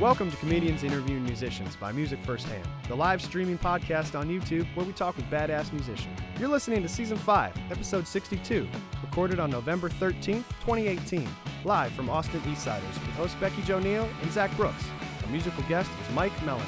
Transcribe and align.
Welcome 0.00 0.30
to 0.30 0.36
Comedians 0.38 0.82
Interviewing 0.82 1.24
Musicians 1.24 1.76
by 1.76 1.92
Music 1.92 2.24
Firsthand, 2.24 2.66
the 2.88 2.94
live 2.94 3.20
streaming 3.20 3.58
podcast 3.58 4.18
on 4.18 4.30
YouTube 4.30 4.66
where 4.74 4.86
we 4.86 4.94
talk 4.94 5.14
with 5.14 5.26
badass 5.26 5.74
musicians. 5.74 6.18
You're 6.38 6.48
listening 6.48 6.80
to 6.80 6.88
Season 6.88 7.18
5, 7.18 7.54
Episode 7.70 8.06
62, 8.06 8.66
recorded 9.02 9.38
on 9.38 9.50
November 9.50 9.90
13th, 9.90 10.48
2018, 10.60 11.28
live 11.66 11.92
from 11.92 12.08
Austin 12.08 12.40
Eastsiders 12.46 12.94
with 12.94 13.10
host 13.10 13.38
Becky 13.40 13.60
Jo 13.60 13.78
Neal 13.78 14.08
and 14.22 14.32
Zach 14.32 14.50
Brooks. 14.56 14.82
Our 15.22 15.30
musical 15.30 15.62
guest 15.64 15.90
is 16.02 16.14
Mike 16.14 16.32
Melinoe. 16.46 16.64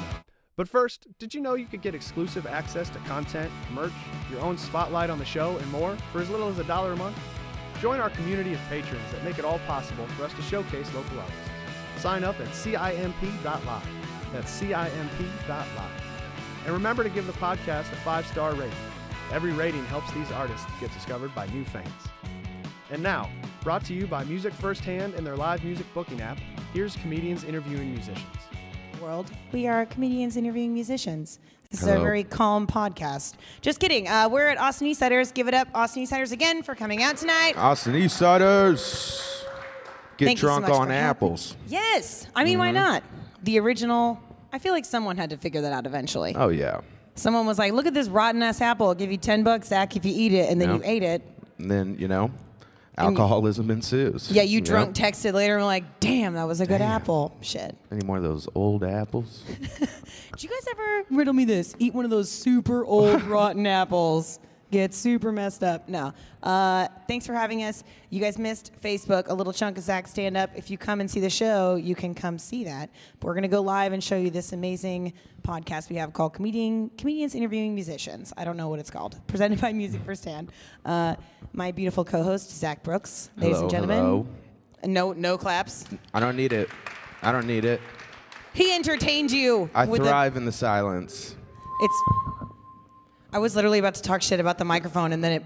But 0.55 0.69
first, 0.69 1.07
did 1.17 1.33
you 1.33 1.41
know 1.41 1.55
you 1.55 1.65
could 1.65 1.81
get 1.81 1.95
exclusive 1.95 2.45
access 2.45 2.87
to 2.89 2.99
content, 2.99 3.51
merch, 3.71 3.93
your 4.29 4.41
own 4.41 4.59
spotlight 4.59 5.09
on 5.09 5.17
the 5.17 5.25
show, 5.25 5.57
and 5.57 5.71
more 5.71 5.97
for 6.11 6.21
as 6.21 6.29
little 6.29 6.49
as 6.49 6.59
a 6.59 6.63
dollar 6.65 6.93
a 6.93 6.97
month? 6.97 7.17
Join 7.81 7.99
our 7.99 8.11
community 8.11 8.53
of 8.53 8.59
patrons 8.69 9.11
that 9.11 9.23
make 9.23 9.39
it 9.39 9.43
all 9.43 9.57
possible 9.65 10.05
for 10.09 10.23
us 10.23 10.33
to 10.33 10.41
showcase 10.43 10.93
local 10.93 11.19
artists. 11.19 11.52
Sign 11.97 12.23
up 12.23 12.39
at 12.39 12.53
CIMP.live. 12.53 13.87
That's 14.33 14.51
CIMP.live. 14.51 16.03
And 16.65 16.73
remember 16.73 17.03
to 17.03 17.09
give 17.09 17.27
the 17.27 17.33
podcast 17.33 17.91
a 17.91 17.95
five 17.97 18.25
star 18.27 18.53
rating. 18.53 18.73
Every 19.31 19.51
rating 19.51 19.85
helps 19.85 20.11
these 20.13 20.31
artists 20.31 20.65
get 20.79 20.93
discovered 20.93 21.33
by 21.33 21.47
new 21.47 21.63
fans. 21.65 21.87
And 22.91 23.01
now, 23.01 23.29
brought 23.63 23.83
to 23.85 23.93
you 23.93 24.05
by 24.05 24.23
Music 24.25 24.53
Firsthand 24.53 25.15
and 25.15 25.25
their 25.25 25.35
live 25.35 25.63
music 25.63 25.85
booking 25.93 26.21
app, 26.21 26.37
here's 26.73 26.95
comedians 26.97 27.43
interviewing 27.43 27.91
musicians. 27.91 28.25
world. 29.01 29.31
We 29.51 29.67
are 29.67 29.85
comedians 29.85 30.37
interviewing 30.37 30.73
musicians. 30.73 31.39
This 31.71 31.81
is 31.81 31.87
a 31.87 31.91
Hello. 31.93 32.03
very 32.03 32.23
calm 32.23 32.67
podcast. 32.67 33.33
Just 33.61 33.79
kidding. 33.79 34.07
Uh, 34.07 34.29
we're 34.29 34.47
at 34.47 34.59
Austin 34.59 34.87
Eastsiders. 34.87 35.33
Give 35.33 35.47
it 35.47 35.53
up, 35.55 35.67
Austin 35.73 36.03
Eastsiders, 36.03 36.31
again 36.31 36.61
for 36.61 36.75
coming 36.75 37.01
out 37.01 37.17
tonight. 37.17 37.57
Austin 37.57 37.95
Eastsiders. 37.95 39.42
Get 40.17 40.25
Thank 40.25 40.37
you 40.37 40.47
so 40.47 40.59
drunk 40.59 40.65
on 40.65 40.69
for 40.87 40.91
having- 40.93 40.95
apples. 41.09 41.55
Yes. 41.67 42.27
I 42.35 42.43
mean, 42.43 42.59
why 42.59 42.67
Mm-hmm. 42.67 42.75
not? 42.75 43.03
The 43.43 43.59
original. 43.59 44.19
I 44.51 44.59
feel 44.59 44.73
like 44.73 44.85
someone 44.85 45.17
had 45.17 45.31
to 45.31 45.37
figure 45.37 45.61
that 45.61 45.73
out 45.73 45.85
eventually. 45.85 46.35
Oh 46.35 46.49
yeah. 46.49 46.81
Someone 47.15 47.45
was 47.45 47.57
like, 47.59 47.73
"Look 47.73 47.85
at 47.85 47.93
this 47.93 48.07
rotten 48.07 48.41
ass 48.43 48.61
apple. 48.61 48.87
I'll 48.87 48.95
give 48.95 49.11
you 49.11 49.17
ten 49.17 49.43
bucks, 49.43 49.67
Zach, 49.69 49.95
if 49.95 50.05
you 50.05 50.13
eat 50.15 50.33
it." 50.33 50.49
And 50.49 50.59
then 50.61 50.69
Yep. 50.69 50.77
you 50.79 50.83
ate 50.85 51.03
it. 51.03 51.21
And 51.59 51.69
then 51.71 51.95
you 51.99 52.07
know, 52.07 52.25
you- 52.25 52.31
alcoholism 52.97 53.69
ensues. 53.71 54.31
Yeah, 54.31 54.43
you 54.43 54.57
Yep. 54.57 54.65
drunk 54.65 54.95
texted 54.95 55.33
later 55.33 55.55
and 55.55 55.61
were 55.63 55.67
like, 55.67 55.99
"Damn, 55.99 56.33
that 56.35 56.47
was 56.47 56.61
a 56.61 56.65
good 56.67 56.77
Damn. 56.79 56.91
apple." 56.91 57.33
Shit. 57.41 57.75
Any 57.91 58.05
more 58.05 58.17
of 58.17 58.23
those 58.23 58.47
old 58.55 58.83
apples? 58.83 59.43
Did 59.79 60.43
you 60.43 60.49
guys 60.49 60.65
ever 60.71 61.03
riddle 61.11 61.33
me 61.33 61.45
this? 61.45 61.75
Eat 61.79 61.93
one 61.93 62.05
of 62.05 62.11
those 62.11 62.29
super 62.31 62.85
old 62.85 63.21
rotten 63.23 63.65
apples. 63.67 64.39
Get 64.73 64.91
super 64.95 65.31
messed 65.31 65.63
up. 65.63 65.87
No. 65.87 66.13
Uh, 66.41 66.87
thanks 67.07 67.27
for 67.27 67.33
having 67.33 67.61
us. 67.61 67.83
You 68.09 68.19
guys 68.19 68.39
missed 68.39 68.71
Facebook, 68.81 69.27
a 69.27 69.33
little 69.35 69.53
chunk 69.53 69.77
of 69.77 69.83
Zach 69.83 70.07
stand 70.07 70.35
up. 70.35 70.49
If 70.55 70.71
you 70.71 70.79
come 70.79 70.99
and 70.99 71.09
see 71.09 71.19
the 71.19 71.29
show, 71.29 71.75
you 71.75 71.93
can 71.93 72.15
come 72.15 72.39
see 72.39 72.63
that. 72.63 72.89
But 73.19 73.27
we're 73.27 73.35
going 73.35 73.43
to 73.43 73.49
go 73.49 73.61
live 73.61 73.93
and 73.93 74.03
show 74.03 74.17
you 74.17 74.31
this 74.31 74.51
amazing 74.51 75.13
podcast 75.43 75.91
we 75.91 75.97
have 75.97 76.11
called 76.11 76.33
Comedian, 76.33 76.89
Comedians 76.97 77.35
Interviewing 77.35 77.75
Musicians. 77.75 78.33
I 78.35 78.45
don't 78.45 78.57
know 78.57 78.67
what 78.67 78.79
it's 78.79 78.89
called. 78.89 79.15
Presented 79.27 79.61
by 79.61 79.73
Music 79.73 80.01
Firsthand. 80.03 80.51
Uh, 80.83 81.17
my 81.53 81.71
beautiful 81.71 82.03
co 82.03 82.23
host, 82.23 82.49
Zach 82.49 82.81
Brooks. 82.81 83.29
Ladies 83.37 83.57
Hello, 83.57 83.61
and 83.61 83.69
gentlemen. 83.69 83.97
hello. 83.99 84.27
No, 84.85 85.13
no 85.13 85.37
claps. 85.37 85.85
I 86.15 86.19
don't 86.19 86.35
need 86.35 86.51
it. 86.51 86.67
I 87.21 87.31
don't 87.31 87.45
need 87.45 87.63
it. 87.63 87.79
He 88.55 88.73
entertained 88.73 89.29
you. 89.31 89.69
I 89.75 89.85
with 89.85 90.01
the- 90.01 90.07
thrive 90.07 90.35
in 90.35 90.45
the 90.45 90.51
silence. 90.51 91.35
It's. 91.79 92.03
I 93.33 93.39
was 93.39 93.55
literally 93.55 93.79
about 93.79 93.95
to 93.95 94.01
talk 94.01 94.21
shit 94.21 94.39
about 94.39 94.57
the 94.57 94.65
microphone, 94.65 95.11
and 95.11 95.23
then 95.23 95.31
it 95.33 95.43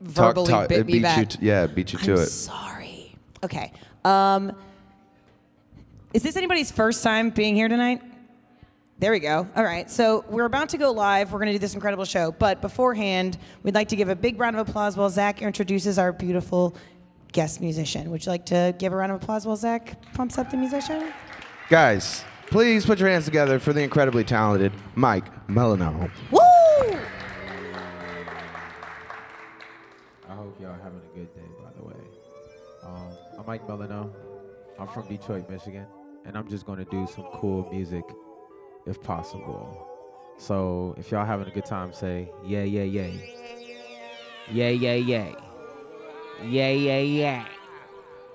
verbally 0.00 0.48
talk- 0.50 0.68
bit 0.68 0.80
it 0.80 0.86
me 0.86 1.00
back. 1.00 1.40
Yeah, 1.40 1.66
beat 1.66 1.92
you 1.92 1.98
to 2.00 2.12
I'm 2.14 2.18
it. 2.20 2.26
sorry. 2.26 3.14
Okay. 3.44 3.72
Um, 4.04 4.52
is 6.14 6.22
this 6.22 6.36
anybody's 6.36 6.70
first 6.72 7.02
time 7.04 7.30
being 7.30 7.54
here 7.54 7.68
tonight? 7.68 8.00
There 8.98 9.12
we 9.12 9.20
go. 9.20 9.46
All 9.54 9.62
right. 9.62 9.88
So 9.90 10.24
we're 10.28 10.46
about 10.46 10.70
to 10.70 10.78
go 10.78 10.90
live. 10.90 11.30
We're 11.30 11.38
going 11.38 11.48
to 11.48 11.52
do 11.52 11.58
this 11.60 11.74
incredible 11.74 12.04
show. 12.04 12.32
But 12.32 12.60
beforehand, 12.60 13.38
we'd 13.62 13.74
like 13.74 13.88
to 13.88 13.96
give 13.96 14.08
a 14.08 14.16
big 14.16 14.40
round 14.40 14.56
of 14.58 14.66
applause 14.68 14.96
while 14.96 15.08
Zach 15.10 15.40
introduces 15.40 15.98
our 16.00 16.12
beautiful 16.12 16.74
guest 17.30 17.60
musician. 17.60 18.10
Would 18.10 18.24
you 18.26 18.32
like 18.32 18.46
to 18.46 18.74
give 18.78 18.92
a 18.92 18.96
round 18.96 19.12
of 19.12 19.22
applause 19.22 19.46
while 19.46 19.54
Zach 19.54 19.96
pumps 20.14 20.36
up 20.38 20.50
the 20.50 20.56
musician? 20.56 21.12
Guys, 21.68 22.24
please 22.48 22.86
put 22.86 22.98
your 22.98 23.08
hands 23.08 23.26
together 23.26 23.60
for 23.60 23.72
the 23.72 23.82
incredibly 23.82 24.24
talented 24.24 24.72
Mike 24.96 25.26
Melinoe. 25.48 26.10
Woo! 26.32 26.98
Mike 33.48 33.66
Melinoe. 33.66 34.12
I'm 34.78 34.88
from 34.88 35.08
Detroit, 35.08 35.48
Michigan, 35.48 35.86
and 36.26 36.36
I'm 36.36 36.46
just 36.50 36.66
going 36.66 36.78
to 36.80 36.84
do 36.84 37.06
some 37.06 37.24
cool 37.32 37.66
music 37.72 38.04
if 38.86 39.02
possible. 39.02 39.88
So 40.36 40.94
if 40.98 41.10
y'all 41.10 41.24
having 41.24 41.48
a 41.48 41.50
good 41.50 41.64
time, 41.64 41.94
say 41.94 42.30
yeah, 42.44 42.64
yeah, 42.64 42.82
yeah. 42.82 43.08
Yeah, 44.52 44.68
yeah, 44.68 44.96
yeah. 44.96 45.32
Yeah, 46.44 46.68
yeah, 46.68 46.98
yeah. 46.98 47.46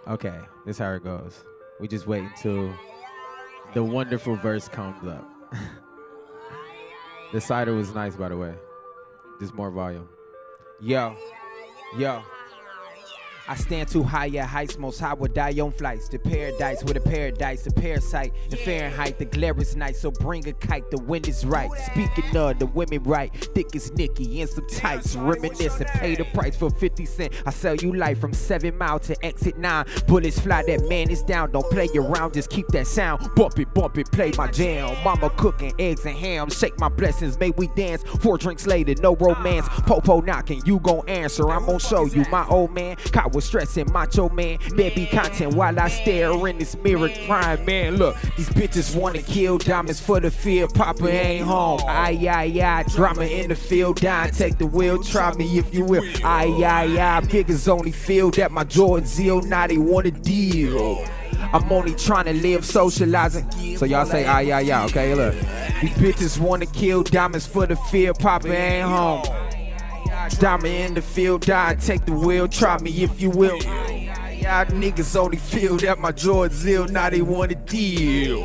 Okay, 0.08 0.36
this 0.66 0.80
how 0.80 0.94
it 0.94 1.04
goes. 1.04 1.44
We 1.80 1.88
just 1.88 2.08
wait 2.08 2.24
until 2.24 2.74
the 3.76 3.84
wonderful 3.84 4.36
verse 4.38 4.68
comes 4.68 5.08
up. 5.08 5.30
the 7.32 7.40
cider 7.40 7.76
was 7.76 7.94
nice, 7.94 8.16
by 8.16 8.30
the 8.30 8.38
way. 8.38 8.56
Just 9.40 9.54
more 9.54 9.70
volume. 9.70 10.10
Yo, 10.82 11.16
yo. 12.00 12.24
I 13.46 13.56
stand 13.56 13.90
too 13.90 14.04
high 14.04 14.28
at 14.38 14.48
heights, 14.48 14.78
most 14.78 15.02
high 15.02 15.14
will 15.14 15.28
die 15.28 15.60
on 15.60 15.74
flights. 15.74 16.08
The 16.08 16.18
paradise 16.18 16.82
with 16.82 16.96
a 16.96 17.02
paradise, 17.02 17.68
a 17.68 17.72
parasite. 17.72 18.34
In 18.50 18.58
Fahrenheit, 18.58 19.20
the 19.20 19.26
glare 19.26 19.60
is 19.60 19.76
nice, 19.76 20.00
so 20.00 20.12
bring 20.12 20.48
a 20.48 20.54
kite, 20.54 20.90
the 20.92 21.00
wind 21.00 21.28
is 21.28 21.46
right. 21.46 21.70
Speaking 21.92 22.38
of 22.38 22.60
the 22.60 22.68
women 22.68 23.04
right, 23.04 23.34
thick 23.54 23.76
as 23.76 23.92
Nikki 23.94 24.40
in 24.40 24.48
some 24.48 24.66
tights. 24.70 25.18
Reminisce 25.18 25.78
and 25.82 25.90
pay 25.90 26.16
the 26.16 26.24
price 26.26 26.56
for 26.56 26.70
50 26.70 27.06
cent. 27.06 27.34
I 27.46 27.50
sell 27.50 27.76
you 27.76 27.94
life 27.94 28.20
from 28.20 28.32
7 28.32 28.78
mile 28.78 29.00
to 29.00 29.26
exit 29.26 29.58
9. 29.58 29.86
Bullets 30.08 30.40
fly, 30.40 30.64
that 30.64 30.88
man 30.88 31.10
is 31.10 31.22
down. 31.22 31.52
Don't 31.52 31.70
play 31.70 31.90
around, 31.96 32.36
just 32.36 32.50
keep 32.50 32.68
that 32.70 32.88
sound. 32.88 33.30
Bump 33.36 33.60
it, 33.60 33.74
bump 33.74 33.98
it, 33.98 34.10
play 34.12 34.32
my 34.38 34.50
jam. 34.52 34.96
Mama 35.04 35.30
cooking 35.32 35.74
eggs 35.80 36.06
and 36.06 36.16
ham. 36.16 36.50
Shake 36.50 36.80
my 36.80 36.88
blessings, 36.88 37.38
may 37.38 37.50
we 37.52 37.68
dance. 37.76 38.04
Four 38.22 38.38
drinks 38.38 38.66
later, 38.66 38.96
no 39.02 39.18
romance. 39.18 39.68
Popo 39.70 40.22
knocking, 40.22 40.62
you 40.66 40.80
gon' 40.80 41.08
answer. 41.10 41.50
I'm 41.50 41.66
gon' 41.66 41.80
show 41.80 42.06
you 42.06 42.24
my 42.32 42.48
old 42.48 42.72
man. 42.72 42.96
Was 43.34 43.46
stressing, 43.46 43.92
macho 43.92 44.30
man. 44.30 44.60
Baby 44.76 45.06
content 45.08 45.56
while 45.56 45.80
I 45.80 45.90
stare 45.90 46.48
in 46.48 46.58
this 46.58 46.78
mirror, 46.78 47.10
crying, 47.26 47.66
man. 47.66 47.98
Look, 47.98 48.16
these 48.38 48.50
bitches 48.50 48.96
wanna 48.96 49.22
kill 49.22 49.58
diamonds 49.58 50.00
for 50.00 50.20
the 50.20 50.32
field. 50.32 50.74
Papa 50.74 51.08
ain't 51.08 51.46
home. 51.46 51.82
Aye, 51.88 52.28
aye, 52.30 52.62
aye. 52.62 52.84
Drama 52.90 53.24
in 53.24 53.50
the 53.50 53.56
field, 53.56 53.98
dying. 53.98 54.32
Take 54.32 54.58
the 54.58 54.68
wheel, 54.68 55.04
try 55.04 55.34
me 55.36 55.58
if 55.58 55.74
you 55.74 55.86
will. 55.86 56.04
Aye, 56.24 56.64
aye, 56.64 56.98
aye. 57.00 57.22
Figures 57.28 57.68
only 57.68 57.92
feel 57.92 58.32
that 58.32 58.52
my 58.52 58.64
Jordan 58.64 59.06
zeal, 59.08 59.42
now 59.42 59.68
they 59.68 59.78
want 59.78 60.08
a 60.08 60.12
deal. 60.12 61.06
I'm 61.52 61.72
only 61.72 61.94
trying 61.94 62.26
to 62.26 62.34
live 62.34 62.66
socializing. 62.66 63.50
So 63.78 63.86
y'all 63.86 64.06
say, 64.06 64.26
ah, 64.26 64.40
yeah, 64.40 64.60
yeah, 64.60 64.86
okay, 64.86 65.14
look. 65.14 65.34
These 65.82 65.92
bitches 65.98 66.40
wanna 66.40 66.66
kill 66.66 67.04
diamonds 67.04 67.46
for 67.46 67.68
the 67.68 67.76
field, 67.76 68.18
Papa 68.20 68.48
ain't 68.52 68.88
home. 68.88 69.24
Diamond 70.30 70.66
in 70.66 70.94
the 70.94 71.02
field, 71.02 71.42
die, 71.42 71.76
take 71.76 72.06
the 72.06 72.14
wheel, 72.14 72.48
try 72.48 72.78
me 72.80 73.04
if 73.04 73.22
you 73.22 73.30
will. 73.30 73.58
Y'all 73.58 74.66
niggas 74.66 75.16
only 75.16 75.38
feel 75.38 75.78
that 75.78 76.00
my 76.00 76.12
Jordan 76.12 76.58
ill, 76.66 76.88
now 76.88 77.10
they 77.10 77.22
want 77.22 77.52
a 77.52 77.56
deal. 77.56 78.44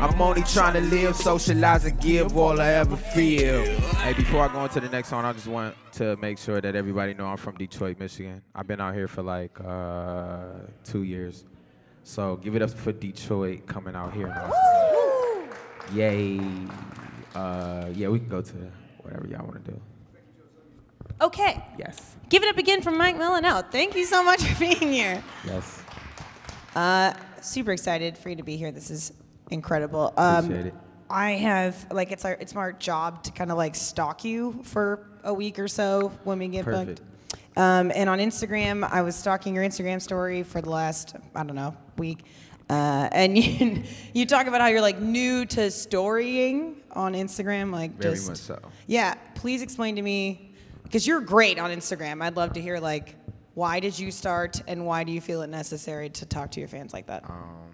I'm 0.00 0.20
only 0.20 0.42
trying 0.42 0.74
to 0.74 0.80
live, 0.80 1.16
socialize, 1.16 1.84
and 1.84 2.00
give 2.00 2.36
all 2.36 2.60
I 2.60 2.68
ever 2.74 2.96
feel. 2.96 3.64
Hey, 3.96 4.12
before 4.12 4.48
I 4.48 4.52
go 4.52 4.62
into 4.62 4.78
the 4.78 4.88
next 4.88 5.08
song, 5.08 5.24
I 5.24 5.32
just 5.32 5.48
want 5.48 5.74
to 5.94 6.16
make 6.18 6.38
sure 6.38 6.60
that 6.60 6.76
everybody 6.76 7.14
know 7.14 7.26
I'm 7.26 7.36
from 7.36 7.56
Detroit, 7.56 7.98
Michigan. 7.98 8.40
I've 8.54 8.68
been 8.68 8.80
out 8.80 8.94
here 8.94 9.08
for 9.08 9.22
like 9.22 9.58
uh, 9.60 10.50
two 10.84 11.02
years. 11.02 11.44
So 12.04 12.36
give 12.36 12.54
it 12.54 12.62
up 12.62 12.70
for 12.70 12.92
Detroit 12.92 13.66
coming 13.66 13.96
out 13.96 14.14
here. 14.14 14.32
Yay. 15.92 16.40
Uh, 17.34 17.86
yeah, 17.92 18.08
we 18.08 18.20
can 18.20 18.28
go 18.28 18.40
to 18.40 18.54
whatever 18.98 19.26
y'all 19.26 19.44
want 19.44 19.64
to 19.64 19.70
do. 19.72 19.80
Okay. 21.20 21.64
Yes. 21.78 22.16
Give 22.28 22.42
it 22.42 22.48
up 22.48 22.58
again 22.58 22.82
for 22.82 22.90
Mike 22.90 23.16
Milano. 23.16 23.62
Thank 23.62 23.96
you 23.96 24.04
so 24.04 24.22
much 24.22 24.42
for 24.42 24.58
being 24.60 24.92
here. 24.92 25.22
Yes. 25.44 25.82
Uh, 26.76 27.12
super 27.40 27.72
excited 27.72 28.16
for 28.18 28.28
you 28.28 28.36
to 28.36 28.42
be 28.42 28.56
here. 28.56 28.70
This 28.70 28.90
is 28.90 29.12
incredible. 29.50 30.12
Um, 30.16 30.44
Appreciate 30.44 30.66
it. 30.66 30.74
I 31.10 31.30
have 31.32 31.86
like 31.90 32.12
it's 32.12 32.24
our 32.26 32.32
it's 32.38 32.54
our 32.54 32.72
job 32.72 33.22
to 33.24 33.32
kind 33.32 33.50
of 33.50 33.56
like 33.56 33.74
stalk 33.74 34.24
you 34.24 34.60
for 34.62 35.06
a 35.24 35.32
week 35.32 35.58
or 35.58 35.66
so 35.66 36.12
when 36.24 36.38
we 36.38 36.48
get 36.48 36.64
Perfect. 36.66 37.00
booked. 37.00 37.02
Um, 37.58 37.90
and 37.94 38.10
on 38.10 38.18
Instagram, 38.18 38.86
I 38.88 39.00
was 39.02 39.16
stalking 39.16 39.54
your 39.54 39.64
Instagram 39.64 40.02
story 40.02 40.42
for 40.42 40.60
the 40.60 40.68
last 40.70 41.16
I 41.34 41.42
don't 41.44 41.56
know 41.56 41.74
week, 41.96 42.24
uh, 42.68 43.08
and 43.10 43.38
you 43.42 43.82
you 44.12 44.26
talk 44.26 44.46
about 44.46 44.60
how 44.60 44.66
you're 44.66 44.82
like 44.82 45.00
new 45.00 45.46
to 45.46 45.70
storying 45.70 46.76
on 46.92 47.14
Instagram, 47.14 47.72
like 47.72 47.92
Very 47.96 48.14
just 48.14 48.28
much 48.28 48.38
so. 48.38 48.58
yeah. 48.86 49.14
Please 49.34 49.62
explain 49.62 49.96
to 49.96 50.02
me 50.02 50.47
because 50.88 51.06
you're 51.06 51.20
great 51.20 51.58
on 51.58 51.70
Instagram. 51.70 52.22
I'd 52.22 52.36
love 52.36 52.54
to 52.54 52.60
hear 52.60 52.78
like 52.78 53.14
why 53.54 53.80
did 53.80 53.98
you 53.98 54.10
start 54.12 54.62
and 54.68 54.86
why 54.86 55.02
do 55.04 55.10
you 55.12 55.20
feel 55.20 55.42
it 55.42 55.48
necessary 55.48 56.08
to 56.10 56.24
talk 56.26 56.52
to 56.52 56.60
your 56.60 56.68
fans 56.68 56.92
like 56.92 57.06
that? 57.08 57.24
Um, 57.28 57.66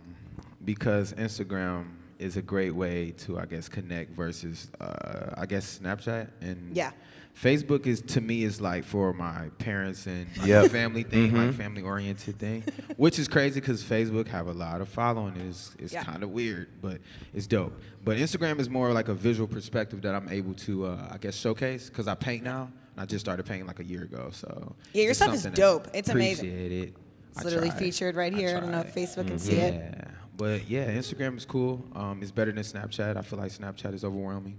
because 0.65 1.13
Instagram 1.13 1.85
is 2.19 2.39
a 2.39 2.43
great 2.43 2.75
way 2.75 3.11
to, 3.19 3.39
I 3.39 3.45
guess, 3.45 3.69
connect 3.69 4.13
versus, 4.13 4.71
uh, 4.81 5.35
I 5.37 5.45
guess, 5.45 5.79
Snapchat 5.79 6.29
and 6.41 6.75
Yeah. 6.75 6.93
Facebook 7.39 7.87
is 7.87 8.01
to 8.01 8.21
me 8.23 8.45
is 8.45 8.61
like 8.63 8.85
for 8.85 9.13
my 9.13 9.51
parents 9.59 10.07
and 10.07 10.27
like 10.39 10.47
Yep. 10.47 10.71
family 10.71 11.03
thing, 11.03 11.35
like 11.37 11.53
family 11.53 11.83
oriented 11.83 12.39
thing, 12.39 12.63
which 12.97 13.19
is 13.19 13.29
crazy 13.29 13.61
because 13.61 13.83
Facebook 13.83 14.29
have 14.29 14.47
a 14.47 14.53
lot 14.55 14.81
of 14.81 14.89
following. 14.89 15.37
It's 15.37 15.75
it's 15.79 15.93
Yeah. 15.93 16.05
kind 16.05 16.23
of 16.23 16.31
weird, 16.31 16.69
but 16.81 16.99
it's 17.35 17.47
dope. 17.49 17.79
But 18.05 18.17
Instagram 18.17 18.59
is 18.61 18.71
more 18.71 18.93
like 18.93 19.09
a 19.09 19.15
visual 19.15 19.49
perspective 19.49 20.01
that 20.03 20.15
I'm 20.15 20.29
able 20.31 20.55
to, 20.55 20.87
uh, 20.87 21.09
I 21.11 21.19
guess, 21.19 21.35
showcase 21.35 21.91
because 21.91 22.07
I 22.09 22.15
paint 22.15 22.45
now. 22.45 22.71
And 22.95 23.03
I 23.03 23.07
just 23.07 23.25
started 23.25 23.45
painting 23.45 23.67
like 23.67 23.81
a 23.81 23.85
year 23.85 24.03
ago, 24.03 24.31
so 24.33 24.75
Yeah, 24.93 25.05
your 25.05 25.15
stuff 25.15 25.35
is 25.35 25.45
dope. 25.45 25.89
It's 25.93 26.09
amazing. 26.09 26.49
Appreciate 26.49 26.73
it. 26.73 26.95
It's 27.31 27.41
I 27.41 27.45
literally 27.45 27.71
try. 27.71 27.79
featured 27.79 28.15
right 28.15 28.33
here. 28.33 28.57
I 28.57 28.61
don't 28.61 28.71
know 28.71 28.81
if 28.81 28.93
try. 28.93 29.03
Facebook 29.03 29.27
can 29.27 29.39
see 29.39 29.57
it. 29.57 29.75
Yeah, 29.75 30.05
but 30.37 30.69
yeah, 30.69 30.91
Instagram 30.93 31.37
is 31.37 31.45
cool. 31.45 31.85
Um, 31.95 32.23
it's 32.23 32.31
better 32.31 32.53
than 32.53 32.63
Snapchat. 32.63 33.17
I 33.17 33.23
feel 33.23 33.39
like 33.39 33.51
Snapchat 33.51 33.93
is 33.95 34.05
overwhelming. 34.05 34.57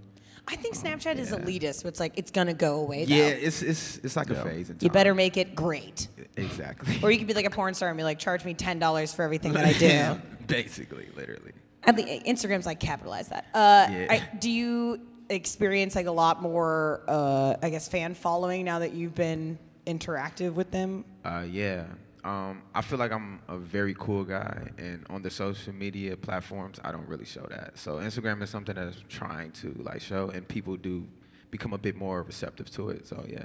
I 0.48 0.56
think 0.56 0.76
Snapchat 0.76 1.18
is 1.18 1.30
yeah. 1.30 1.38
elitist. 1.38 1.84
It's 1.86 1.98
like 1.98 2.12
it's 2.16 2.30
gonna 2.30 2.54
go 2.54 2.80
away. 2.80 3.04
Though. 3.04 3.14
Yeah, 3.14 3.28
it's 3.28 3.62
it's 3.62 3.98
it's 3.98 4.16
like 4.16 4.30
a 4.30 4.36
phase. 4.36 4.70
You 4.80 4.90
better 4.90 5.14
make 5.14 5.36
it 5.36 5.54
great. 5.54 6.08
exactly. 6.36 6.98
Or 7.02 7.10
you 7.10 7.18
could 7.18 7.26
be 7.26 7.34
like 7.34 7.46
a 7.46 7.50
porn 7.50 7.74
star 7.74 7.88
and 7.88 7.96
be 7.96 8.04
like, 8.04 8.18
charge 8.18 8.44
me 8.44 8.54
ten 8.54 8.78
dollars 8.78 9.12
for 9.12 9.22
everything 9.22 9.52
that 9.54 9.64
I 9.64 9.72
do. 9.72 10.20
Basically, 10.46 11.08
literally. 11.16 11.52
At 11.82 11.96
the 11.96 12.04
Instagram's 12.04 12.66
like 12.66 12.78
capitalize 12.80 13.28
that. 13.28 13.46
Uh, 13.54 13.86
Yeah. 13.90 14.06
I, 14.10 14.36
do 14.38 14.50
you 14.50 15.00
experience 15.28 15.94
like 15.94 16.06
a 16.06 16.12
lot 16.12 16.42
more, 16.42 17.02
uh, 17.08 17.56
I 17.62 17.70
guess, 17.70 17.88
fan 17.88 18.14
following 18.14 18.64
now 18.64 18.78
that 18.80 18.92
you've 18.92 19.14
been 19.14 19.58
interactive 19.86 20.54
with 20.54 20.70
them? 20.70 21.04
Uh, 21.24 21.44
yeah. 21.48 21.84
Um, 22.24 22.62
I 22.74 22.82
feel 22.82 22.98
like 22.98 23.12
I'm 23.12 23.40
a 23.46 23.56
very 23.56 23.94
cool 23.96 24.24
guy, 24.24 24.70
and 24.78 25.06
on 25.08 25.22
the 25.22 25.30
social 25.30 25.72
media 25.72 26.16
platforms, 26.16 26.80
I 26.82 26.90
don't 26.90 27.06
really 27.06 27.24
show 27.24 27.46
that. 27.50 27.78
So 27.78 27.98
Instagram 27.98 28.42
is 28.42 28.50
something 28.50 28.74
that 28.74 28.88
I'm 28.88 28.94
trying 29.08 29.52
to 29.52 29.72
like 29.78 30.00
show, 30.00 30.30
and 30.30 30.46
people 30.46 30.76
do 30.76 31.06
become 31.52 31.72
a 31.72 31.78
bit 31.78 31.94
more 31.94 32.22
receptive 32.22 32.68
to 32.72 32.90
it. 32.90 33.06
So 33.06 33.24
yeah. 33.28 33.44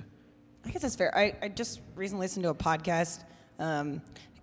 I 0.65 0.69
guess 0.71 0.81
that's 0.81 0.95
fair. 0.95 1.15
I, 1.15 1.35
I 1.43 1.49
just 1.49 1.81
recently 1.95 2.25
listened 2.25 2.43
to 2.43 2.49
a 2.49 2.55
podcast. 2.55 3.23
Um, 3.59 4.01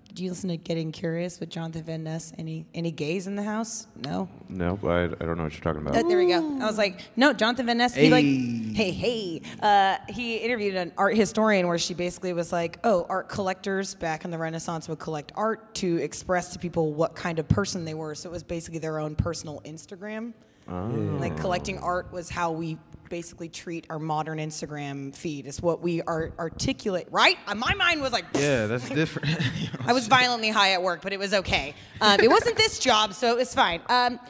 did 0.09 0.21
you 0.21 0.31
listen 0.31 0.49
to 0.49 0.57
Getting 0.57 0.91
Curious 0.91 1.39
with 1.39 1.49
Jonathan 1.49 1.83
Van 1.85 2.03
Ness? 2.03 2.33
Any 2.39 2.67
any 2.75 2.91
gays 2.91 3.27
in 3.27 3.37
the 3.37 3.43
house? 3.43 3.87
No. 4.05 4.29
No, 4.49 4.79
I, 4.85 5.05
I 5.05 5.07
don't 5.07 5.37
know 5.37 5.45
what 5.45 5.53
you're 5.53 5.61
talking 5.63 5.83
about. 5.83 5.97
Uh, 5.97 6.09
there 6.09 6.19
we 6.19 6.27
go. 6.29 6.39
I 6.61 6.67
was 6.67 6.79
like, 6.79 7.01
no, 7.17 7.33
Jonathan 7.33 7.67
Van 7.67 7.79
Ness. 7.79 7.95
He 7.95 8.11
like, 8.11 8.25
Hey. 8.25 8.91
hey, 8.91 8.91
hey. 8.91 9.43
Uh, 9.61 9.97
he 10.13 10.37
interviewed 10.37 10.75
an 10.75 10.93
art 10.97 11.17
historian 11.17 11.69
where 11.69 11.79
she 11.79 11.95
basically 11.95 12.33
was 12.33 12.53
like, 12.53 12.79
oh, 12.85 13.07
art 13.09 13.29
collectors 13.29 13.95
back 13.95 14.25
in 14.25 14.31
the 14.31 14.39
Renaissance 14.39 14.89
would 14.89 14.99
collect 14.99 15.31
art 15.37 15.75
to 15.77 15.97
express 15.99 16.53
to 16.55 16.59
people 16.59 16.93
what 16.95 17.15
kind 17.15 17.39
of 17.39 17.47
person 17.49 17.85
they 17.85 17.95
were. 17.95 18.15
So 18.15 18.29
it 18.29 18.33
was 18.33 18.43
basically 18.43 18.81
their 18.81 18.99
own 18.99 19.15
personal 19.15 19.61
Instagram. 19.65 20.33
Like 20.71 21.39
collecting 21.39 21.79
art 21.79 22.13
was 22.13 22.29
how 22.29 22.53
we 22.53 22.77
basically 23.09 23.49
treat 23.49 23.87
our 23.91 23.99
modern 23.99 24.39
Instagram 24.39 25.15
feed. 25.15 25.47
Is 25.47 25.61
what 25.63 25.81
we 25.81 26.03
are 26.03 26.33
articulate. 26.39 27.09
Right? 27.11 27.37
Uh, 27.47 27.55
My 27.55 27.75
mind 27.75 28.01
was 28.01 28.13
like, 28.13 28.25
Yeah, 28.35 28.67
that's 28.67 28.89
different. 28.89 29.37
I 29.87 29.93
was 29.93 30.07
violently 30.07 30.51
high 30.51 30.73
at 30.73 30.83
work, 30.83 31.03
but 31.03 31.13
it 31.13 31.19
was 31.19 31.35
okay. 31.35 31.75
Um, 32.01 32.21
it 32.21 32.29
wasn't 32.29 32.57
this 32.57 32.79
job, 32.79 33.15
so 33.15 33.31
it 33.31 33.37
was 33.37 33.55
fine. 33.55 33.81
Um, 33.89 34.21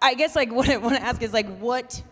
I 0.00 0.14
guess 0.14 0.36
like 0.36 0.52
what 0.58 0.68
I 0.68 0.76
want 0.76 0.96
to 0.96 1.02
ask 1.02 1.22
is 1.22 1.32
like 1.32 1.48
what 1.58 2.02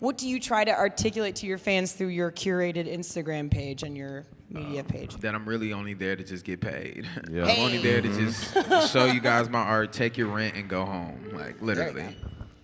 what 0.00 0.16
do 0.16 0.28
you 0.28 0.38
try 0.38 0.64
to 0.64 0.70
articulate 0.70 1.36
to 1.36 1.46
your 1.46 1.58
fans 1.58 1.92
through 1.92 2.08
your 2.08 2.30
curated 2.30 2.86
Instagram 2.86 3.50
page 3.50 3.82
and 3.82 3.96
your 3.96 4.26
media 4.48 4.84
page? 4.84 5.16
that 5.16 5.34
I'm 5.34 5.44
really 5.44 5.72
only 5.72 5.94
there 5.94 6.14
to 6.14 6.22
just 6.22 6.44
get 6.44 6.60
paid. 6.60 7.04
Yeah. 7.28 7.46
I'm 7.46 7.58
only 7.58 7.78
there 7.78 8.00
to 8.00 8.08
just 8.08 8.92
show 8.92 9.06
you 9.06 9.18
guys 9.20 9.48
my 9.48 9.58
art, 9.58 9.92
take 9.92 10.16
your 10.16 10.28
rent, 10.28 10.54
and 10.54 10.68
go 10.68 10.84
home. 10.84 11.30
Like 11.32 11.60
literally. 11.60 12.16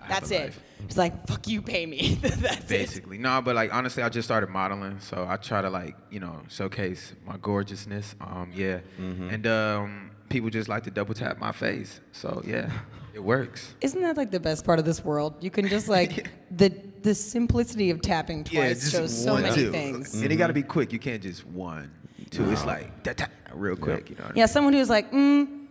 I 0.05 0.09
That's 0.09 0.31
it. 0.31 0.41
life. 0.41 0.61
It's 0.85 0.97
like 0.97 1.27
fuck 1.27 1.47
you, 1.49 1.62
pay 1.62 1.87
me. 1.87 2.15
That's 2.23 2.65
it. 2.65 2.69
Basically, 2.69 3.19
no, 3.19 3.41
but 3.43 3.55
like 3.56 3.73
honestly, 3.75 4.03
I 4.03 4.09
just 4.09 4.27
started 4.29 4.51
modeling, 4.51 5.01
so 5.01 5.27
I 5.29 5.37
try 5.37 5.62
to 5.62 5.71
like 5.71 5.97
you 6.11 6.21
know 6.21 6.43
showcase 6.49 7.12
my 7.27 7.37
gorgeousness. 7.39 8.15
Um, 8.21 8.51
yeah, 8.55 8.81
Mm-hmm. 9.01 9.31
and 9.31 9.47
um, 9.47 10.11
people 10.29 10.51
just 10.51 10.69
like 10.69 10.83
to 10.85 10.91
double 10.91 11.15
tap 11.15 11.39
my 11.39 11.53
face, 11.53 12.01
so 12.12 12.43
yeah, 12.47 12.71
it 13.15 13.23
works. 13.25 13.75
Isn't 13.81 14.03
that 14.03 14.17
like 14.17 14.31
the 14.31 14.41
best 14.41 14.65
part 14.65 14.79
of 14.79 14.85
this 14.85 15.03
world? 15.05 15.35
You 15.41 15.51
can 15.51 15.69
just 15.69 15.89
like 15.89 16.29
the 16.51 16.69
the 17.03 17.15
simplicity 17.15 17.91
of 17.91 18.01
tapping 18.03 18.45
twice 18.45 18.91
shows 18.91 19.17
so 19.25 19.37
many 19.39 19.55
two. 19.55 19.71
things. 19.71 20.15
and 20.15 20.31
it 20.31 20.37
got 20.37 20.49
to 20.49 20.53
be 20.55 20.62
quick. 20.62 20.93
You 20.93 20.99
can't 20.99 21.23
just 21.23 21.47
one, 21.47 21.91
two. 22.31 22.51
It's 22.51 22.65
like 22.67 23.03
that, 23.05 23.17
that, 23.19 23.31
real 23.55 23.77
quick. 23.77 24.11
You 24.11 24.17
know. 24.17 24.25
What 24.25 24.37
Yeah, 24.37 24.47
someone 24.47 24.73
who's 24.75 24.91
like, 24.91 25.11
mm, 25.12 25.63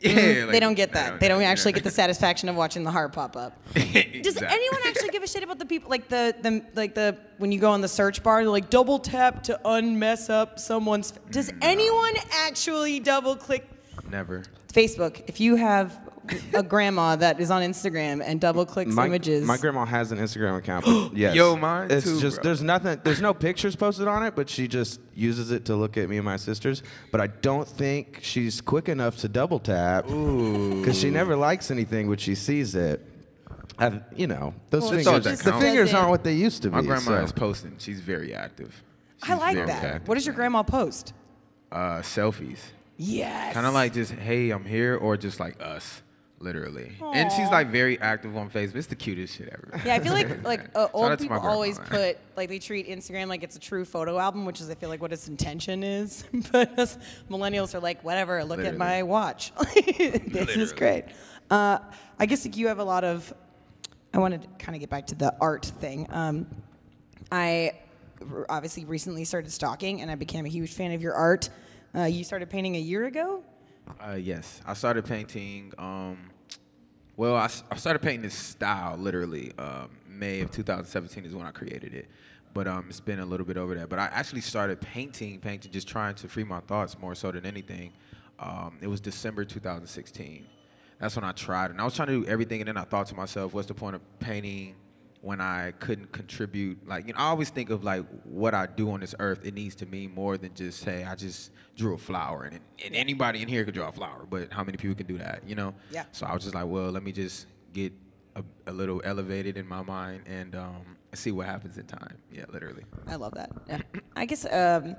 Mm, 0.10 0.12
I 0.12 0.14
mean? 0.16 0.36
yeah, 0.36 0.46
they 0.46 0.60
don't 0.60 0.74
get 0.74 0.92
that. 0.92 1.20
They 1.20 1.28
don't 1.28 1.42
actually 1.42 1.72
get 1.72 1.84
the 1.84 1.90
satisfaction 2.02 2.48
of 2.48 2.56
watching 2.56 2.84
the 2.84 2.90
heart 2.90 3.12
pop 3.12 3.36
up. 3.36 3.62
Does 3.74 4.40
anyone 4.40 4.80
actually 4.86 5.10
give 5.10 5.22
a 5.22 5.26
shit 5.28 5.42
about 5.42 5.58
the 5.58 5.66
people 5.66 5.90
like 5.90 6.08
the, 6.08 6.34
the 6.40 6.64
like 6.74 6.94
the 6.94 7.18
when 7.36 7.52
you 7.52 7.60
go 7.60 7.70
on 7.70 7.82
the 7.82 7.88
search 7.88 8.22
bar, 8.22 8.42
they're 8.42 8.50
like 8.50 8.70
double 8.70 8.98
tap 8.98 9.42
to 9.44 9.60
unmess 9.64 10.30
up 10.30 10.58
someone's. 10.58 11.12
Does 11.30 11.52
anyone 11.60 12.14
actually 12.32 12.98
double 13.00 13.36
click 13.36 13.68
Never. 14.10 14.42
Facebook? 14.72 15.22
If 15.26 15.38
you 15.38 15.56
have 15.56 16.00
a 16.54 16.62
grandma 16.62 17.16
that 17.16 17.40
is 17.40 17.50
on 17.50 17.62
Instagram 17.62 18.22
and 18.24 18.40
double 18.40 18.64
clicks 18.66 18.92
my, 18.92 19.06
images, 19.06 19.44
my 19.46 19.56
grandma 19.56 19.84
has 19.84 20.12
an 20.12 20.18
Instagram 20.18 20.56
account. 20.56 20.84
But 20.84 21.12
yes, 21.16 21.34
Yo, 21.34 21.56
mine 21.56 21.90
It's 21.90 22.04
too, 22.04 22.20
just 22.20 22.36
bro. 22.36 22.44
there's 22.44 22.62
nothing. 22.62 23.00
There's 23.04 23.20
no 23.20 23.34
pictures 23.34 23.76
posted 23.76 24.08
on 24.08 24.22
it, 24.22 24.34
but 24.36 24.48
she 24.48 24.68
just 24.68 25.00
uses 25.14 25.50
it 25.50 25.64
to 25.66 25.76
look 25.76 25.96
at 25.96 26.08
me 26.08 26.16
and 26.16 26.24
my 26.24 26.36
sisters. 26.36 26.82
But 27.10 27.20
I 27.20 27.26
don't 27.28 27.66
think 27.68 28.20
she's 28.22 28.60
quick 28.60 28.88
enough 28.88 29.16
to 29.18 29.28
double 29.28 29.58
tap 29.58 30.06
because 30.06 30.98
she 30.98 31.10
never 31.10 31.36
likes 31.36 31.70
anything 31.70 32.08
when 32.08 32.18
she 32.18 32.34
sees 32.34 32.74
it. 32.74 33.06
I've, 33.78 34.02
you 34.14 34.26
know, 34.26 34.52
those 34.68 34.82
Well, 34.82 34.90
she 34.98 35.04
fingers. 35.04 35.24
The 35.24 35.30
doesn't- 35.50 35.60
fingers 35.60 35.94
aren't 35.94 36.10
what 36.10 36.22
they 36.22 36.34
used 36.34 36.62
to 36.62 36.68
be. 36.70 36.76
My 36.76 36.82
grandma 36.82 37.00
so. 37.00 37.24
is 37.24 37.32
posting. 37.32 37.76
She's 37.78 38.00
very 38.00 38.34
active. 38.34 38.82
I 39.22 39.34
like 39.34 39.56
that. 39.56 39.68
active. 39.84 40.08
What 40.08 40.16
does 40.16 40.26
your 40.26 40.34
grandma 40.34 40.62
post? 40.62 41.14
Uh, 41.72 42.00
selfies. 42.00 42.58
Yes. 42.96 43.54
Kind 43.54 43.66
of 43.66 43.72
like 43.72 43.94
just, 43.94 44.12
hey, 44.12 44.50
I'm 44.50 44.64
here, 44.66 44.96
or 44.96 45.16
just 45.16 45.40
like 45.40 45.60
us, 45.62 46.02
literally. 46.40 46.96
And 47.14 47.30
she's 47.30 47.48
like 47.50 47.68
very 47.68 48.00
active 48.00 48.36
on 48.36 48.50
Facebook. 48.50 48.76
It's 48.76 48.86
the 48.86 48.96
cutest 48.96 49.36
shit 49.36 49.48
ever. 49.52 49.80
Yeah, 49.84 49.94
I 49.94 50.00
feel 50.00 50.12
like 50.12 50.42
like 50.44 50.70
uh, 50.74 50.88
old 50.92 51.18
people 51.18 51.38
always 51.38 51.78
put 51.78 52.18
like 52.36 52.48
they 52.48 52.58
treat 52.58 52.88
Instagram 52.88 53.28
like 53.28 53.42
it's 53.42 53.56
a 53.56 53.60
true 53.60 53.84
photo 53.84 54.18
album, 54.18 54.44
which 54.44 54.60
is 54.60 54.68
I 54.70 54.74
feel 54.74 54.88
like 54.88 55.00
what 55.00 55.12
its 55.12 55.28
intention 55.28 55.82
is. 55.82 56.24
but 56.52 56.76
us 56.78 56.98
millennials 57.30 57.74
are 57.74 57.80
like, 57.80 58.02
whatever, 58.02 58.42
look 58.44 58.60
at 58.60 58.76
my 58.76 59.02
watch. 59.02 59.52
this 59.96 60.56
is 60.56 60.72
great. 60.72 61.04
Uh, 61.50 61.78
I 62.18 62.26
guess 62.26 62.44
like, 62.44 62.56
you 62.56 62.68
have 62.68 62.78
a 62.78 62.84
lot 62.84 63.04
of. 63.04 63.32
I 64.12 64.18
wanted 64.18 64.42
to 64.42 64.48
kind 64.58 64.74
of 64.74 64.80
get 64.80 64.90
back 64.90 65.06
to 65.08 65.14
the 65.14 65.34
art 65.40 65.66
thing. 65.66 66.06
Um, 66.10 66.46
I 67.30 67.72
r- 68.28 68.46
obviously 68.48 68.84
recently 68.84 69.24
started 69.24 69.52
stalking, 69.52 70.00
and 70.00 70.10
I 70.10 70.16
became 70.16 70.44
a 70.46 70.48
huge 70.48 70.72
fan 70.72 70.90
of 70.90 71.00
your 71.00 71.14
art. 71.14 71.48
Uh, 71.94 72.04
you 72.04 72.24
started 72.24 72.50
painting 72.50 72.74
a 72.74 72.80
year 72.80 73.04
ago. 73.04 73.44
Uh, 74.00 74.14
yes, 74.14 74.60
I 74.66 74.74
started 74.74 75.04
painting. 75.04 75.72
Um, 75.78 76.30
well, 77.20 77.36
I 77.36 77.76
started 77.76 78.00
painting 78.00 78.22
this 78.22 78.34
style 78.34 78.96
literally. 78.96 79.52
Um, 79.58 79.90
May 80.08 80.40
of 80.40 80.50
2017 80.50 81.26
is 81.26 81.34
when 81.34 81.44
I 81.44 81.50
created 81.50 81.92
it, 81.92 82.08
but 82.54 82.66
um, 82.66 82.86
it's 82.88 82.98
been 82.98 83.20
a 83.20 83.26
little 83.26 83.44
bit 83.44 83.58
over 83.58 83.74
that. 83.74 83.90
But 83.90 83.98
I 83.98 84.06
actually 84.06 84.40
started 84.40 84.80
painting, 84.80 85.38
painting, 85.38 85.70
just 85.70 85.86
trying 85.86 86.14
to 86.14 86.28
free 86.28 86.44
my 86.44 86.60
thoughts 86.60 86.98
more 86.98 87.14
so 87.14 87.30
than 87.30 87.44
anything. 87.44 87.92
Um, 88.38 88.78
it 88.80 88.86
was 88.86 89.02
December 89.02 89.44
2016. 89.44 90.46
That's 90.98 91.14
when 91.14 91.26
I 91.26 91.32
tried, 91.32 91.70
and 91.70 91.78
I 91.78 91.84
was 91.84 91.94
trying 91.94 92.08
to 92.08 92.22
do 92.22 92.26
everything, 92.26 92.62
and 92.62 92.68
then 92.68 92.78
I 92.78 92.84
thought 92.84 93.06
to 93.08 93.14
myself, 93.14 93.52
"What's 93.52 93.68
the 93.68 93.74
point 93.74 93.96
of 93.96 94.18
painting?" 94.18 94.76
When 95.22 95.40
I 95.40 95.72
couldn't 95.80 96.12
contribute. 96.12 96.86
Like, 96.86 97.06
you 97.06 97.12
know, 97.12 97.18
I 97.18 97.24
always 97.24 97.50
think 97.50 97.70
of 97.70 97.84
like 97.84 98.04
what 98.24 98.54
I 98.54 98.66
do 98.66 98.90
on 98.90 99.00
this 99.00 99.14
earth. 99.18 99.40
It 99.44 99.54
needs 99.54 99.74
to 99.76 99.86
mean 99.86 100.14
more 100.14 100.38
than 100.38 100.54
just, 100.54 100.84
hey, 100.84 101.04
I 101.04 101.14
just 101.14 101.50
drew 101.76 101.94
a 101.94 101.98
flower, 101.98 102.44
and, 102.44 102.60
and 102.84 102.94
anybody 102.94 103.42
in 103.42 103.48
here 103.48 103.64
could 103.64 103.74
draw 103.74 103.88
a 103.88 103.92
flower. 103.92 104.26
But 104.28 104.52
how 104.52 104.64
many 104.64 104.76
people 104.76 104.94
can 104.94 105.06
do 105.06 105.18
that? 105.18 105.42
You 105.46 105.54
know? 105.54 105.74
Yeah. 105.90 106.04
So 106.12 106.26
I 106.26 106.34
was 106.34 106.42
just 106.42 106.54
like, 106.54 106.66
well, 106.66 106.90
let 106.90 107.02
me 107.02 107.12
just 107.12 107.46
get 107.72 107.92
a, 108.36 108.44
a 108.66 108.72
little 108.72 109.00
elevated 109.04 109.56
in 109.56 109.66
my 109.66 109.82
mind 109.82 110.22
and 110.26 110.54
um, 110.54 110.96
see 111.14 111.32
what 111.32 111.46
happens 111.46 111.78
in 111.78 111.86
time. 111.86 112.16
Yeah, 112.32 112.44
literally. 112.52 112.84
I 113.06 113.16
love 113.16 113.34
that. 113.34 113.50
Yeah. 113.68 113.80
I 114.16 114.24
guess 114.24 114.46
um, 114.50 114.96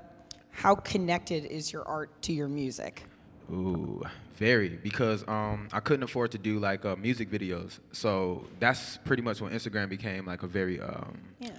how 0.50 0.74
connected 0.74 1.44
is 1.46 1.72
your 1.72 1.86
art 1.86 2.22
to 2.22 2.32
your 2.32 2.48
music? 2.48 3.04
Ooh, 3.50 4.02
very 4.36 4.70
because 4.82 5.26
um, 5.28 5.68
I 5.72 5.80
couldn't 5.80 6.02
afford 6.04 6.30
to 6.32 6.38
do 6.38 6.58
like 6.58 6.84
uh, 6.84 6.96
music 6.96 7.30
videos, 7.30 7.78
so 7.92 8.44
that's 8.60 8.98
pretty 9.04 9.22
much 9.22 9.40
when 9.40 9.52
Instagram 9.52 9.88
became 9.88 10.26
like 10.26 10.42
a 10.42 10.46
very 10.46 10.80
um, 10.80 11.18
Yeah. 11.40 11.50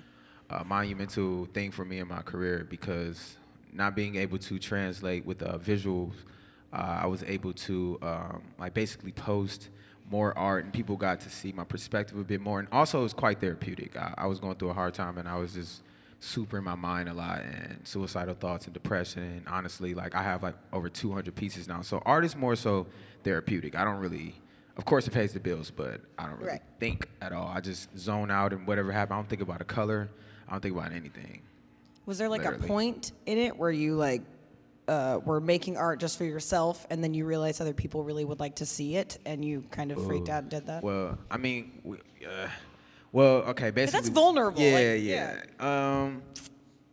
uh, 0.50 0.64
monumental 0.64 1.46
thing 1.54 1.72
for 1.72 1.86
me 1.86 2.00
in 2.00 2.08
my 2.08 2.22
career 2.22 2.66
because 2.70 3.38
not 3.72 3.96
being 3.96 4.16
able 4.16 4.38
to 4.38 4.60
translate 4.60 5.26
with 5.26 5.42
uh, 5.44 5.58
visuals, 5.58 6.14
uh, 6.72 7.00
I 7.04 7.06
was 7.08 7.24
able 7.24 7.54
to 7.54 8.00
um, 8.02 8.42
like 8.60 8.74
basically 8.74 9.12
post 9.12 9.70
more 10.10 10.38
art 10.38 10.64
and 10.64 10.74
people 10.74 10.96
got 10.98 11.20
to 11.22 11.30
see 11.30 11.52
my 11.54 11.64
perspective 11.64 12.18
a 12.18 12.24
bit 12.24 12.42
more, 12.42 12.60
and 12.60 12.68
also 12.72 13.00
it 13.00 13.04
was 13.04 13.14
quite 13.14 13.40
therapeutic. 13.40 13.96
I, 13.98 14.14
I 14.18 14.26
was 14.28 14.40
going 14.40 14.56
through 14.56 14.70
a 14.70 14.74
hard 14.74 14.94
time 14.94 15.18
and 15.18 15.28
I 15.28 15.38
was 15.38 15.54
just 15.54 15.82
super 16.24 16.58
in 16.60 16.64
my 16.64 16.76
mind 16.76 17.10
a 17.10 17.14
lot 17.14 17.42
and 17.42 17.80
suicidal 17.84 18.34
thoughts 18.34 18.64
and 18.66 18.74
depression 18.74 19.22
and 19.24 19.48
honestly 19.48 19.94
like 19.94 20.16
i 20.16 20.24
have 20.24 20.42
like 20.42 20.56
over 20.72 20.88
200 20.88 21.36
pieces 21.36 21.68
now 21.68 21.82
so 21.82 22.02
art 22.06 22.24
is 22.24 22.34
more 22.36 22.56
so 22.56 22.88
therapeutic 23.24 23.76
i 23.76 23.84
don't 23.84 23.98
really 24.00 24.34
of 24.76 24.86
course, 24.86 25.06
it 25.08 25.12
pays 25.12 25.34
the 25.34 25.40
bills, 25.40 25.70
but 25.70 26.02
I 26.18 26.26
don't 26.26 26.38
really 26.40 26.54
Right. 26.54 26.62
think 26.80 27.08
at 27.22 27.32
all. 27.32 27.48
I 27.48 27.60
just 27.60 27.96
zone 27.96 28.32
out 28.32 28.54
and 28.54 28.66
whatever 28.66 28.92
happens. 28.92 29.14
I 29.14 29.18
don't 29.18 29.30
think 29.30 29.44
about 29.44 29.62
a 29.62 29.66
color. 29.66 30.10
I 30.48 30.54
don't 30.54 30.62
think 30.62 30.76
about 30.76 30.92
anything. 30.94 31.44
Was 32.08 32.18
there 32.18 32.28
like 32.28 32.42
Literally. 32.42 32.66
a 32.66 32.68
point 32.68 33.12
in 33.28 33.38
it 33.38 33.56
where 33.56 33.70
you 33.70 33.94
like 33.94 34.24
uh, 34.88 35.20
were 35.24 35.40
making 35.40 35.78
art 35.78 36.00
just 36.00 36.18
for 36.18 36.24
yourself, 36.26 36.88
and 36.90 37.04
then 37.04 37.14
you 37.14 37.24
realized 37.26 37.62
other 37.62 37.72
people 37.76 38.04
really 38.04 38.26
would 38.26 38.40
like 38.40 38.56
to 38.56 38.66
see 38.66 38.96
it, 38.96 39.20
and 39.28 39.46
you 39.46 39.64
kind 39.70 39.92
of 39.92 40.04
freaked 40.08 40.28
out 40.30 40.42
and 40.42 40.50
did 40.50 40.66
that? 40.66 40.82
Well, 40.84 41.20
I 41.30 41.38
mean, 41.38 41.80
we, 41.84 41.98
uh, 42.26 42.48
well, 43.14 43.44
okay, 43.44 43.72
basically. 43.72 44.02
That's 44.02 44.10
vulnerable, 44.10 44.62
Yeah, 44.62 44.94
like, 44.96 45.04
yeah. 45.04 46.02
Um, 46.02 46.22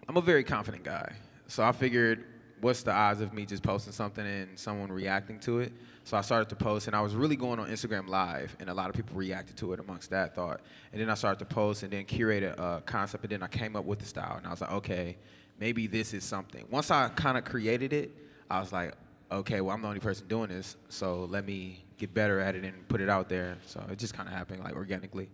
I'm 0.09 0.17
a 0.17 0.21
very 0.21 0.45
confident 0.45 0.85
guy, 0.85 1.15
so 1.49 1.65
I 1.65 1.73
figured, 1.73 2.25
what's 2.61 2.83
the 2.83 2.93
odds 2.93 3.21
of 3.21 3.33
me 3.33 3.47
just 3.47 3.63
posting 3.63 3.93
something 3.93 4.25
and 4.25 4.57
someone 4.59 4.93
reacting 4.93 5.41
to 5.41 5.59
it? 5.61 5.73
So 6.05 6.17
I 6.17 6.21
started 6.21 6.49
to 6.51 6.57
post, 6.57 6.87
and 6.87 6.95
I 6.95 7.01
was 7.01 7.15
really 7.15 7.37
going 7.37 7.59
on 7.59 7.69
Instagram 7.69 8.09
Live, 8.09 8.57
and 8.61 8.69
a 8.69 8.75
lot 8.75 8.91
of 8.91 8.97
people 8.97 9.17
reacted 9.17 9.57
to 9.59 9.73
it 9.73 9.81
amongst 9.81 10.11
that 10.11 10.35
thought. 10.35 10.61
And 10.93 11.01
then 11.01 11.09
I 11.11 11.15
started 11.15 11.39
to 11.41 11.45
post, 11.45 11.83
and 11.83 11.93
then 11.93 12.05
curate 12.05 12.43
a 12.43 12.61
uh, 12.61 12.81
concept, 12.81 13.25
and 13.25 13.33
then 13.33 13.43
I 13.43 13.49
came 13.49 13.75
up 13.75 13.85
with 13.85 13.99
the 13.99 14.07
style, 14.07 14.37
and 14.37 14.47
I 14.47 14.51
was 14.51 14.61
like, 14.61 14.73
okay, 14.73 15.17
maybe 15.59 15.87
this 15.87 16.13
is 16.13 16.23
something. 16.23 16.67
Once 16.71 16.91
I 16.91 17.09
kind 17.09 17.39
of 17.39 17.45
created 17.45 17.93
it, 17.93 18.11
I 18.51 18.61
was 18.61 18.73
like, 18.73 18.95
okay, 19.31 19.61
well, 19.61 19.75
I'm 19.75 19.83
the 19.83 19.89
only 19.89 20.01
person 20.01 20.27
doing 20.27 20.49
this, 20.49 20.77
so 20.89 21.25
let 21.31 21.47
me 21.47 21.85
get 21.99 22.13
better 22.13 22.41
at 22.41 22.57
it 22.57 22.65
and 22.65 22.89
put 22.89 23.01
it 23.01 23.09
out 23.09 23.29
there. 23.29 23.57
So 23.67 23.85
it 23.91 23.99
just 23.99 24.15
kind 24.15 24.29
of 24.29 24.35
happened 24.35 24.65
like 24.65 24.75
organically. 24.75 25.29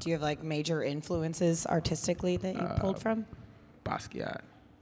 Do 0.00 0.10
you 0.10 0.14
have 0.14 0.22
like 0.22 0.42
major 0.42 0.82
influences 0.82 1.66
artistically 1.66 2.36
that 2.38 2.54
you 2.54 2.60
Uh, 2.60 2.78
pulled 2.78 3.00
from? 3.00 3.26
Basquiat. 3.84 4.40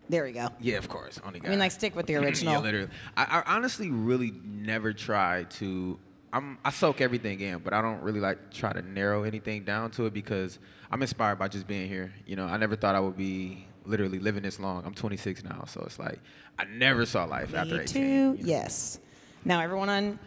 There 0.09 0.25
we 0.25 0.32
go. 0.32 0.49
Yeah, 0.61 0.76
of 0.78 0.88
course. 0.88 1.21
Only 1.25 1.40
guy. 1.40 1.49
I 1.49 1.50
mean, 1.50 1.59
like 1.59 1.73
stick 1.73 1.94
with 1.97 2.06
the 2.06 2.12
yeah, 2.14 2.18
original. 2.21 2.61
literally. 2.62 2.88
I, 3.16 3.42
I 3.47 3.54
honestly 3.56 3.90
really 3.90 4.32
never 4.44 4.92
try 4.92 5.44
to. 5.59 5.99
I'm, 6.35 6.56
I 6.64 6.71
soak 6.71 7.00
everything 7.02 7.40
in, 7.40 7.59
but 7.59 7.75
I 7.75 7.82
don't 7.82 8.00
really 8.02 8.21
like 8.21 8.50
try 8.52 8.73
to 8.73 8.80
narrow 8.82 9.25
anything 9.25 9.64
down 9.64 9.90
to 9.92 10.06
it 10.06 10.14
because 10.14 10.59
I'm 10.90 11.02
inspired 11.02 11.38
by 11.38 11.49
just 11.49 11.66
being 11.66 11.88
here. 11.88 12.12
You 12.26 12.37
know, 12.37 12.47
I 12.47 12.56
never 12.56 12.75
thought 12.75 12.94
I 12.94 13.00
would 13.00 13.16
be 13.18 13.66
literally 13.85 14.18
living 14.18 14.42
this 14.42 14.59
long. 14.59 14.82
I'm 14.87 14.94
26 14.94 15.44
now, 15.44 15.64
so 15.66 15.82
it's 15.85 15.99
like 15.99 16.21
I 16.59 16.64
never 16.64 17.04
saw 17.04 17.25
life 17.25 17.54
after 17.54 17.75
Me 17.75 17.80
18. 17.82 17.87
too. 17.87 18.00
you 18.00 18.06
know? 18.06 18.37
Yes. 18.40 18.99
Now 19.44 19.61
everyone 19.61 19.88
on 19.90 20.18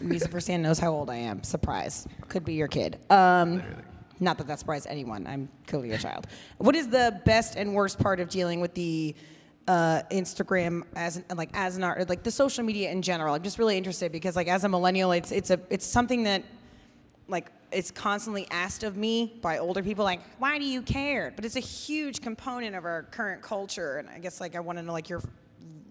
Music 0.00 0.30
Firsthand 0.32 0.62
knows 0.64 0.78
how 0.80 0.90
old 0.92 1.10
I 1.10 1.16
am. 1.16 1.42
Surprise. 1.44 2.08
Could 2.28 2.44
be 2.44 2.54
your 2.54 2.68
kid. 2.68 2.98
Um, 3.10 3.62
not 4.22 4.38
that 4.38 4.46
that 4.46 4.58
surprised 4.58 4.86
anyone. 4.88 5.26
I'm 5.26 5.48
clearly 5.66 5.92
a 5.92 5.98
child. 5.98 6.26
What 6.58 6.74
is 6.74 6.88
the 6.88 7.20
best 7.24 7.56
and 7.56 7.74
worst 7.74 7.98
part 7.98 8.20
of 8.20 8.28
dealing 8.28 8.60
with 8.60 8.74
the 8.74 9.14
uh, 9.68 10.02
Instagram 10.10 10.82
as 10.96 11.16
an, 11.18 11.24
like 11.36 11.50
as 11.54 11.76
an 11.76 11.84
art, 11.84 12.08
like 12.08 12.22
the 12.22 12.30
social 12.30 12.64
media 12.64 12.90
in 12.90 13.02
general? 13.02 13.34
I'm 13.34 13.42
just 13.42 13.58
really 13.58 13.76
interested 13.76 14.12
because 14.12 14.36
like 14.36 14.48
as 14.48 14.64
a 14.64 14.68
millennial, 14.68 15.12
it's 15.12 15.32
it's 15.32 15.50
a 15.50 15.60
it's 15.70 15.86
something 15.86 16.22
that 16.24 16.44
like 17.28 17.50
it's 17.70 17.90
constantly 17.90 18.46
asked 18.50 18.82
of 18.82 18.96
me 18.96 19.38
by 19.40 19.58
older 19.58 19.82
people 19.82 20.04
like 20.04 20.20
why 20.38 20.58
do 20.58 20.64
you 20.66 20.82
care 20.82 21.32
but 21.34 21.44
it's 21.44 21.56
a 21.56 21.60
huge 21.60 22.20
component 22.20 22.74
of 22.74 22.84
our 22.84 23.04
current 23.04 23.40
culture 23.40 23.98
and 23.98 24.10
i 24.10 24.18
guess 24.18 24.40
like 24.40 24.56
i 24.56 24.60
want 24.60 24.76
to 24.76 24.82
know 24.82 24.92
like 24.92 25.08
your 25.08 25.22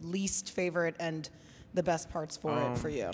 least 0.02 0.52
favorite 0.52 0.94
and 1.00 1.30
the 1.74 1.82
best 1.82 2.10
parts 2.12 2.36
for 2.36 2.56
it 2.62 2.78
for 2.78 2.90
you 2.90 3.10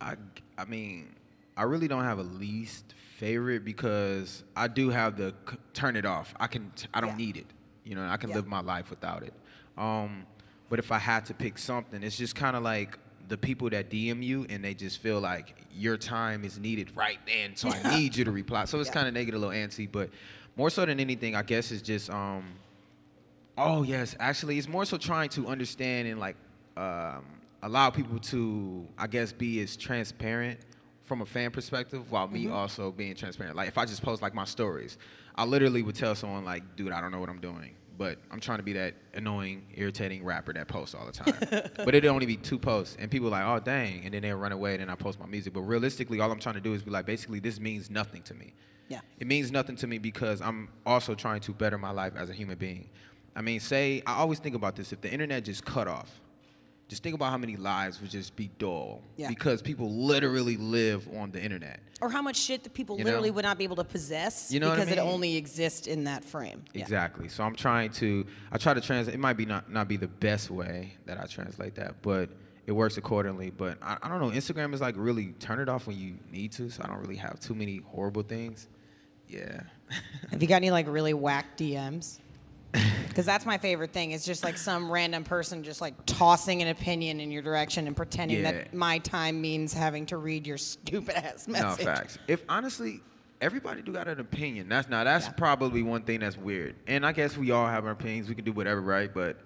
I, 0.00 0.16
I 0.58 0.64
mean, 0.64 1.14
I 1.56 1.62
really 1.62 1.88
don't 1.88 2.04
have 2.04 2.18
a 2.18 2.22
least 2.24 2.94
favorite 3.18 3.64
because 3.64 4.42
I 4.56 4.68
do 4.68 4.90
have 4.90 5.16
the 5.16 5.34
c- 5.48 5.56
turn 5.72 5.96
it 5.96 6.04
off. 6.04 6.34
I 6.40 6.46
can, 6.48 6.70
t- 6.74 6.88
I 6.92 7.00
don't 7.00 7.10
Yeah. 7.10 7.16
need 7.26 7.36
it. 7.36 7.46
You 7.84 7.94
know, 7.94 8.06
I 8.06 8.16
can 8.16 8.30
Yeah. 8.30 8.36
live 8.36 8.46
my 8.46 8.60
life 8.60 8.90
without 8.90 9.22
it. 9.22 9.32
Um, 9.78 10.26
but 10.68 10.78
if 10.78 10.90
I 10.90 10.98
had 10.98 11.24
to 11.26 11.34
pick 11.34 11.58
something, 11.58 12.02
it's 12.02 12.16
just 12.16 12.34
kind 12.34 12.56
of 12.56 12.62
like 12.62 12.98
the 13.28 13.38
people 13.38 13.70
that 13.70 13.88
DM 13.88 14.22
you 14.22 14.46
and 14.50 14.64
they 14.64 14.74
just 14.74 14.98
feel 14.98 15.20
like 15.20 15.54
your 15.72 15.96
time 15.96 16.44
is 16.44 16.58
needed 16.58 16.94
right 16.96 17.18
then, 17.26 17.56
so 17.56 17.68
I 17.70 17.82
need 17.96 18.16
you 18.16 18.24
to 18.24 18.30
reply. 18.32 18.64
So 18.66 18.78
it's 18.80 18.88
Yeah. 18.88 18.94
kind 18.94 19.08
of 19.08 19.14
negative, 19.14 19.40
a 19.40 19.46
little 19.46 19.54
antsy, 19.66 19.90
but 19.90 20.10
more 20.56 20.70
so 20.70 20.84
than 20.84 21.00
anything, 21.00 21.34
I 21.34 21.42
guess 21.42 21.70
it's 21.70 21.82
just 21.82 22.10
um, 22.10 22.44
Oh 23.56 23.82
yes, 23.84 24.16
actually, 24.18 24.58
it's 24.58 24.68
more 24.68 24.84
so 24.84 24.96
trying 24.98 25.28
to 25.30 25.46
understand 25.46 26.08
and 26.08 26.18
like 26.18 26.36
um, 26.76 27.24
allow 27.62 27.88
people 27.90 28.18
to, 28.18 28.86
I 28.98 29.06
guess, 29.06 29.32
be 29.32 29.60
as 29.60 29.76
transparent 29.76 30.58
from 31.04 31.20
a 31.20 31.26
fan 31.26 31.50
perspective, 31.50 32.10
while 32.10 32.26
me 32.26 32.44
mm-hmm. 32.44 32.54
also 32.54 32.90
being 32.90 33.14
transparent. 33.14 33.56
Like 33.56 33.68
if 33.68 33.78
I 33.78 33.84
just 33.84 34.02
post 34.02 34.22
like 34.22 34.34
my 34.34 34.44
stories, 34.44 34.98
I 35.34 35.44
literally 35.44 35.82
would 35.82 35.94
tell 35.94 36.14
someone 36.14 36.44
like, 36.44 36.76
"Dude, 36.76 36.92
I 36.92 37.00
don't 37.00 37.12
know 37.12 37.20
what 37.20 37.28
I'm 37.28 37.40
doing." 37.40 37.76
But 37.96 38.18
I'm 38.32 38.40
trying 38.40 38.58
to 38.58 38.64
be 38.64 38.72
that 38.72 38.94
annoying, 39.14 39.66
irritating 39.76 40.24
rapper 40.24 40.52
that 40.54 40.66
posts 40.66 40.96
all 40.96 41.06
the 41.06 41.12
time. 41.12 41.36
but 41.76 41.94
it'd 41.94 42.06
only 42.06 42.26
be 42.26 42.36
two 42.36 42.58
posts, 42.58 42.96
and 42.98 43.10
people 43.10 43.28
are 43.28 43.30
like, 43.30 43.44
"Oh, 43.46 43.64
dang!" 43.64 44.04
And 44.04 44.14
then 44.14 44.22
they'll 44.22 44.36
run 44.36 44.52
away, 44.52 44.72
and 44.72 44.80
then 44.80 44.90
I 44.90 44.96
post 44.96 45.20
my 45.20 45.26
music. 45.26 45.52
But 45.52 45.62
realistically, 45.62 46.20
all 46.20 46.32
I'm 46.32 46.40
trying 46.40 46.56
to 46.56 46.60
do 46.60 46.74
is 46.74 46.82
be 46.82 46.90
like, 46.90 47.06
basically, 47.06 47.38
this 47.38 47.60
means 47.60 47.90
nothing 47.90 48.22
to 48.22 48.34
me. 48.34 48.52
Yeah. 48.88 49.00
It 49.18 49.26
means 49.26 49.50
nothing 49.50 49.76
to 49.76 49.86
me 49.86 49.98
because 49.98 50.40
I'm 50.40 50.68
also 50.84 51.14
trying 51.14 51.40
to 51.42 51.52
better 51.52 51.78
my 51.78 51.90
life 51.90 52.14
as 52.16 52.30
a 52.30 52.32
human 52.32 52.58
being. 52.58 52.88
I 53.36 53.42
mean, 53.42 53.60
say, 53.60 54.02
I 54.06 54.14
always 54.14 54.38
think 54.38 54.54
about 54.54 54.76
this 54.76 54.92
if 54.92 55.00
the 55.00 55.10
internet 55.10 55.44
just 55.44 55.64
cut 55.64 55.88
off, 55.88 56.20
just 56.88 57.02
think 57.02 57.14
about 57.14 57.30
how 57.30 57.38
many 57.38 57.56
lives 57.56 58.00
would 58.00 58.10
just 58.10 58.36
be 58.36 58.50
dull. 58.58 59.02
Yeah. 59.16 59.28
Because 59.28 59.62
people 59.62 59.90
literally 59.90 60.56
live 60.56 61.08
on 61.16 61.30
the 61.30 61.42
internet. 61.42 61.80
or 62.02 62.10
how 62.10 62.20
much 62.20 62.36
shit 62.36 62.62
that 62.64 62.74
people 62.74 62.98
You 62.98 63.04
literally 63.04 63.30
know? 63.30 63.36
would 63.36 63.44
not 63.44 63.56
be 63.56 63.64
able 63.64 63.76
to 63.76 63.84
possess 63.84 64.52
You 64.52 64.60
know 64.60 64.68
what 64.68 64.78
I 64.78 64.84
because 64.84 64.98
it 64.98 65.00
only 65.00 65.36
exists 65.36 65.86
in 65.86 66.04
that 66.04 66.24
frame 66.24 66.62
Yeah. 66.74 66.82
Exactly. 66.82 67.28
So 67.28 67.42
I'm 67.42 67.54
trying 67.56 67.90
to, 67.92 68.26
I 68.52 68.58
try 68.58 68.74
to 68.74 68.80
translate, 68.80 69.14
it 69.14 69.18
might 69.20 69.36
be 69.38 69.46
not, 69.46 69.70
not 69.70 69.88
be 69.88 69.96
the 69.96 70.08
best 70.08 70.50
way 70.50 70.94
that 71.06 71.18
I 71.18 71.24
translate 71.26 71.74
that, 71.76 72.02
but 72.02 72.28
it 72.66 72.72
works 72.72 72.98
accordingly. 72.98 73.50
But 73.50 73.78
I, 73.82 73.96
I 74.02 74.08
don't 74.08 74.20
know, 74.20 74.30
Instagram 74.30 74.74
is 74.74 74.80
like 74.82 74.94
really 74.98 75.32
turn 75.40 75.60
it 75.60 75.68
off 75.68 75.86
when 75.86 75.98
you 75.98 76.16
need 76.30 76.52
to, 76.52 76.68
so 76.68 76.82
I 76.84 76.88
don't 76.88 77.00
really 77.00 77.16
have 77.16 77.40
too 77.40 77.54
many 77.54 77.78
horrible 77.86 78.22
things. 78.22 78.68
Yeah. 79.28 79.62
have 80.30 80.42
you 80.42 80.48
got 80.48 80.56
any 80.56 80.70
like 80.70 80.86
really 80.88 81.14
whack 81.14 81.56
dms 81.56 82.18
because 83.08 83.24
that's 83.26 83.46
my 83.46 83.58
favorite 83.58 83.92
thing 83.92 84.10
is 84.12 84.24
just 84.24 84.42
like 84.44 84.56
some 84.58 84.90
random 84.90 85.24
person 85.24 85.62
just 85.62 85.80
like 85.80 85.94
tossing 86.06 86.62
an 86.62 86.68
opinion 86.68 87.20
in 87.20 87.30
your 87.30 87.42
direction 87.42 87.86
and 87.86 87.96
pretending 87.96 88.42
Yeah. 88.42 88.52
that 88.52 88.74
my 88.74 88.98
time 88.98 89.40
means 89.40 89.72
having 89.72 90.06
to 90.06 90.16
read 90.16 90.46
your 90.46 90.58
stupid 90.58 91.16
ass 91.16 91.46
No 91.46 91.52
message 91.52 91.84
facts. 91.84 92.18
If 92.28 92.42
honestly, 92.48 93.00
everybody 93.40 93.82
do 93.82 93.92
got 93.92 94.08
an 94.08 94.20
opinion. 94.20 94.68
That's 94.68 94.88
now 94.88 95.04
that's 95.04 95.28
probably 95.28 95.82
one 95.82 96.02
thing 96.02 96.20
that's 96.20 96.36
weird. 96.36 96.76
And 96.86 97.04
I 97.06 97.12
guess 97.12 97.36
we 97.36 97.50
all 97.50 97.66
have 97.66 97.84
our 97.84 97.92
opinions. 97.92 98.28
We 98.28 98.34
can 98.34 98.44
do 98.44 98.52
whatever, 98.52 98.80
right? 98.80 99.12
But 99.12 99.38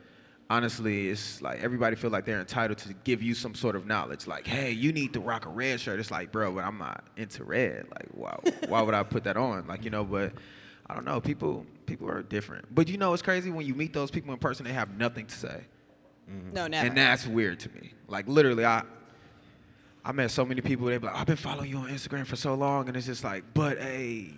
honestly, 0.50 1.08
it's 1.10 1.42
like 1.42 1.60
everybody 1.62 1.96
feel 1.96 2.10
like 2.10 2.24
they're 2.24 2.40
entitled 2.40 2.78
to 2.78 2.94
give 3.04 3.22
you 3.22 3.34
some 3.34 3.54
sort 3.54 3.76
of 3.76 3.86
knowledge. 3.86 4.26
Like, 4.26 4.46
hey, 4.46 4.70
you 4.70 4.92
need 4.92 5.12
to 5.12 5.20
rock 5.20 5.44
a 5.46 5.50
red 5.50 5.80
shirt. 5.80 6.00
It's 6.00 6.10
like, 6.10 6.32
bro, 6.32 6.52
but 6.52 6.64
I'm 6.64 6.78
not 6.78 7.04
into 7.16 7.44
red. 7.44 7.86
Like, 7.90 8.06
wow, 8.14 8.40
why 8.68 8.80
would 8.82 8.94
I 8.94 9.02
put 9.02 9.24
that 9.24 9.36
on? 9.36 9.66
Like, 9.66 9.84
you 9.84 9.90
know, 9.90 10.04
but 10.04 10.32
I 10.88 10.94
don't 10.94 11.04
know. 11.04 11.20
People 11.20 11.66
people 11.86 12.08
are 12.08 12.22
different. 12.22 12.74
But 12.74 12.88
you 12.88 12.96
know, 12.96 13.12
it's 13.12 13.22
crazy 13.22 13.50
when 13.50 13.66
you 13.66 13.74
meet 13.74 13.92
those 13.92 14.10
people 14.10 14.32
in 14.32 14.38
person. 14.38 14.64
They 14.64 14.72
have 14.72 14.96
nothing 14.96 15.26
to 15.26 15.34
say. 15.34 15.60
Mm-hmm. 16.30 16.52
no 16.52 16.66
never 16.66 16.86
And 16.86 16.96
that's 16.96 17.26
weird 17.26 17.60
to 17.60 17.70
me. 17.70 17.92
Like 18.06 18.28
literally, 18.28 18.64
I 18.64 18.82
I 20.04 20.12
met 20.12 20.30
so 20.30 20.44
many 20.44 20.60
people. 20.60 20.86
They 20.86 20.98
be 20.98 21.06
like, 21.06 21.16
I've 21.16 21.26
been 21.26 21.36
following 21.36 21.70
you 21.70 21.78
on 21.78 21.88
Instagram 21.88 22.26
for 22.26 22.36
so 22.36 22.54
long, 22.54 22.88
and 22.88 22.96
it's 22.96 23.06
just 23.06 23.24
like, 23.24 23.44
but 23.54 23.78
hey, 23.78 24.32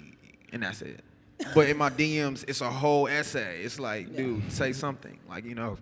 and 0.53 0.63
that's 0.63 0.83
it. 0.83 1.01
But 1.55 1.71
in 1.71 1.79
my 1.79 1.89
DMs, 1.89 2.45
it's 2.47 2.61
a 2.61 2.69
whole 2.69 3.09
essay. 3.09 3.63
It's 3.63 3.81
like, 3.81 4.15
dude, 4.15 4.53
say 4.53 4.75
something, 4.75 5.19
like 5.27 5.47
you 5.47 5.55
know. 5.55 5.79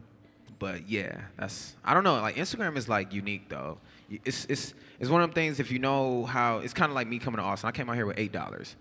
But 0.61 0.89
yeah, 0.89 1.23
that's 1.37 1.75
I 1.85 1.95
don't 1.95 2.05
know. 2.05 2.15
Like 2.21 2.37
Instagram 2.37 2.77
is 2.77 2.89
like 2.89 3.13
unique 3.13 3.49
though. 3.49 3.79
It's 4.25 4.45
it's 4.45 4.75
it's 5.01 5.11
one 5.11 5.21
of 5.21 5.31
them 5.31 5.35
things. 5.35 5.59
If 5.59 5.73
you 5.73 5.81
know 5.81 6.27
how, 6.27 6.59
it's 6.59 6.73
kind 6.75 6.91
of 6.91 6.95
like 6.95 7.09
me 7.09 7.19
coming 7.19 7.39
to 7.39 7.43
Austin. 7.43 7.69
I 7.69 7.73
came 7.73 7.91
out 7.91 7.97
here 7.97 8.07
with 8.07 8.19
eight 8.19 8.31
dollars, 8.31 8.77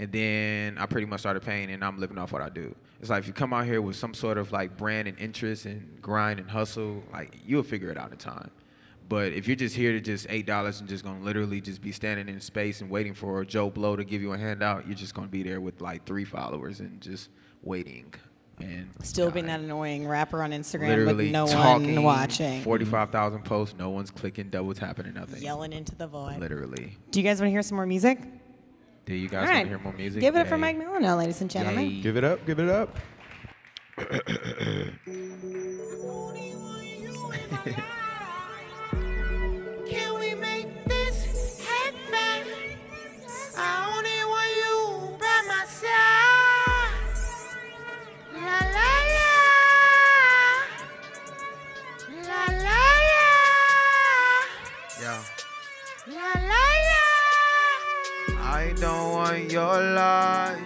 and 0.00 0.10
then 0.10 0.78
I 0.78 0.86
pretty 0.86 1.06
much 1.06 1.20
started 1.20 1.42
paying, 1.42 1.70
and 1.70 1.84
I'm 1.84 1.98
living 2.00 2.16
off 2.16 2.32
what 2.32 2.40
I 2.40 2.48
do. 2.48 2.74
It's 3.00 3.10
like 3.10 3.20
if 3.20 3.26
you 3.26 3.34
come 3.34 3.52
out 3.52 3.66
here 3.66 3.82
with 3.82 3.96
some 3.96 4.14
sort 4.14 4.38
of 4.38 4.50
like 4.50 4.78
brand 4.78 5.06
and 5.06 5.18
interest 5.18 5.66
and 5.66 6.00
grind 6.00 6.40
and 6.40 6.50
hustle, 6.50 7.02
like 7.12 7.36
you'll 7.46 7.62
figure 7.62 7.90
it 7.90 7.98
out 7.98 8.10
in 8.10 8.16
time. 8.16 8.50
But 9.10 9.34
if 9.34 9.46
you're 9.46 9.56
just 9.56 9.76
here 9.76 9.92
to 9.92 10.00
just 10.00 10.26
eight 10.30 10.46
dollars 10.46 10.80
and 10.80 10.88
just 10.88 11.04
gonna 11.04 11.20
literally 11.20 11.60
just 11.60 11.82
be 11.82 11.92
standing 11.92 12.30
in 12.30 12.40
space 12.40 12.80
and 12.80 12.88
waiting 12.88 13.12
for 13.12 13.44
Joe 13.44 13.68
Blow 13.68 13.94
to 13.94 14.02
give 14.04 14.22
you 14.22 14.32
a 14.32 14.38
handout, 14.38 14.86
you're 14.86 14.96
just 14.96 15.14
gonna 15.14 15.28
be 15.28 15.42
there 15.42 15.60
with 15.60 15.82
like 15.82 16.06
three 16.06 16.24
followers 16.24 16.80
and 16.80 16.98
just 17.02 17.28
waiting 17.62 18.14
and 18.58 18.88
still 19.02 19.30
being 19.30 19.46
that 19.46 19.60
annoying 19.60 20.06
rapper 20.06 20.42
on 20.42 20.50
instagram 20.50 20.88
literally 20.88 21.24
with 21.24 21.32
no 21.32 21.46
talking, 21.46 21.94
one 21.96 22.04
watching 22.04 22.62
Forty-five 22.62 23.10
thousand 23.10 23.42
posts, 23.44 23.74
no 23.78 23.90
one's 23.90 24.10
clicking, 24.10 24.50
double 24.50 24.74
tapping, 24.74 25.06
and 25.06 25.14
nothing. 25.14 25.42
yelling 25.42 25.72
into 25.72 25.94
the 25.94 26.06
void 26.06 26.38
Literally. 26.38 26.96
do 27.10 27.20
you 27.20 27.24
guys 27.24 27.40
want 27.40 27.48
to 27.48 27.50
hear 27.52 27.62
some 27.62 27.76
more 27.76 27.86
music 27.86 28.18
Do 29.06 29.14
you 29.14 29.28
guys 29.28 29.40
all 29.40 29.44
want 29.46 29.54
right 29.54 29.62
to 29.64 29.68
hear 29.68 29.78
more 29.78 29.92
music? 29.92 30.20
give 30.20 30.36
it 30.36 30.40
up 30.40 30.48
for 30.48 30.54
Yay. 30.54 30.60
mike 30.60 30.78
milano 30.78 31.16
ladies 31.16 31.40
and 31.40 31.50
gentlemen 31.50 31.90
Yay. 31.90 32.00
Give 32.00 32.16
it 32.16 32.24
up, 32.24 32.44
give 32.46 32.58
it 32.58 32.68
up. 32.68 32.96
want 58.88 59.50
your 59.50 59.80
life. 59.94 60.58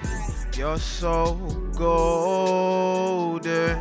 You're 0.57 0.79
so 0.79 1.35
golden. 1.77 3.79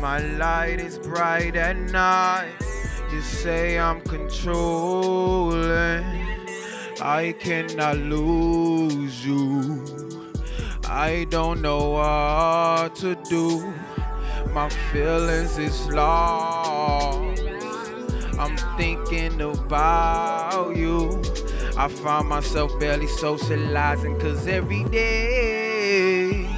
My 0.00 0.18
light 0.18 0.80
is 0.80 0.98
bright 0.98 1.56
at 1.56 1.76
night. 1.76 2.52
You 3.12 3.20
say 3.20 3.78
I'm 3.78 4.00
controlling. 4.02 6.04
I 7.00 7.34
cannot 7.38 7.96
lose 7.98 9.26
you. 9.26 9.84
I 10.88 11.26
don't 11.30 11.60
know 11.60 11.90
what 11.90 12.94
to 12.96 13.16
do. 13.28 13.72
My 14.52 14.68
feelings 14.92 15.58
is 15.58 15.88
lost. 15.88 17.42
I'm 18.38 18.56
thinking 18.76 19.40
about 19.40 20.76
you. 20.76 21.22
I 21.78 21.88
find 21.88 22.26
myself 22.26 22.78
barely 22.80 23.06
socializing 23.06 24.18
cause 24.18 24.46
every 24.46 24.84
day 24.84 26.48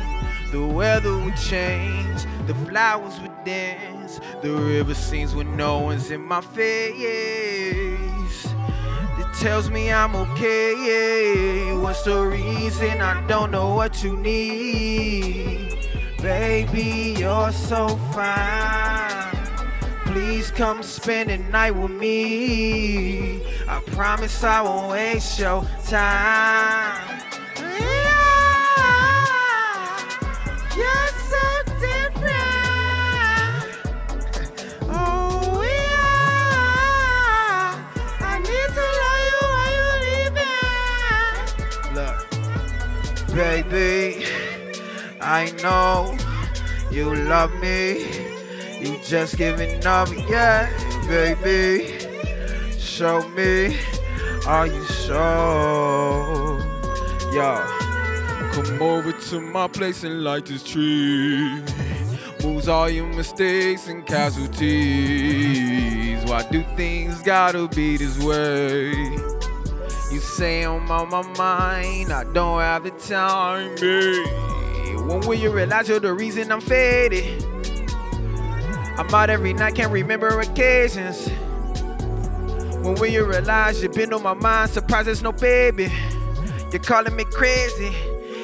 the 0.52 0.64
weather 0.64 1.18
would 1.18 1.36
change, 1.36 2.22
the 2.46 2.54
flowers 2.54 3.18
would 3.20 3.44
dance, 3.44 4.20
the 4.42 4.52
river 4.52 4.94
sings 4.94 5.34
when 5.34 5.56
no 5.56 5.80
one's 5.80 6.12
in 6.12 6.22
my 6.22 6.40
face. 6.40 8.46
It 9.18 9.34
tells 9.40 9.70
me 9.70 9.92
I'm 9.92 10.14
okay. 10.14 11.74
What's 11.74 12.04
the 12.04 12.22
reason 12.22 13.00
I 13.00 13.26
don't 13.26 13.50
know 13.50 13.74
what 13.74 14.04
you 14.04 14.16
need? 14.16 15.78
Baby, 16.22 17.16
you're 17.18 17.50
so 17.50 17.88
fine. 18.12 18.97
Please 20.18 20.50
come 20.50 20.82
spend 20.82 21.30
the 21.30 21.36
night 21.36 21.70
with 21.70 21.92
me. 21.92 23.40
I 23.68 23.80
promise 23.86 24.42
I 24.42 24.60
won't 24.62 24.90
waste 24.90 25.38
your 25.38 25.64
time. 25.86 27.20
You're 30.76 31.12
so 31.30 31.62
different. 31.78 32.34
Oh, 34.90 35.62
yeah. 35.62 36.18
I 38.18 38.38
need 38.40 38.70
to 38.74 38.86
know 38.98 39.16
you 39.28 39.38
while 39.54 39.72
you 39.78 39.86
leaving. 40.34 40.66
Look, 41.94 42.18
baby, 43.36 44.26
I 45.20 45.52
know 45.62 46.18
you 46.90 47.14
love 47.14 47.54
me. 47.60 48.27
You 48.80 48.98
just 49.02 49.36
giving 49.36 49.84
up, 49.84 50.08
yeah, 50.28 50.68
baby. 51.08 51.98
Show 52.78 53.28
me, 53.30 53.76
are 54.46 54.68
you 54.68 54.84
sure? 54.84 56.60
Yo, 57.32 57.64
come 58.52 58.80
over 58.80 59.10
to 59.12 59.40
my 59.40 59.66
place 59.66 60.04
and 60.04 60.22
light 60.22 60.46
this 60.46 60.62
tree. 60.62 61.60
Moves 62.44 62.68
all 62.68 62.88
your 62.88 63.06
mistakes 63.06 63.88
and 63.88 64.06
casualties. 64.06 64.64
Why 66.24 66.48
do 66.48 66.62
things 66.76 67.20
gotta 67.22 67.66
be 67.68 67.96
this 67.96 68.16
way? 68.22 68.92
You 70.12 70.20
say 70.20 70.62
I'm 70.62 70.88
on 70.88 71.10
my 71.10 71.22
mind, 71.36 72.12
I 72.12 72.22
don't 72.32 72.60
have 72.60 72.84
the 72.84 72.90
time, 72.92 73.74
babe. 73.74 74.24
When 75.08 75.20
will 75.20 75.34
you 75.34 75.50
realize 75.50 75.88
you're 75.88 75.98
the 75.98 76.12
reason 76.14 76.52
I'm 76.52 76.60
faded? 76.60 77.47
I'm 78.98 79.14
out 79.14 79.30
every 79.30 79.52
night, 79.52 79.76
can't 79.76 79.92
remember 79.92 80.40
occasions. 80.40 81.28
When 82.82 82.94
will 82.94 83.06
you 83.06 83.24
realize 83.24 83.80
you've 83.80 83.94
been 83.94 84.12
on 84.12 84.24
my 84.24 84.34
mind? 84.34 84.70
Surprised 84.70 85.06
there's 85.06 85.22
no 85.22 85.30
baby. 85.30 85.92
You're 86.72 86.82
calling 86.82 87.14
me 87.14 87.22
crazy, 87.24 87.94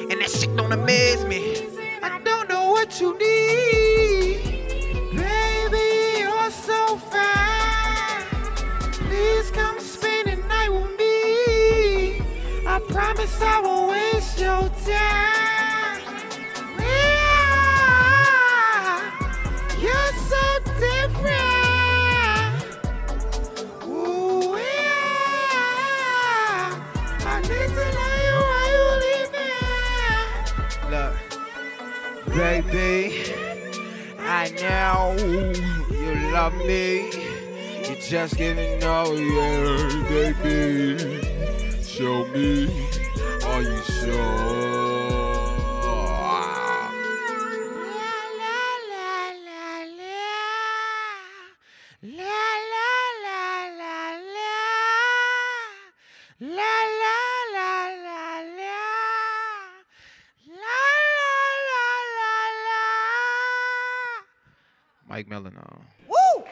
and 0.09 0.21
that 0.21 0.29
shit 0.29 0.55
don't 0.55 0.71
amaze 0.71 1.25
me. 1.25 1.67
I 2.01 2.21
don't 2.23 2.47
know 2.47 2.71
what 2.71 3.01
you 3.01 3.17
need, 3.17 4.39
baby. 5.13 6.19
You're 6.19 6.51
so 6.51 6.97
fine. 7.11 8.23
Please 9.09 9.51
come 9.51 9.77
spend 9.81 10.29
the 10.29 10.37
night 10.47 10.69
with 10.69 10.97
me. 10.97 12.21
I 12.65 12.79
promise 12.87 13.41
I 13.41 13.59
won't 13.59 13.91
waste 13.91 14.39
your 14.39 14.69
time. 14.85 15.44
Baby, 32.35 33.33
I 34.19 34.49
know 34.61 35.15
you 35.89 36.31
love 36.31 36.53
me. 36.55 37.05
You 37.87 37.95
just 38.01 38.35
giving 38.37 38.83
up, 38.83 39.07
yeah, 39.07 40.03
baby. 40.09 41.81
Show 41.81 42.25
me, 42.27 42.89
are 43.45 43.61
you 43.61 43.81
sure? 43.83 44.84
Mike 65.15 65.29
Melinoe. 65.29 65.81
Woo! 66.09 66.43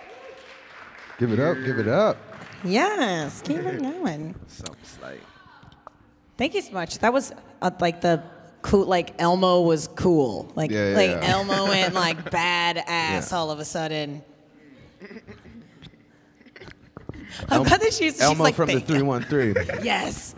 Give 1.20 1.34
it 1.34 1.40
up, 1.42 1.58
give 1.66 1.80
it 1.80 1.88
up. 1.90 2.16
Yes, 2.64 3.42
keep 3.42 3.58
it 3.58 3.82
going. 3.82 4.36
Something 4.48 4.78
like 5.02 5.20
Thank 6.38 6.54
you 6.54 6.62
so 6.62 6.72
much. 6.72 7.00
That 7.00 7.12
was 7.12 7.34
uh, 7.62 7.72
like 7.82 8.00
the 8.00 8.24
cool. 8.62 8.86
Like 8.86 9.22
Elmo 9.22 9.64
was 9.64 9.90
cool. 9.96 10.50
Like 10.56 10.72
Yeah, 10.72 10.92
yeah, 10.92 10.96
like 10.96 11.10
yeah. 11.10 11.32
Elmo 11.34 11.66
went 11.68 11.94
like 11.94 12.32
badass 12.32 13.34
all 13.34 13.52
of 13.52 13.60
a 13.60 13.66
sudden. 13.66 14.24
I'm 17.50 17.64
glad 17.64 17.82
that 17.82 17.92
she's, 17.92 18.14
she's 18.14 18.22
Elmo 18.22 18.46
like 18.46 18.56
from 18.56 18.70
the 18.70 18.80
313. 18.80 19.84
Yes. 19.84 20.36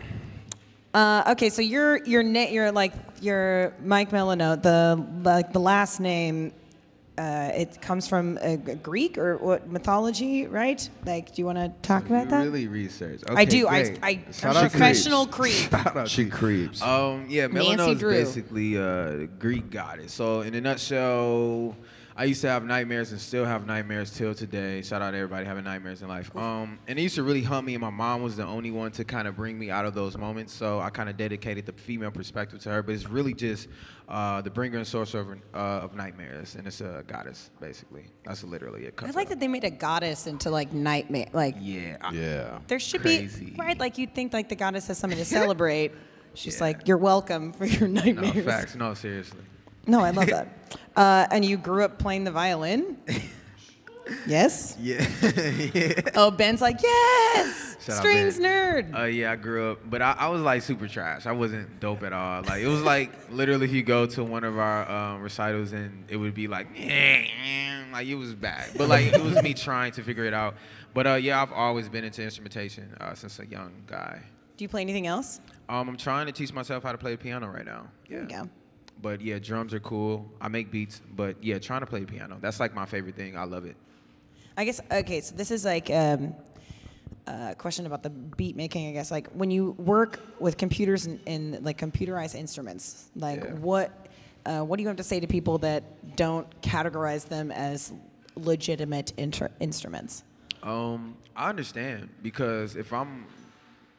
Uh, 0.92 1.22
okay, 1.28 1.48
so 1.48 1.62
you're 1.62 2.04
you're 2.04 2.24
na- 2.24 2.48
you're 2.48 2.72
like 2.72 2.92
you're 3.20 3.72
Mike 3.84 4.10
Melinoe. 4.10 4.56
The 4.56 5.06
like 5.22 5.52
the 5.52 5.60
last 5.60 6.00
name, 6.00 6.52
uh, 7.18 7.50
it 7.54 7.80
comes 7.80 8.06
from 8.06 8.38
uh, 8.42 8.56
G- 8.56 8.74
Greek 8.74 9.18
or 9.18 9.36
what 9.38 9.68
mythology, 9.68 10.46
right? 10.46 10.88
Like, 11.04 11.34
do 11.34 11.42
you 11.42 11.46
want 11.46 11.58
to 11.58 11.72
talk 11.86 12.06
about 12.06 12.28
that? 12.28 12.42
Really 12.42 12.68
research. 12.68 13.20
I 13.28 13.44
do. 13.44 13.66
I 13.66 13.82
great. 13.84 13.98
I 14.02 14.24
I'm 14.42 14.56
out 14.56 14.70
professional 14.70 15.26
creep. 15.38 15.52
Shout 15.70 15.96
out 15.96 16.08
she 16.08 16.26
creeps. 16.26 16.82
Um, 16.82 17.26
yeah, 17.28 17.46
Nancy 17.46 17.76
Melinoe 17.76 17.90
is 17.92 18.02
basically 18.02 18.76
a 18.76 19.26
Greek 19.38 19.70
goddess. 19.70 20.12
So 20.12 20.42
in 20.42 20.54
a 20.54 20.60
nutshell, 20.60 21.74
I 22.18 22.24
used 22.24 22.40
to 22.40 22.48
have 22.48 22.64
nightmares 22.64 23.12
and 23.12 23.20
still 23.20 23.44
have 23.44 23.66
nightmares 23.66 24.10
till 24.10 24.34
today. 24.34 24.80
Shout 24.80 25.02
out 25.02 25.10
to 25.10 25.18
everybody 25.18 25.44
having 25.44 25.64
nightmares 25.64 26.00
in 26.00 26.08
life. 26.08 26.34
Um, 26.34 26.78
and 26.88 26.98
it 26.98 27.02
used 27.02 27.16
to 27.16 27.22
really 27.22 27.42
haunt 27.42 27.66
me, 27.66 27.74
and 27.74 27.80
my 27.82 27.90
mom 27.90 28.22
was 28.22 28.36
the 28.36 28.46
only 28.46 28.70
one 28.70 28.90
to 28.92 29.04
kind 29.04 29.28
of 29.28 29.36
bring 29.36 29.58
me 29.58 29.70
out 29.70 29.84
of 29.84 29.92
those 29.92 30.16
moments. 30.16 30.54
So 30.54 30.80
I 30.80 30.88
kind 30.88 31.10
of 31.10 31.18
dedicated 31.18 31.66
the 31.66 31.72
female 31.72 32.10
perspective 32.10 32.60
to 32.62 32.70
her. 32.70 32.82
But 32.82 32.94
it's 32.94 33.06
really 33.06 33.34
just 33.34 33.68
uh, 34.08 34.40
the 34.40 34.48
bringer 34.48 34.78
and 34.78 34.86
source 34.86 35.12
of, 35.12 35.28
uh, 35.52 35.56
of 35.58 35.94
nightmares, 35.94 36.54
and 36.54 36.66
it's 36.66 36.80
a 36.80 37.04
goddess 37.06 37.50
basically. 37.60 38.06
That's 38.24 38.42
literally 38.44 38.86
it. 38.86 38.94
I 39.02 39.10
like 39.10 39.28
that 39.28 39.38
they 39.38 39.48
made 39.48 39.64
a 39.64 39.70
goddess 39.70 40.26
into 40.26 40.48
like 40.48 40.72
nightmare. 40.72 41.28
Like 41.34 41.56
Yeah. 41.60 41.98
Yeah. 42.12 42.60
there 42.66 42.78
should 42.78 43.02
Crazy. 43.02 43.50
be 43.50 43.56
right. 43.58 43.78
Like 43.78 43.98
you'd 43.98 44.14
think 44.14 44.32
like 44.32 44.48
the 44.48 44.56
goddess 44.56 44.86
has 44.86 44.96
something 44.96 45.18
to 45.18 45.24
celebrate. 45.26 45.92
She's 46.32 46.62
like, 46.62 46.88
you're 46.88 46.96
welcome 46.96 47.52
for 47.52 47.66
your 47.66 47.88
nightmares. 47.88 48.34
No 48.34 48.42
facts. 48.42 48.74
No, 48.74 48.94
seriously. 48.94 49.40
No, 49.86 50.00
I 50.00 50.10
love 50.10 50.26
that. 50.26 50.48
Uh, 50.96 51.26
and 51.30 51.44
you 51.44 51.58
grew 51.58 51.84
up 51.84 51.98
playing 51.98 52.24
the 52.24 52.30
violin. 52.30 52.96
Yes. 54.26 54.76
Yeah. 54.80 55.06
yeah. 55.74 56.00
Oh, 56.14 56.30
Ben's 56.30 56.60
like, 56.60 56.82
yes, 56.82 57.76
Shout 57.80 57.96
out 57.96 58.00
strings 58.00 58.38
nerd. 58.38 58.96
Uh, 58.96 59.04
yeah, 59.04 59.32
I 59.32 59.36
grew 59.36 59.72
up, 59.72 59.80
but 59.88 60.02
I, 60.02 60.12
I 60.18 60.28
was 60.28 60.42
like 60.42 60.62
super 60.62 60.88
trash. 60.88 61.26
I 61.26 61.32
wasn't 61.32 61.80
dope 61.80 62.02
at 62.02 62.12
all. 62.12 62.42
Like 62.42 62.62
it 62.62 62.68
was 62.68 62.82
like 62.82 63.10
literally, 63.30 63.66
if 63.66 63.72
you 63.72 63.82
go 63.82 64.06
to 64.06 64.24
one 64.24 64.44
of 64.44 64.58
our 64.58 64.90
um, 64.90 65.22
recitals 65.22 65.72
and 65.72 66.04
it 66.08 66.16
would 66.16 66.34
be 66.34 66.48
like, 66.48 66.68
like 67.92 68.06
it 68.06 68.14
was 68.14 68.34
bad. 68.34 68.70
But 68.76 68.88
like 68.88 69.06
it 69.06 69.22
was 69.22 69.42
me 69.42 69.54
trying 69.54 69.92
to 69.92 70.02
figure 70.02 70.24
it 70.24 70.34
out. 70.34 70.54
But 70.94 71.06
uh, 71.06 71.14
yeah, 71.14 71.42
I've 71.42 71.52
always 71.52 71.88
been 71.88 72.04
into 72.04 72.22
instrumentation 72.22 72.96
uh, 73.00 73.14
since 73.14 73.38
a 73.38 73.46
young 73.46 73.72
guy. 73.86 74.22
Do 74.56 74.64
you 74.64 74.68
play 74.68 74.80
anything 74.80 75.06
else? 75.06 75.40
Um, 75.68 75.88
I'm 75.88 75.96
trying 75.96 76.26
to 76.26 76.32
teach 76.32 76.52
myself 76.52 76.82
how 76.82 76.92
to 76.92 76.98
play 76.98 77.10
the 77.10 77.18
piano 77.18 77.48
right 77.48 77.66
now. 77.66 77.88
Yeah. 78.08 78.18
There 78.18 78.22
you 78.22 78.28
go. 78.44 78.50
But 79.02 79.20
yeah, 79.20 79.38
drums 79.38 79.74
are 79.74 79.80
cool. 79.80 80.26
I 80.40 80.48
make 80.48 80.70
beats, 80.70 81.00
but 81.14 81.42
yeah, 81.42 81.58
trying 81.58 81.80
to 81.80 81.86
play 81.86 82.04
piano. 82.04 82.38
That's 82.40 82.58
like 82.60 82.74
my 82.74 82.86
favorite 82.86 83.14
thing. 83.14 83.36
I 83.36 83.44
love 83.44 83.64
it. 83.66 83.76
I 84.56 84.64
guess 84.64 84.80
okay. 84.90 85.20
So 85.20 85.34
this 85.36 85.50
is 85.50 85.64
like 85.64 85.90
um, 85.90 86.34
uh, 87.26 87.54
question 87.58 87.84
about 87.86 88.02
the 88.02 88.10
beat 88.10 88.56
making. 88.56 88.88
I 88.88 88.92
guess 88.92 89.10
like 89.10 89.28
when 89.32 89.50
you 89.50 89.72
work 89.72 90.20
with 90.40 90.56
computers 90.56 91.06
and, 91.06 91.20
and 91.26 91.64
like 91.64 91.78
computerized 91.78 92.34
instruments, 92.34 93.10
like 93.14 93.44
Yeah. 93.44 93.52
what 93.54 94.06
uh, 94.46 94.62
what 94.62 94.76
do 94.76 94.82
you 94.82 94.88
have 94.88 94.96
to 94.96 95.02
say 95.04 95.20
to 95.20 95.26
people 95.26 95.58
that 95.58 96.16
don't 96.16 96.48
categorize 96.62 97.28
them 97.28 97.50
as 97.50 97.92
legitimate 98.36 99.12
inter- 99.16 99.50
instruments? 99.60 100.22
Um, 100.62 101.16
I 101.34 101.48
understand 101.48 102.08
because 102.22 102.76
if 102.76 102.92
I'm, 102.92 103.26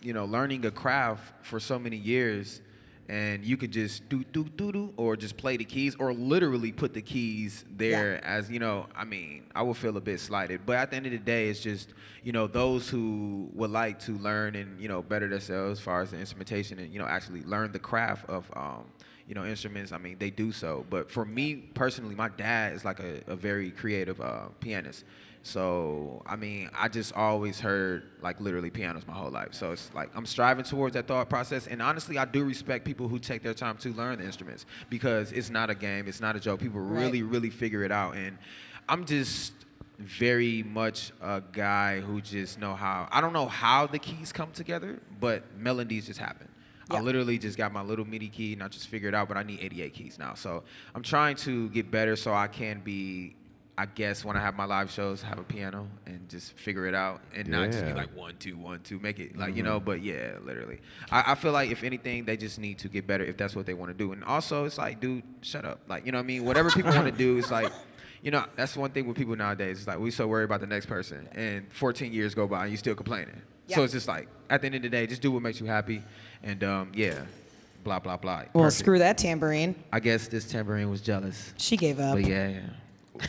you 0.02 0.14
know, 0.14 0.26
learning 0.26 0.66
a 0.66 0.72
craft 0.72 1.46
for 1.46 1.60
so 1.60 1.78
many 1.78 1.98
years, 1.98 2.62
and 3.10 3.46
you 3.46 3.56
could 3.56 3.72
just 3.72 4.08
do 4.10 4.24
do 4.26 4.44
do 4.44 4.72
do, 4.72 4.94
or 4.98 5.16
just 5.16 5.38
play 5.38 5.58
the 5.58 5.64
keys, 5.64 5.96
or 5.98 6.14
literally 6.14 6.72
put 6.72 6.94
the 6.94 7.02
keys 7.02 7.64
there 7.76 8.24
as 8.26 8.50
you 8.52 8.60
know. 8.60 8.88
I 8.96 9.06
mean, 9.06 9.44
I 9.56 9.62
would 9.62 9.78
feel 9.78 9.96
a 9.98 10.02
bit 10.02 10.20
slighted, 10.20 10.62
but 10.66 10.78
at 10.78 10.92
the 10.92 10.98
end 10.98 11.06
of 11.06 11.12
the 11.14 11.18
day, 11.18 11.50
it's 11.50 11.62
just 11.62 11.94
you 12.24 12.32
know 12.32 12.48
those 12.48 12.90
who 12.90 13.50
would 13.54 13.72
like 13.72 14.00
to 14.00 14.14
learn 14.14 14.56
and 14.56 14.80
you 14.80 14.88
know 14.88 15.02
better 15.02 15.28
themselves 15.28 15.80
as 15.80 15.84
far 15.84 16.02
as 16.02 16.12
the 16.12 16.20
instrumentation 16.20 16.80
and 16.80 16.92
you 16.92 17.00
know 17.00 17.06
actually 17.08 17.44
learn 17.44 17.72
the 17.72 17.80
craft 17.80 18.30
of. 18.30 18.50
Um, 18.56 18.86
you 19.28 19.36
know, 19.36 19.46
instruments, 19.46 19.92
I 19.92 19.98
mean, 19.98 20.16
they 20.20 20.30
do 20.30 20.54
so. 20.54 20.86
But 20.90 21.12
for 21.12 21.26
me 21.26 21.56
personally, 21.56 22.16
my 22.16 22.30
dad 22.30 22.72
is 22.72 22.86
like 22.86 23.02
a, 23.02 23.22
a 23.28 23.36
very 23.36 23.72
creative 23.72 24.22
uh, 24.22 24.46
pianist. 24.62 25.04
So, 25.48 26.22
I 26.26 26.36
mean, 26.36 26.70
I 26.78 26.90
just 26.90 27.14
always 27.14 27.58
heard 27.60 28.04
like 28.22 28.42
literally 28.42 28.70
pianos 28.70 29.08
my 29.08 29.14
whole 29.14 29.32
life. 29.32 29.54
So 29.54 29.72
it's 29.72 29.90
like 29.94 30.10
I'm 30.14 30.26
striving 30.26 30.66
towards 30.66 30.94
that 30.96 31.08
thought 31.08 31.30
process. 31.30 31.68
And 31.68 31.82
honestly, 31.82 32.18
I 32.18 32.26
do 32.26 32.44
respect 32.44 32.84
people 32.84 33.08
who 33.08 33.18
take 33.18 33.44
their 33.44 33.54
time 33.54 33.78
to 33.78 33.94
learn 33.94 34.20
the 34.20 34.26
instruments 34.26 34.66
because 34.90 35.32
it's 35.32 35.50
not 35.50 35.70
a 35.70 35.76
game, 35.76 36.08
it's 36.08 36.20
not 36.20 36.36
a 36.36 36.40
joke. 36.42 36.60
People 36.60 36.82
Right. 36.82 37.02
really, 37.02 37.24
really 37.24 37.50
figure 37.50 37.84
it 37.84 37.94
out. 37.94 38.16
And 38.18 38.38
I'm 38.90 39.06
just 39.06 39.54
very 39.98 40.64
much 40.64 41.14
a 41.22 41.42
guy 41.54 42.02
who 42.02 42.20
just 42.20 42.60
know 42.60 42.76
how 42.76 43.08
I 43.10 43.22
don't 43.22 43.34
know 43.34 43.48
how 43.48 43.88
the 43.88 44.00
keys 44.00 44.34
come 44.34 44.52
together, 44.52 45.00
but 45.20 45.44
melodies 45.58 46.08
just 46.08 46.20
happen. 46.20 46.50
I 46.90 47.00
literally 47.02 47.38
just 47.38 47.58
got 47.58 47.72
my 47.74 47.82
little 47.82 48.06
MIDI 48.06 48.28
key 48.30 48.54
and 48.54 48.64
I 48.64 48.68
just 48.68 48.88
figured 48.90 49.16
out, 49.16 49.28
but 49.30 49.38
I 49.38 49.44
need 49.44 49.60
88 49.62 49.94
keys 49.94 50.20
now. 50.20 50.34
So 50.36 50.64
I'm 50.94 51.04
trying 51.04 51.36
to 51.38 51.70
get 51.70 51.90
better 51.90 52.16
so 52.16 52.34
I 52.34 52.48
can 52.48 52.80
be, 52.82 53.36
I 53.80 53.86
guess, 53.86 54.26
when 54.26 54.36
I 54.36 54.42
have 54.42 54.56
my 54.56 54.66
live 54.66 54.90
shows, 54.90 55.22
have 55.22 55.38
a 55.38 55.44
piano 55.44 55.88
and 56.08 56.28
just 56.30 56.54
figure 56.54 56.88
it 56.88 56.96
out 56.96 57.22
and 57.36 57.48
not 57.48 57.72
just 57.72 57.86
be 57.86 57.94
like 57.94 58.16
one, 58.16 58.36
two, 58.38 58.58
one, 58.58 58.80
two, 58.82 58.98
make 58.98 59.20
it 59.20 59.38
like, 59.38 59.56
you 59.56 59.62
know, 59.62 59.80
but 59.80 60.02
yeah, 60.02 60.32
literally. 60.44 60.80
I, 61.12 61.34
I 61.34 61.36
feel 61.36 61.52
like 61.52 61.70
if 61.70 61.84
anything, 61.84 62.26
they 62.26 62.38
just 62.38 62.58
need 62.58 62.80
to 62.80 62.90
get 62.90 63.06
better 63.06 63.24
if 63.24 63.38
that's 63.38 63.56
what 63.56 63.68
they 63.68 63.76
want 63.76 63.92
to 63.92 63.98
do. 63.98 64.14
And 64.14 64.24
also, 64.24 64.66
it's 64.66 64.80
like, 64.80 65.00
dude, 65.00 65.22
shut 65.42 65.64
up. 65.64 65.82
Like, 65.88 66.08
you 66.08 66.12
know 66.12 66.18
what 66.18 66.24
I 66.24 66.28
mean? 66.28 66.44
Whatever 66.44 66.72
people 66.72 66.92
want 66.92 67.06
to 67.06 67.12
do, 67.12 67.38
it's 67.38 67.52
like, 67.52 67.72
you 68.24 68.32
know, 68.32 68.46
that's 68.56 68.76
one 68.76 68.90
thing 68.90 69.06
with 69.06 69.16
people 69.16 69.36
nowadays. 69.36 69.78
It's 69.78 69.88
like, 69.88 70.00
we 70.00 70.10
so 70.10 70.26
worried 70.26 70.46
about 70.46 70.62
the 70.62 70.68
next 70.68 70.88
person 70.88 71.30
and 71.34 71.72
14 71.72 72.12
years 72.12 72.34
go 72.34 72.48
by 72.48 72.64
and 72.64 72.72
you 72.72 72.78
still 72.78 72.96
complaining. 72.96 73.42
So 73.68 73.84
it's 73.84 73.94
just 73.94 74.08
like, 74.08 74.28
at 74.50 74.62
the 74.62 74.68
end 74.68 74.76
of 74.76 74.82
the 74.82 74.90
day, 74.90 75.06
just 75.06 75.22
do 75.22 75.32
what 75.32 75.44
makes 75.44 75.60
you 75.60 75.68
happy. 75.68 76.02
And 76.42 76.64
um, 76.64 76.92
yeah, 76.96 77.26
blah, 77.84 78.00
blah, 78.00 78.18
blah. 78.18 78.44
Well, 78.54 78.64
Perfect. 78.64 78.80
screw 78.80 79.00
that 79.00 79.20
tambourine. 79.20 79.76
I 79.92 80.00
guess 80.00 80.28
this 80.30 80.50
tambourine 80.50 80.90
was 80.90 81.02
jealous. 81.02 81.54
She 81.58 81.78
gave 81.78 82.00
up. 82.00 82.16
But 82.16 82.26
yeah, 82.26 82.48
yeah. 82.48 82.60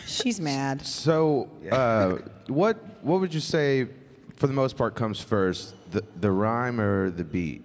She's 0.07 0.41
mad. 0.41 0.85
So, 0.87 1.51
uh, 1.71 2.17
what 2.49 2.77
what 3.03 3.21
would 3.21 3.33
you 3.35 3.41
say, 3.41 3.89
for 4.37 4.47
the 4.47 4.53
most 4.53 4.77
part, 4.77 4.95
comes 4.95 5.21
first, 5.21 5.75
the 5.91 6.05
the 6.21 6.31
rhyme 6.31 6.81
or 6.81 7.11
the 7.11 7.25
beat? 7.25 7.65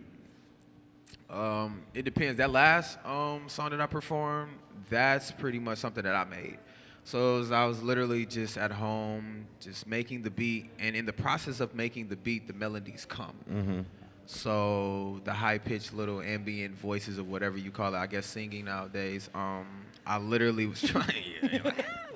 Um, 1.29 1.81
it 1.93 2.03
depends. 2.03 2.37
That 2.37 2.51
last 2.51 2.99
um, 3.05 3.43
song 3.47 3.71
that 3.71 3.81
I 3.81 3.87
performed, 3.87 4.51
that's 4.89 5.31
pretty 5.31 5.59
much 5.59 5.79
something 5.79 6.03
that 6.03 6.15
I 6.15 6.25
made. 6.25 6.59
So 7.05 7.39
was, 7.39 7.51
I 7.51 7.65
was 7.65 7.81
literally 7.83 8.25
just 8.25 8.57
at 8.57 8.71
home, 8.71 9.47
just 9.59 9.87
making 9.87 10.21
the 10.21 10.29
beat, 10.29 10.69
and 10.79 10.95
in 10.95 11.05
the 11.05 11.11
process 11.13 11.59
of 11.59 11.75
making 11.75 12.07
the 12.07 12.15
beat, 12.15 12.47
the 12.47 12.53
melodies 12.53 13.05
come. 13.05 13.85
So 14.25 15.19
the 15.25 15.33
high 15.33 15.57
pitched 15.57 15.93
little 15.93 16.21
ambient 16.21 16.75
voices 16.75 17.17
of 17.17 17.27
whatever 17.27 17.57
you 17.57 17.71
call 17.71 17.93
it, 17.93 17.97
I 17.97 18.07
guess 18.07 18.25
singing 18.25 18.65
nowadays. 18.65 19.29
Um, 19.33 19.65
I 20.05 20.17
literally 20.17 20.65
was 20.65 20.81
trying, 20.93 21.23
yeah, 21.41 21.71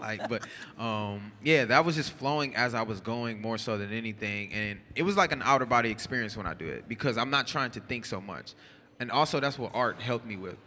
like, 0.07 0.29
but 0.29 0.47
um, 0.81 1.31
yeah, 1.43 1.65
that 1.65 1.85
was 1.85 1.95
just 1.95 2.11
flowing 2.13 2.55
as 2.55 2.73
I 2.73 2.83
was 2.83 3.01
going 3.01 3.41
more 3.41 3.57
so 3.57 3.77
than 3.77 3.91
anything, 3.91 4.53
and 4.53 4.79
it 4.95 5.03
was 5.03 5.17
like 5.17 5.31
an 5.31 5.41
outer 5.43 5.65
body 5.65 5.91
experience 5.91 6.37
when 6.37 6.47
I 6.47 6.53
do 6.53 6.65
it 6.67 6.87
because 6.87 7.17
I'm 7.17 7.29
not 7.29 7.47
trying 7.47 7.71
to 7.71 7.79
think 7.81 8.05
so 8.05 8.21
much, 8.21 8.53
and 8.99 9.11
also 9.11 9.39
that's 9.39 9.59
what 9.59 9.71
art 9.73 9.99
helped 10.01 10.25
me 10.25 10.37
with. 10.37 10.57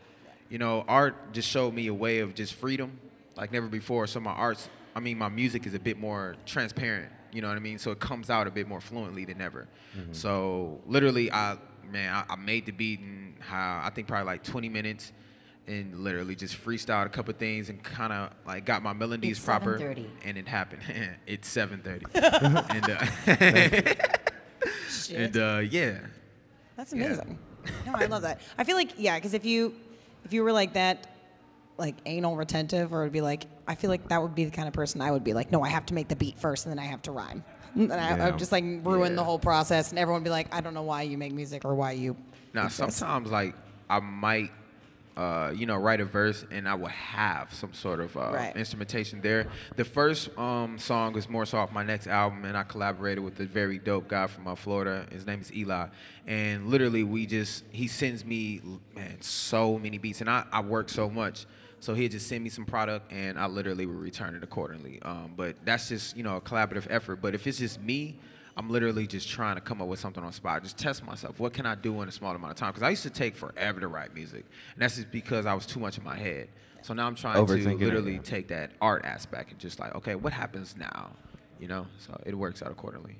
You 0.49 0.59
know, 0.59 0.85
art 0.89 1.33
just 1.33 1.49
showed 1.49 1.75
me 1.75 1.87
a 1.87 1.95
way 1.95 2.19
of 2.19 2.35
just 2.35 2.55
freedom 2.55 2.99
like 3.37 3.53
never 3.53 3.69
before. 3.69 4.07
So 4.07 4.21
my 4.21 4.33
arts, 4.33 4.69
I 4.95 5.01
mean, 5.01 5.17
my 5.17 5.29
music 5.29 5.67
is 5.67 5.75
a 5.75 5.79
bit 5.79 5.99
more 5.99 6.37
transparent. 6.45 7.11
You 7.33 7.41
know 7.41 7.49
what 7.49 7.57
I 7.57 7.61
mean? 7.61 7.79
So 7.79 7.93
it 7.93 8.01
comes 8.01 8.29
out 8.29 8.47
a 8.47 8.51
bit 8.51 8.67
more 8.69 8.81
fluently 8.81 9.25
than 9.25 9.41
ever. 9.41 9.69
So 10.13 10.81
literally, 10.87 11.33
I 11.33 11.57
man, 11.91 12.13
I, 12.13 12.35
I 12.35 12.37
made 12.37 12.67
the 12.67 12.73
beat 12.73 13.01
in 13.01 13.35
how 13.41 13.81
I 13.85 13.91
think 13.91 14.09
probably 14.09 14.27
like 14.27 14.43
20 14.45 14.69
minutes, 14.69 15.13
and 15.71 16.01
literally 16.01 16.35
just 16.35 16.57
freestyled 16.63 17.07
a 17.07 17.09
couple 17.09 17.33
things 17.35 17.69
and 17.69 17.83
kind 17.83 18.13
of 18.13 18.31
like 18.47 18.65
got 18.65 18.83
my 18.83 18.93
melodies 18.93 19.39
It's 19.39 19.45
proper, 19.47 19.79
7:30. 19.79 20.07
and 20.25 20.37
it 20.37 20.49
happened. 20.49 20.83
it's 21.27 21.49
7:30, 21.49 22.07
and 22.75 22.91
uh, 22.91 23.07
and 25.17 25.37
uh, 25.37 25.59
yeah. 25.71 25.99
That's 26.77 26.93
Yeah. 26.93 27.05
amazing. 27.07 27.39
No, 27.87 27.93
I 27.95 28.07
love 28.07 28.23
that. 28.23 28.41
I 28.59 28.65
feel 28.65 28.77
like 28.77 28.93
yeah, 28.99 29.17
because 29.17 29.35
if 29.35 29.45
you 29.45 29.75
if 30.25 30.33
you 30.33 30.43
were 30.43 30.53
like 30.53 30.73
that, 30.75 31.07
like 31.79 31.97
anal 32.07 32.37
retentive, 32.37 32.93
or 32.93 33.03
it'd 33.03 33.13
be 33.13 33.21
like 33.21 33.45
I 33.69 33.75
feel 33.75 33.91
like 33.91 34.09
that 34.09 34.21
would 34.23 34.35
be 34.35 34.45
the 34.45 34.51
kind 34.51 34.67
of 34.67 34.75
person 34.75 35.01
I 35.03 35.11
would 35.11 35.25
be 35.25 35.35
like, 35.35 35.53
no, 35.53 35.63
I 35.63 35.69
have 35.69 35.87
to 35.87 35.95
make 35.95 36.09
the 36.09 36.17
beat 36.17 36.39
first, 36.39 36.65
and 36.67 36.73
then 36.73 36.79
I 36.79 36.87
have 36.89 37.03
to 37.03 37.13
rhyme. 37.13 37.45
And 37.75 37.93
I, 37.93 37.97
I 37.97 38.01
Yeah. 38.17 38.27
would 38.31 38.39
just 38.39 38.51
like 38.51 38.65
ruin 38.83 39.15
the 39.15 39.23
whole 39.25 39.39
process, 39.39 39.91
and 39.91 39.99
everyone 39.99 40.23
would 40.23 40.27
be 40.27 40.31
like, 40.31 40.53
I 40.55 40.61
don't 40.63 40.75
know 40.75 40.83
why 40.83 41.03
you 41.03 41.17
make 41.19 41.33
music 41.33 41.65
or 41.65 41.75
why 41.75 41.93
you. 41.93 42.17
Now, 42.55 42.65
exist." 42.67 42.99
sometimes 42.99 43.31
like 43.31 43.55
I 43.89 44.01
might, 44.01 44.51
uh, 45.21 45.51
you 45.55 45.67
know, 45.67 45.77
write 45.77 46.01
a 46.01 46.05
verse 46.07 46.47
and 46.51 46.67
I 46.67 46.75
will 46.75 46.87
have 46.89 47.53
some 47.53 47.75
sort 47.75 48.01
of 48.01 48.17
uh, 48.17 48.31
Right. 48.33 48.57
instrumentation 48.57 49.21
there. 49.21 49.47
The 49.77 49.85
first 49.85 50.37
um, 50.39 50.79
song 50.79 51.17
is 51.19 51.29
more 51.29 51.45
so 51.45 51.59
off 51.59 51.73
my 51.73 51.83
next 51.83 52.07
album, 52.07 52.45
and 52.47 52.57
I 52.57 52.63
collaborated 52.63 53.23
with 53.23 53.39
a 53.41 53.45
very 53.45 53.79
dope 53.79 54.09
guy 54.09 54.27
from 54.29 54.47
uh, 54.49 54.55
Florida. 54.55 55.07
His 55.13 55.27
name 55.27 55.41
is 55.43 55.53
Eli, 55.53 55.89
and 56.27 56.69
literally 56.69 57.05
we 57.05 57.27
just 57.27 57.65
he 57.71 57.87
sends 57.87 58.25
me 58.25 58.63
man 58.95 59.21
so 59.21 59.79
many 59.79 59.99
beats, 59.99 60.21
and 60.23 60.31
I, 60.31 60.45
I 60.51 60.61
work 60.63 60.89
so 60.89 61.11
much. 61.11 61.45
So 61.81 61.95
he'd 61.95 62.11
just 62.13 62.27
send 62.27 62.43
me 62.45 62.51
some 62.51 62.65
product, 62.65 63.11
and 63.13 63.39
I 63.39 63.47
literally 63.47 63.85
would 63.87 63.97
return 64.01 64.35
it 64.35 64.43
accordingly. 64.43 65.01
Um, 65.03 65.33
but 65.37 65.57
that's 65.65 65.89
just 65.89 66.17
you 66.17 66.23
know 66.23 66.37
a 66.37 66.41
collaborative 66.41 66.87
effort. 66.89 67.17
But 67.21 67.35
if 67.35 67.47
it's 67.47 67.59
just 67.59 67.81
me, 67.81 68.17
I'm 68.61 68.69
literally 68.69 69.07
just 69.07 69.27
trying 69.27 69.55
to 69.55 69.63
come 69.63 69.81
up 69.81 69.89
with 69.89 70.01
something 70.01 70.23
on 70.23 70.29
the 70.29 70.37
spot, 70.37 70.63
just 70.63 70.77
test 70.77 71.03
myself. 71.03 71.41
What 71.41 71.55
can 71.55 71.65
I 71.65 71.77
do 71.77 72.03
in 72.03 72.09
a 72.11 72.13
small 72.13 72.37
amount 72.37 72.51
of 72.51 72.59
time? 72.59 72.73
Because 72.73 72.83
I 72.83 72.91
used 72.91 73.05
to 73.05 73.11
take 73.11 73.35
forever 73.35 73.81
to 73.81 73.89
write 73.89 74.15
music, 74.15 74.45
and 74.75 74.83
that's 74.83 74.97
just 74.97 75.11
because 75.11 75.47
I 75.47 75.55
was 75.55 75.65
too 75.65 75.81
much 75.81 75.97
in 75.97 76.05
my 76.05 76.15
head. 76.15 76.51
So 76.83 76.93
now 76.93 77.07
I'm 77.07 77.15
trying 77.15 77.37
to 77.37 77.51
Overthinking 77.51 77.81
it, 77.81 77.85
literally 77.87 78.19
take 78.19 78.49
that 78.49 78.73
art 78.83 79.07
aspect 79.07 79.53
and 79.53 79.59
just 79.59 79.81
like, 79.81 79.95
okay, 79.95 80.15
what 80.15 80.35
happens 80.35 80.77
now? 80.77 81.13
You 81.59 81.69
know, 81.69 81.87
so 81.97 82.21
it 82.27 82.35
works 82.35 82.63
out 82.63 82.71
accordingly. 82.71 83.17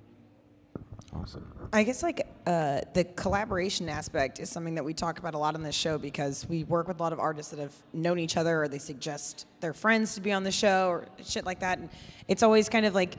Awesome. 1.15 1.51
I 1.73 1.85
guess 1.85 2.03
like 2.03 2.27
uh, 2.47 2.83
the 2.93 3.05
collaboration 3.05 3.89
aspect 3.89 4.41
is 4.41 4.51
something 4.51 4.75
that 4.75 4.85
we 4.85 4.93
talk 4.93 5.19
about 5.19 5.33
a 5.33 5.39
lot 5.39 5.55
on 5.55 5.63
this 5.63 5.75
show 5.75 5.97
because 5.97 6.47
we 6.51 6.65
work 6.65 6.87
with 6.87 7.01
a 7.01 7.03
lot 7.03 7.15
of 7.15 7.19
artists 7.19 7.51
that 7.51 7.61
have 7.61 7.75
known 7.95 8.19
each 8.19 8.37
other 8.37 8.63
or 8.63 8.69
they 8.69 8.79
suggest 8.79 9.47
their 9.61 9.73
friends 9.73 10.17
to 10.17 10.21
be 10.21 10.33
on 10.33 10.45
the 10.45 10.53
show 10.53 10.89
or 10.91 11.07
shit 11.25 11.47
like 11.47 11.61
that. 11.61 11.79
And 11.79 11.89
it's 12.29 12.43
always 12.43 12.69
kind 12.69 12.85
of 12.85 12.95
like 12.95 13.17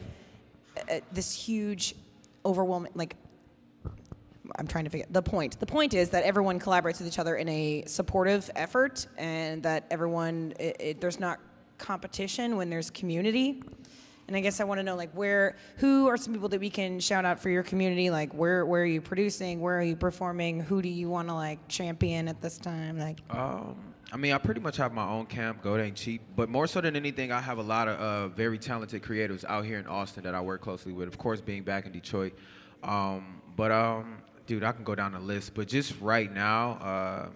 uh, 0.77 0.99
this 1.11 1.33
huge, 1.33 1.95
overwhelming, 2.45 2.91
like, 2.95 3.15
I'm 4.57 4.67
trying 4.67 4.83
to 4.83 4.89
figure 4.89 5.07
the 5.09 5.21
point. 5.21 5.59
The 5.59 5.65
point 5.65 5.93
is 5.93 6.09
that 6.09 6.23
everyone 6.23 6.59
collaborates 6.59 6.99
with 6.99 7.07
each 7.07 7.19
other 7.19 7.35
in 7.35 7.47
a 7.47 7.83
supportive 7.87 8.49
effort 8.55 9.07
and 9.17 9.63
that 9.63 9.85
everyone, 9.89 10.53
it, 10.59 10.75
it, 10.79 11.01
there's 11.01 11.19
not 11.19 11.39
competition 11.77 12.57
when 12.57 12.69
there's 12.69 12.89
community. 12.89 13.63
And 14.27 14.35
I 14.37 14.39
guess 14.39 14.59
I 14.59 14.63
want 14.63 14.79
to 14.79 14.83
know, 14.83 14.95
like, 14.95 15.11
where, 15.11 15.57
who 15.77 16.07
are 16.07 16.17
some 16.17 16.33
people 16.33 16.49
that 16.49 16.59
we 16.59 16.69
can 16.69 16.99
shout 16.99 17.25
out 17.25 17.39
for 17.39 17.49
your 17.49 17.63
community? 17.63 18.09
Like, 18.09 18.33
where, 18.33 18.65
where 18.65 18.81
are 18.81 18.85
you 18.85 19.01
producing? 19.01 19.61
Where 19.61 19.79
are 19.79 19.83
you 19.83 19.95
performing? 19.95 20.61
Who 20.61 20.81
do 20.81 20.89
you 20.89 21.09
want 21.09 21.27
to 21.27 21.33
like 21.33 21.67
champion 21.67 22.27
at 22.27 22.41
this 22.41 22.57
time? 22.57 22.97
Like, 22.97 23.19
Um, 23.29 23.75
I 24.13 24.17
mean, 24.17 24.33
I 24.33 24.37
pretty 24.39 24.59
much 24.59 24.75
have 24.77 24.93
my 24.93 25.07
own 25.07 25.25
camp. 25.25 25.61
Goat 25.61 25.79
ain't 25.79 25.95
cheap, 25.95 26.21
but 26.35 26.49
more 26.49 26.67
so 26.67 26.81
than 26.81 26.97
anything, 26.97 27.31
I 27.31 27.39
have 27.39 27.59
a 27.59 27.63
lot 27.63 27.87
of 27.87 27.99
uh, 27.99 28.27
very 28.27 28.57
talented 28.57 29.01
creatives 29.01 29.45
out 29.45 29.63
here 29.63 29.79
in 29.79 29.87
Austin 29.87 30.23
that 30.23 30.35
I 30.35 30.41
work 30.41 30.59
closely 30.59 30.91
with. 30.91 31.07
Of 31.07 31.17
course, 31.17 31.39
being 31.39 31.63
back 31.63 31.85
in 31.85 31.93
Detroit, 31.93 32.33
um, 32.83 33.41
but 33.55 33.71
um, 33.71 34.17
dude, 34.47 34.65
I 34.65 34.73
can 34.73 34.83
go 34.83 34.95
down 34.95 35.13
the 35.13 35.19
list. 35.19 35.53
But 35.53 35.69
just 35.69 35.99
right 36.01 36.31
now, 36.31 36.71
uh, 36.71 37.29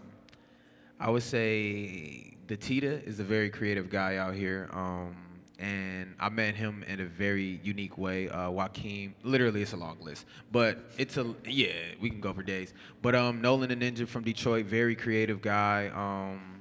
I 1.00 1.10
would 1.10 1.24
say 1.24 2.36
the 2.48 2.58
Tita 2.58 3.02
is 3.06 3.22
a 3.22 3.24
very 3.24 3.50
creative 3.50 3.90
guy 3.90 4.18
out 4.18 4.36
here. 4.36 4.70
Um, 4.74 5.16
and 5.58 6.14
I 6.20 6.28
met 6.28 6.56
him 6.56 6.84
in 6.86 7.00
a 7.00 7.06
very 7.06 7.62
unique 7.64 7.98
way. 7.98 8.28
Uh, 8.28 8.50
Joaquin, 8.50 9.16
literally, 9.24 9.62
it's 9.62 9.72
a 9.72 9.78
long 9.78 9.98
list, 10.02 10.26
but 10.52 10.80
it's 10.98 11.16
a 11.16 11.34
yeah, 11.46 11.72
we 12.02 12.10
can 12.10 12.20
go 12.20 12.34
for 12.34 12.44
days. 12.44 12.74
But 13.02 13.16
um, 13.16 13.40
Nolan 13.40 13.70
the 13.70 13.76
Ninja 13.78 14.06
from 14.06 14.24
Detroit, 14.24 14.66
very 14.66 14.98
creative 14.98 15.42
guy. 15.42 15.90
Um, 15.96 16.55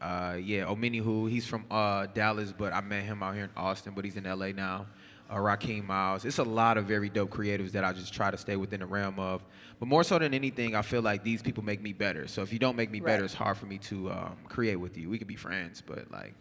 uh, 0.00 0.36
yeah, 0.42 0.64
Omini 0.64 1.00
Who, 1.02 1.26
he's 1.26 1.46
from 1.46 1.64
uh, 1.70 2.06
Dallas, 2.14 2.52
but 2.56 2.72
I 2.72 2.80
met 2.80 3.04
him 3.04 3.22
out 3.22 3.34
here 3.34 3.44
in 3.44 3.50
Austin, 3.56 3.92
but 3.94 4.04
he's 4.04 4.16
in 4.16 4.24
LA 4.24 4.48
now. 4.48 4.86
uh, 5.32 5.38
Raheem 5.38 5.86
Miles. 5.86 6.24
It's 6.24 6.38
a 6.38 6.42
lot 6.44 6.76
of 6.76 6.86
very 6.86 7.08
dope 7.08 7.30
creatives 7.30 7.72
that 7.72 7.84
I 7.84 7.92
just 7.92 8.12
try 8.12 8.30
to 8.30 8.36
stay 8.36 8.56
within 8.56 8.80
the 8.80 8.86
realm 8.86 9.18
of. 9.18 9.44
But 9.78 9.86
more 9.86 10.02
so 10.04 10.18
than 10.18 10.34
anything, 10.34 10.74
I 10.74 10.82
feel 10.82 11.02
like 11.02 11.22
these 11.22 11.40
people 11.40 11.64
make 11.64 11.80
me 11.80 11.92
better. 11.92 12.26
So 12.26 12.42
if 12.42 12.52
you 12.52 12.58
don't 12.58 12.76
make 12.76 12.90
me 12.90 13.00
better, 13.00 13.24
it's 13.24 13.34
hard 13.34 13.56
for 13.56 13.66
me 13.66 13.78
to 13.78 14.10
um, 14.10 14.36
create 14.48 14.76
with 14.76 14.98
you. 14.98 15.08
We 15.08 15.18
could 15.18 15.28
be 15.28 15.36
friends, 15.36 15.82
but 15.86 16.10
like, 16.10 16.34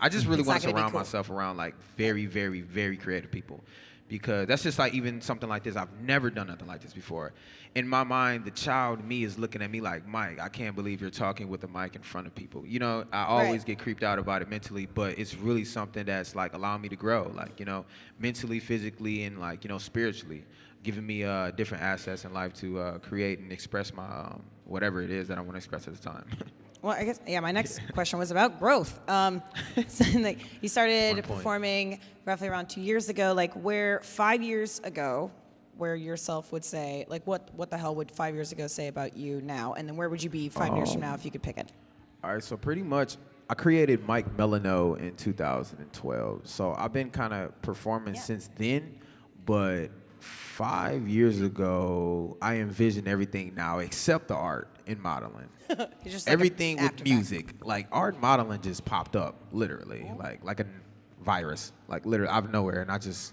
I 0.00 0.08
just 0.08 0.26
really 0.30 0.42
want 0.42 0.62
to 0.62 0.70
surround 0.70 0.92
cool. 0.92 1.00
myself 1.00 1.28
around 1.28 1.56
like 1.56 1.74
very, 1.96 2.26
very, 2.26 2.60
very 2.62 2.96
creative 2.96 3.30
people. 3.30 3.64
Because 4.08 4.46
that's 4.46 4.62
just 4.62 4.78
like 4.78 4.94
even 4.94 5.20
something 5.20 5.48
like 5.48 5.64
this. 5.64 5.74
I've 5.74 6.00
never 6.00 6.30
done 6.30 6.46
nothing 6.46 6.68
like 6.68 6.80
this 6.80 6.92
before. 6.92 7.32
In 7.74 7.88
my 7.88 8.04
mind, 8.04 8.44
the 8.44 8.52
child 8.52 9.04
me 9.04 9.24
is 9.24 9.36
looking 9.36 9.62
at 9.62 9.70
me 9.70 9.80
like, 9.80 10.06
Mike, 10.06 10.38
I 10.40 10.48
can't 10.48 10.76
believe 10.76 11.00
you're 11.00 11.10
talking 11.10 11.48
with 11.48 11.64
a 11.64 11.68
mic 11.68 11.96
in 11.96 12.02
front 12.02 12.26
of 12.28 12.34
people. 12.34 12.64
You 12.64 12.78
know, 12.78 13.04
I 13.12 13.24
always 13.24 13.62
Right. 13.62 13.66
get 13.66 13.78
creeped 13.80 14.04
out 14.04 14.18
about 14.20 14.42
it 14.42 14.48
mentally, 14.48 14.86
but 14.86 15.18
it's 15.18 15.34
really 15.34 15.64
something 15.64 16.04
that's 16.06 16.36
like 16.36 16.54
allowing 16.54 16.82
me 16.82 16.88
to 16.90 16.96
grow, 16.96 17.32
like, 17.34 17.58
you 17.58 17.66
know, 17.66 17.84
mentally, 18.18 18.60
physically, 18.60 19.24
and 19.24 19.40
like, 19.40 19.64
you 19.64 19.68
know, 19.68 19.78
spiritually, 19.78 20.44
giving 20.84 21.04
me 21.04 21.24
uh, 21.24 21.50
different 21.50 21.82
assets 21.82 22.24
in 22.24 22.32
life 22.32 22.54
to 22.54 22.78
uh, 22.78 22.98
create 22.98 23.40
and 23.40 23.50
express 23.52 23.92
my 23.92 24.04
um, 24.06 24.42
whatever 24.66 25.02
it 25.02 25.10
is 25.10 25.26
that 25.28 25.36
I 25.36 25.40
want 25.40 25.54
to 25.54 25.58
express 25.58 25.88
at 25.88 25.94
the 25.94 26.00
time. 26.00 26.26
Well, 26.86 26.94
I 26.96 27.02
guess 27.02 27.18
yeah. 27.26 27.40
My 27.40 27.50
next 27.50 27.80
question 27.94 28.20
was 28.20 28.30
about 28.30 28.60
growth. 28.60 29.00
Um, 29.10 29.42
so, 29.88 30.04
like, 30.20 30.38
you 30.62 30.68
started 30.68 31.24
performing 31.24 31.98
roughly 32.24 32.46
around 32.46 32.68
two 32.68 32.80
years 32.80 33.08
ago. 33.08 33.32
Like 33.34 33.52
where 33.54 34.00
five 34.04 34.40
years 34.40 34.78
ago, 34.84 35.32
where 35.76 35.96
yourself 35.96 36.52
would 36.52 36.64
say, 36.64 37.04
like 37.08 37.26
what 37.26 37.50
what 37.56 37.70
the 37.70 37.76
hell 37.76 37.96
would 37.96 38.12
five 38.12 38.36
years 38.36 38.52
ago 38.52 38.68
say 38.68 38.86
about 38.86 39.16
you 39.16 39.40
now, 39.40 39.72
and 39.72 39.88
then 39.88 39.96
where 39.96 40.08
would 40.08 40.22
you 40.22 40.30
be 40.30 40.48
five 40.48 40.76
years 40.76 40.92
from 40.92 41.00
now 41.00 41.14
if 41.14 41.24
you 41.24 41.32
could 41.32 41.42
pick 41.42 41.58
it? 41.58 41.72
All 42.22 42.32
right, 42.32 42.42
so 42.42 42.56
pretty 42.56 42.84
much 42.84 43.16
I 43.50 43.54
created 43.54 44.06
Mike 44.06 44.38
Melinoe 44.38 44.94
in 44.94 45.16
2012. 45.16 46.46
So 46.46 46.72
I've 46.72 46.92
been 46.92 47.10
kind 47.10 47.34
of 47.34 47.60
performing 47.62 48.14
Yeah. 48.14 48.20
since 48.20 48.48
then, 48.54 48.94
but 49.44 49.88
five 50.20 51.08
years 51.08 51.40
ago, 51.40 52.36
I 52.40 52.56
envisioned 52.56 53.08
everything 53.08 53.54
now 53.56 53.80
except 53.80 54.28
the 54.28 54.36
art 54.36 54.75
and 54.86 55.00
modeling. 55.00 55.48
Just 56.06 56.26
like 56.26 56.32
everything 56.32 56.80
with 56.80 57.02
music, 57.04 57.54
like 57.64 57.88
art 57.90 58.20
modeling, 58.20 58.60
just 58.60 58.84
popped 58.84 59.16
up 59.16 59.34
literally, 59.52 60.10
like 60.18 60.44
like 60.44 60.60
a 60.60 60.66
virus, 61.24 61.72
like 61.88 62.06
literally 62.06 62.30
out 62.32 62.44
of 62.44 62.50
nowhere, 62.52 62.80
and 62.82 62.90
I 62.90 62.98
just 62.98 63.32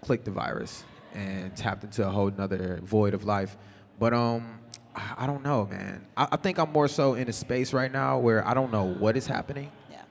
clicked 0.00 0.24
the 0.24 0.30
virus 0.32 0.84
and 1.14 1.54
tapped 1.56 1.84
into 1.84 2.06
a 2.06 2.10
whole 2.10 2.30
nother 2.30 2.80
void 2.82 3.14
of 3.14 3.24
life. 3.24 3.56
But 4.00 4.14
um, 4.14 4.58
I, 4.96 5.14
I 5.18 5.26
don't 5.26 5.44
know, 5.44 5.66
man. 5.66 6.04
I, 6.16 6.28
I 6.32 6.36
think 6.36 6.58
I'm 6.58 6.72
more 6.72 6.88
so 6.88 7.14
in 7.14 7.28
a 7.28 7.32
space 7.32 7.72
right 7.72 7.90
now 7.92 8.18
where 8.18 8.46
I 8.46 8.52
don't 8.54 8.72
know 8.72 8.84
what 8.84 9.16
is 9.16 9.26
happening, 9.28 9.70
Yeah. 9.90 10.02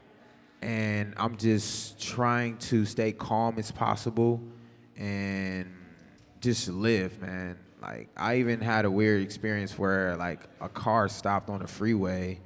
and 0.62 1.14
I'm 1.18 1.36
just 1.38 2.02
trying 2.02 2.58
to 2.70 2.86
stay 2.86 3.12
calm 3.12 3.60
as 3.60 3.70
possible 3.72 4.42
and 4.96 5.72
just 6.40 6.70
live, 6.70 7.20
man. 7.22 7.58
Like 7.88 8.10
I 8.18 8.38
even 8.38 8.60
had 8.60 8.84
a 8.84 8.92
weird 8.92 9.22
experience 9.22 9.78
where 9.80 10.18
like 10.18 10.42
a 10.60 10.68
car 10.68 11.08
stopped 11.08 11.50
on 11.50 11.60
the 11.60 11.68
freeway 11.68 12.40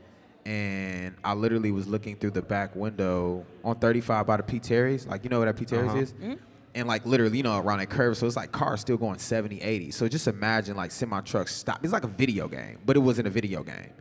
and 0.45 1.15
I 1.23 1.33
literally 1.33 1.71
was 1.71 1.87
looking 1.87 2.15
through 2.15 2.31
the 2.31 2.43
back 2.43 2.75
window 2.75 3.45
on 3.63 3.77
35 3.77 4.27
by 4.27 4.37
the 4.37 4.43
P. 4.43 4.59
Terry's. 4.59 5.07
Like 5.07 5.23
you 5.23 5.31
know 5.31 5.39
what 5.39 5.45
that 5.45 5.57
P. 5.57 5.65
Terry's 5.65 5.89
uh-huh. 5.89 5.99
is? 5.99 6.13
Mm-hmm. 6.13 6.33
And 6.75 6.87
like 6.87 7.05
literally, 7.05 7.37
you 7.37 7.43
know, 7.43 7.57
around 7.57 7.79
that 7.79 7.89
curve. 7.89 8.17
So 8.17 8.27
it's 8.27 8.35
like 8.35 8.51
cars 8.51 8.81
still 8.81 8.97
going 8.97 9.17
70, 9.17 9.61
80. 9.61 9.91
So 9.91 10.07
just 10.07 10.27
imagine 10.27 10.77
like 10.77 10.91
semi 10.91 11.21
trucks 11.21 11.55
stop. 11.55 11.83
It's 11.83 11.91
like 11.91 12.03
a 12.03 12.07
video 12.07 12.47
game, 12.47 12.77
but 12.85 12.95
it 12.95 12.99
wasn't 12.99 13.27
a 13.27 13.31
video 13.31 13.63
game. 13.63 13.93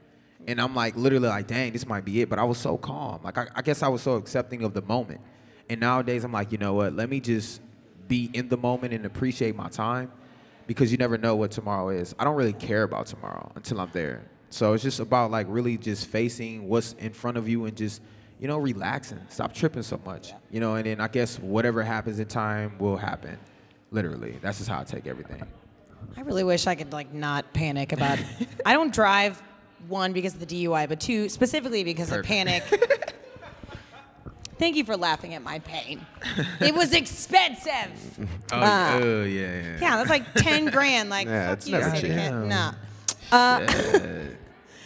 And 0.46 0.60
I'm 0.60 0.74
like 0.74 0.94
literally 0.94 1.28
like, 1.28 1.46
dang, 1.46 1.72
this 1.72 1.86
might 1.86 2.04
be 2.04 2.20
it. 2.20 2.28
But 2.28 2.38
I 2.38 2.44
was 2.44 2.58
so 2.58 2.76
calm. 2.76 3.20
Like 3.24 3.38
I, 3.38 3.48
I 3.54 3.62
guess 3.62 3.82
I 3.82 3.88
was 3.88 4.02
so 4.02 4.16
accepting 4.16 4.62
of 4.62 4.74
the 4.74 4.82
moment. 4.82 5.20
And 5.70 5.80
nowadays 5.80 6.22
I'm 6.22 6.32
like, 6.32 6.52
you 6.52 6.58
know 6.58 6.74
what? 6.74 6.92
Let 6.92 7.08
me 7.08 7.18
just 7.18 7.62
be 8.08 8.28
in 8.34 8.48
the 8.48 8.56
moment 8.56 8.92
and 8.92 9.06
appreciate 9.06 9.56
my 9.56 9.68
time 9.68 10.10
because 10.70 10.92
you 10.92 10.98
never 10.98 11.18
know 11.18 11.34
what 11.34 11.50
tomorrow 11.50 11.88
is. 11.88 12.14
I 12.16 12.22
don't 12.22 12.36
really 12.36 12.52
care 12.52 12.84
about 12.84 13.06
tomorrow 13.06 13.50
until 13.56 13.80
I'm 13.80 13.90
there. 13.92 14.22
So 14.50 14.72
it's 14.72 14.84
just 14.84 15.00
about 15.00 15.32
like 15.32 15.48
really 15.48 15.76
just 15.76 16.06
facing 16.06 16.68
what's 16.68 16.92
in 16.92 17.12
front 17.12 17.36
of 17.36 17.48
you 17.48 17.64
and 17.64 17.76
just, 17.76 18.00
you 18.38 18.46
know, 18.46 18.56
relaxing. 18.56 19.18
Stop 19.30 19.52
tripping 19.52 19.82
so 19.82 20.00
much. 20.06 20.32
You 20.48 20.60
know, 20.60 20.76
and 20.76 20.86
then 20.86 21.00
I 21.00 21.08
guess 21.08 21.40
whatever 21.40 21.82
happens 21.82 22.20
in 22.20 22.28
time 22.28 22.78
will 22.78 22.96
happen. 22.96 23.36
Literally. 23.90 24.36
That's 24.40 24.58
just 24.58 24.70
how 24.70 24.78
I 24.78 24.84
take 24.84 25.08
everything. 25.08 25.42
I 26.16 26.20
really 26.20 26.44
wish 26.44 26.68
I 26.68 26.76
could 26.76 26.92
like 26.92 27.12
not 27.12 27.52
panic 27.52 27.92
about. 27.92 28.20
I 28.64 28.74
don't 28.74 28.94
drive 28.94 29.42
one 29.88 30.12
because 30.12 30.34
of 30.34 30.46
the 30.46 30.46
DUI, 30.46 30.88
but 30.88 31.00
two 31.00 31.28
specifically 31.28 31.82
because 31.82 32.12
of 32.12 32.24
panic. 32.24 32.62
Thank 34.60 34.76
you 34.76 34.84
for 34.84 34.96
laughing 34.96 35.32
at 35.34 35.42
my 35.42 35.58
pain. 35.60 36.04
It 36.60 36.74
was 36.74 36.92
expensive. 36.92 37.90
Oh, 38.52 38.56
Ah. 38.60 38.98
oh, 39.00 39.22
yeah, 39.24 39.40
yeah. 39.40 39.78
Yeah, 39.80 39.96
that's 39.96 40.10
like 40.10 40.34
ten 40.34 40.66
grand. 40.66 41.08
Like, 41.08 41.28
Yeah, 41.28 41.48
fuck 41.48 41.58
it's 41.58 41.68
you, 41.68 41.78
never 41.78 41.96
city 41.96 42.08
cheap. 42.08 42.32
Nah. 42.32 42.72
Uh, 43.32 43.60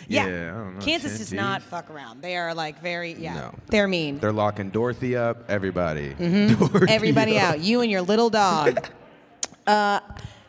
Yeah, 0.06 0.26
yeah, 0.26 0.50
I 0.52 0.58
don't 0.58 0.74
know, 0.74 0.80
Kansas 0.84 1.12
10 1.12 1.18
does 1.18 1.32
not 1.32 1.62
fuck 1.62 1.88
around. 1.90 2.20
They 2.20 2.36
are 2.36 2.52
like 2.54 2.80
very 2.82 3.14
yeah. 3.14 3.34
No. 3.34 3.54
They're 3.68 3.88
mean. 3.88 4.18
They're 4.18 4.32
locking 4.34 4.68
Dorothy 4.70 5.16
up. 5.16 5.48
Everybody. 5.48 6.10
Mm-hmm. 6.14 6.84
Everybody 6.88 7.38
out. 7.38 7.60
You 7.60 7.80
and 7.80 7.90
your 7.90 8.02
little 8.02 8.28
dog. 8.30 8.86
uh, 9.66 10.00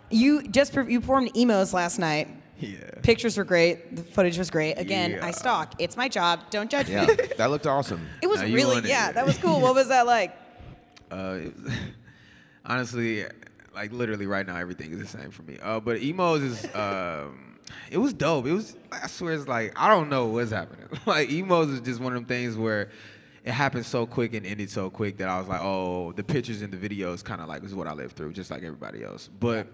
you 0.09 0.43
just 0.43 0.73
you 0.75 0.99
performed 0.99 1.31
Emo's 1.37 1.73
last 1.73 1.97
night. 1.99 2.27
Yeah. 2.59 2.77
Pictures 3.03 3.37
were 3.37 3.43
great. 3.43 3.95
The 3.95 4.03
footage 4.03 4.37
was 4.37 4.49
great. 4.49 4.73
Again, 4.79 5.19
I 5.21 5.31
stalk. 5.31 5.73
It's 5.79 5.97
my 5.97 6.07
job. 6.07 6.39
Don't 6.49 6.69
judge 6.71 6.89
Yeah, 6.89 7.05
me. 7.05 7.15
that 7.37 7.49
looked 7.51 7.67
awesome. 7.67 8.07
It 8.21 8.27
was 8.27 8.39
Now 8.41 8.47
really 8.47 8.75
want 8.75 8.85
it. 8.85 8.89
yeah. 8.89 9.11
That 9.11 9.25
was 9.25 9.37
cool. 9.37 9.59
What 9.61 9.75
was 9.75 9.89
that 9.89 10.05
like? 10.05 10.35
Uh, 11.11 11.39
was- 11.63 11.73
honestly, 12.65 13.25
like 13.73 13.91
literally 13.91 14.25
right 14.25 14.45
now, 14.45 14.55
everything 14.57 14.91
is 14.91 14.99
the 14.99 15.07
same 15.19 15.31
for 15.31 15.43
me. 15.43 15.57
Uh, 15.61 15.79
but 15.79 16.01
Emo's 16.01 16.41
is, 16.41 16.75
um, 16.75 17.57
it 17.91 17.97
was 17.99 18.13
dope. 18.13 18.45
It 18.47 18.53
was, 18.53 18.75
I 18.91 19.07
swear, 19.07 19.33
it's 19.33 19.47
like 19.47 19.73
I 19.79 19.87
don't 19.89 20.09
know 20.09 20.27
what's 20.27 20.51
happening. 20.51 20.87
like 21.05 21.29
Emo's 21.31 21.69
is 21.69 21.81
just 21.81 21.99
one 21.99 22.13
of 22.13 22.17
them 22.17 22.25
things 22.25 22.57
where 22.57 22.89
it 23.43 23.51
happened 23.51 23.85
so 23.85 24.07
quick 24.07 24.33
and 24.33 24.45
ended 24.45 24.69
so 24.71 24.89
quick 24.89 25.17
that 25.17 25.29
I 25.29 25.37
was 25.39 25.47
like, 25.47 25.61
oh, 25.61 26.11
the 26.13 26.23
pictures 26.23 26.61
and 26.63 26.73
the 26.73 26.77
videos 26.89 27.23
kind 27.23 27.39
of 27.41 27.47
like 27.47 27.63
is 27.63 27.75
what 27.75 27.87
I 27.87 27.93
lived 27.93 28.15
through, 28.15 28.33
just 28.33 28.49
like 28.49 28.63
everybody 28.63 29.03
else. 29.03 29.29
But 29.39 29.67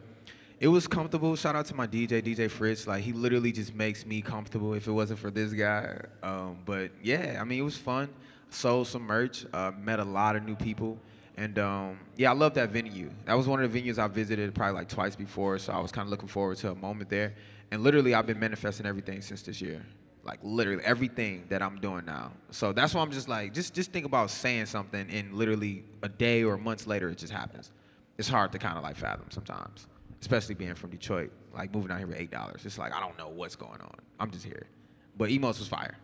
it 0.62 0.68
was 0.68 0.86
comfortable. 0.86 1.36
Shout 1.36 1.56
out 1.56 1.66
to 1.66 1.76
my 1.76 1.88
DJ, 1.88 2.22
DJ 2.22 2.48
Fritz. 2.48 2.86
Like 2.86 3.04
he 3.04 3.14
literally 3.14 3.52
just 3.52 3.74
makes 3.74 4.06
me 4.06 4.22
comfortable. 4.22 4.76
If 4.76 4.88
it 4.88 4.92
wasn't 4.92 5.18
for 5.18 5.32
this 5.32 5.54
guy, 5.54 6.00
um, 6.22 6.60
but 6.66 6.92
yeah, 7.02 7.40
I 7.42 7.44
mean 7.44 7.60
it 7.60 7.64
was 7.64 7.78
fun. 7.78 8.10
Sold 8.52 8.88
some 8.88 9.02
merch. 9.02 9.44
Uh, 9.52 9.72
met 9.82 10.00
a 10.00 10.04
lot 10.04 10.36
of 10.36 10.44
new 10.46 10.56
people, 10.56 11.00
and 11.36 11.58
um, 11.58 12.00
yeah, 12.16 12.30
I 12.30 12.36
love 12.36 12.54
that 12.54 12.70
venue. 12.70 13.10
That 13.26 13.34
was 13.34 13.48
one 13.48 13.64
of 13.64 13.74
the 13.74 13.82
venues 13.82 13.98
I 13.98 14.08
visited 14.08 14.54
probably 14.54 14.76
like 14.76 14.88
twice 14.88 15.16
before. 15.16 15.58
So 15.58 15.74
I 15.74 15.80
was 15.80 15.92
kind 15.92 16.06
of 16.06 16.12
looking 16.12 16.28
forward 16.28 16.58
to 16.58 16.70
a 16.70 16.76
moment 16.76 17.10
there. 17.10 17.34
And 17.72 17.82
literally, 17.82 18.14
I've 18.14 18.28
been 18.28 18.40
manifesting 18.40 18.86
everything 18.86 19.24
since 19.24 19.42
this 19.42 19.62
year. 19.62 19.84
Like 20.24 20.38
literally 20.44 20.84
everything 20.84 21.46
that 21.50 21.64
I'm 21.64 21.80
doing 21.80 22.06
now. 22.06 22.34
So 22.52 22.72
that's 22.72 22.94
why 22.94 23.02
I'm 23.02 23.12
just 23.12 23.28
like, 23.28 23.56
just 23.56 23.74
just 23.74 23.92
think 23.92 24.06
about 24.06 24.30
saying 24.30 24.68
something, 24.68 25.10
and 25.10 25.34
literally 25.34 25.86
a 26.04 26.10
day 26.10 26.44
or 26.44 26.56
months 26.56 26.86
later, 26.86 27.10
it 27.10 27.18
just 27.18 27.34
happens. 27.34 27.72
It's 28.20 28.30
hard 28.30 28.52
to 28.52 28.60
kind 28.60 28.78
of 28.78 28.84
like 28.84 28.96
fathom 28.96 29.26
sometimes 29.32 29.88
especially 30.22 30.56
being 30.56 30.76
from 30.76 30.92
Detroit, 30.92 31.32
like 31.54 31.74
moving 31.74 31.92
out 31.92 31.98
here 31.98 32.08
with 32.08 32.20
eight 32.20 32.32
dollars. 32.32 32.66
It's 32.66 32.78
like 32.78 32.94
I 32.94 33.00
don't 33.00 33.18
know 33.18 33.30
what's 33.30 33.56
going 33.56 33.82
on. 33.82 33.96
I'm 34.20 34.32
just 34.32 34.46
here. 34.46 34.68
But 35.18 35.30
Emo's 35.30 35.60
was 35.60 35.68
fire, 35.68 35.96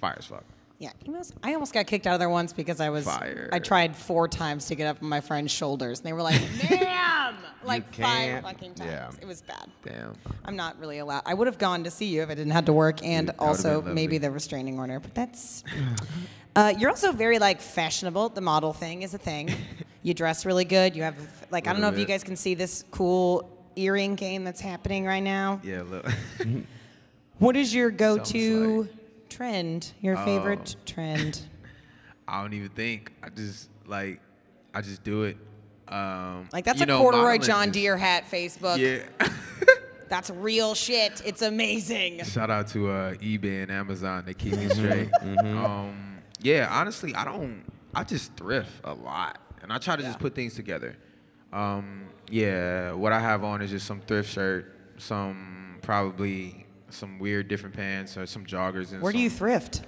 fire 0.00 0.16
as 0.18 0.26
fuck. 0.26 0.44
Yeah, 0.78 0.90
Emo's. 1.06 1.32
I 1.42 1.54
almost 1.54 1.72
got 1.72 1.86
kicked 1.86 2.06
out 2.06 2.14
of 2.14 2.20
there 2.20 2.28
once 2.28 2.52
because 2.52 2.80
I 2.80 2.90
was. 2.90 3.04
Fire. 3.04 3.48
I 3.52 3.58
tried 3.60 3.96
four 3.96 4.28
times 4.28 4.66
to 4.66 4.74
get 4.74 4.86
up 4.86 5.02
on 5.02 5.08
my 5.08 5.20
friend's 5.20 5.52
shoulders, 5.52 6.00
and 6.00 6.06
they 6.06 6.12
were 6.12 6.22
like, 6.22 6.40
"Damn!" 6.68 7.36
like 7.64 7.94
five 7.94 8.42
fucking 8.42 8.74
times. 8.74 8.90
yeah. 8.90 9.10
It 9.20 9.26
was 9.26 9.42
bad. 9.42 9.70
Damn. 9.82 10.14
I'm 10.44 10.56
not 10.56 10.78
really 10.78 10.98
allowed. 10.98 11.22
I 11.24 11.34
would 11.34 11.46
have 11.46 11.58
gone 11.58 11.84
to 11.84 11.90
see 11.90 12.06
you 12.06 12.22
if 12.22 12.30
I 12.30 12.34
didn't 12.34 12.52
have 12.52 12.66
to 12.66 12.72
work, 12.72 13.02
and 13.02 13.28
Dude, 13.28 13.36
also 13.38 13.82
maybe 13.82 14.18
the 14.18 14.30
restraining 14.30 14.78
order. 14.78 15.00
But 15.00 15.14
that's. 15.14 15.64
uh, 16.56 16.74
you're 16.78 16.90
also 16.90 17.12
very 17.12 17.38
like 17.38 17.60
fashionable. 17.60 18.30
The 18.30 18.42
model 18.42 18.72
thing 18.72 19.02
is 19.02 19.14
a 19.14 19.18
thing. 19.18 19.50
you 20.02 20.12
dress 20.12 20.44
really 20.44 20.66
good. 20.66 20.94
You 20.94 21.04
have 21.04 21.46
like 21.50 21.66
I 21.66 21.72
don't 21.72 21.80
know 21.80 21.88
if 21.88 21.98
you 21.98 22.04
guys 22.04 22.22
can 22.22 22.36
see 22.36 22.54
this 22.54 22.84
cool 22.90 23.55
earring 23.76 24.14
game 24.14 24.44
that's 24.44 24.60
happening 24.60 25.04
right 25.04 25.22
now. 25.22 25.60
Yeah, 25.62 25.82
look. 25.82 26.06
What 27.38 27.54
is 27.54 27.74
your 27.74 27.90
go-to 27.90 28.84
Sounds 28.84 28.96
trend? 29.28 29.92
Your 30.00 30.16
favorite 30.16 30.74
trend? 30.86 31.42
I 32.28 32.40
don't 32.40 32.54
even 32.54 32.70
think. 32.70 33.12
I 33.22 33.28
just 33.28 33.68
like, 33.86 34.20
I 34.72 34.80
just 34.80 35.04
do 35.04 35.24
it. 35.24 35.36
Um, 35.88 36.48
Like 36.52 36.64
that's 36.64 36.80
a 36.80 36.86
know, 36.86 36.98
corduroy 36.98 37.38
John 37.38 37.70
Deere 37.70 37.96
hat 37.98 38.24
Facebook. 38.30 38.78
Yeah. 38.78 39.28
That's 40.08 40.30
real 40.30 40.74
shit. 40.74 41.20
It's 41.24 41.42
amazing. 41.42 42.22
Shout 42.24 42.48
out 42.48 42.68
to 42.68 42.88
uh, 42.90 43.14
eBay 43.14 43.62
and 43.64 43.72
Amazon. 43.72 44.22
They 44.24 44.34
keep 44.34 44.56
me 44.56 44.68
straight. 44.68 45.10
Um, 45.40 46.18
yeah, 46.40 46.68
honestly, 46.70 47.12
I 47.14 47.24
don't. 47.24 47.64
I 47.92 48.04
just 48.04 48.32
thrift 48.36 48.70
a 48.84 48.94
lot, 48.94 49.38
and 49.62 49.72
I 49.72 49.78
try 49.78 49.96
to 49.96 50.02
just 50.02 50.20
put 50.20 50.34
things 50.34 50.54
together. 50.54 50.96
Um, 51.52 52.04
yeah, 52.30 52.92
what 52.92 53.12
I 53.12 53.20
have 53.20 53.44
on 53.44 53.62
is 53.62 53.70
just 53.70 53.86
some 53.86 54.00
thrift 54.00 54.30
shirt, 54.30 54.72
some 54.98 55.78
probably 55.82 56.66
some 56.90 57.18
weird 57.18 57.48
different 57.48 57.74
pants 57.74 58.16
or 58.16 58.26
some 58.26 58.44
joggers. 58.46 58.92
And 58.92 59.02
Where 59.02 59.12
do 59.12 59.18
you 59.18 59.30
thrift? 59.30 59.82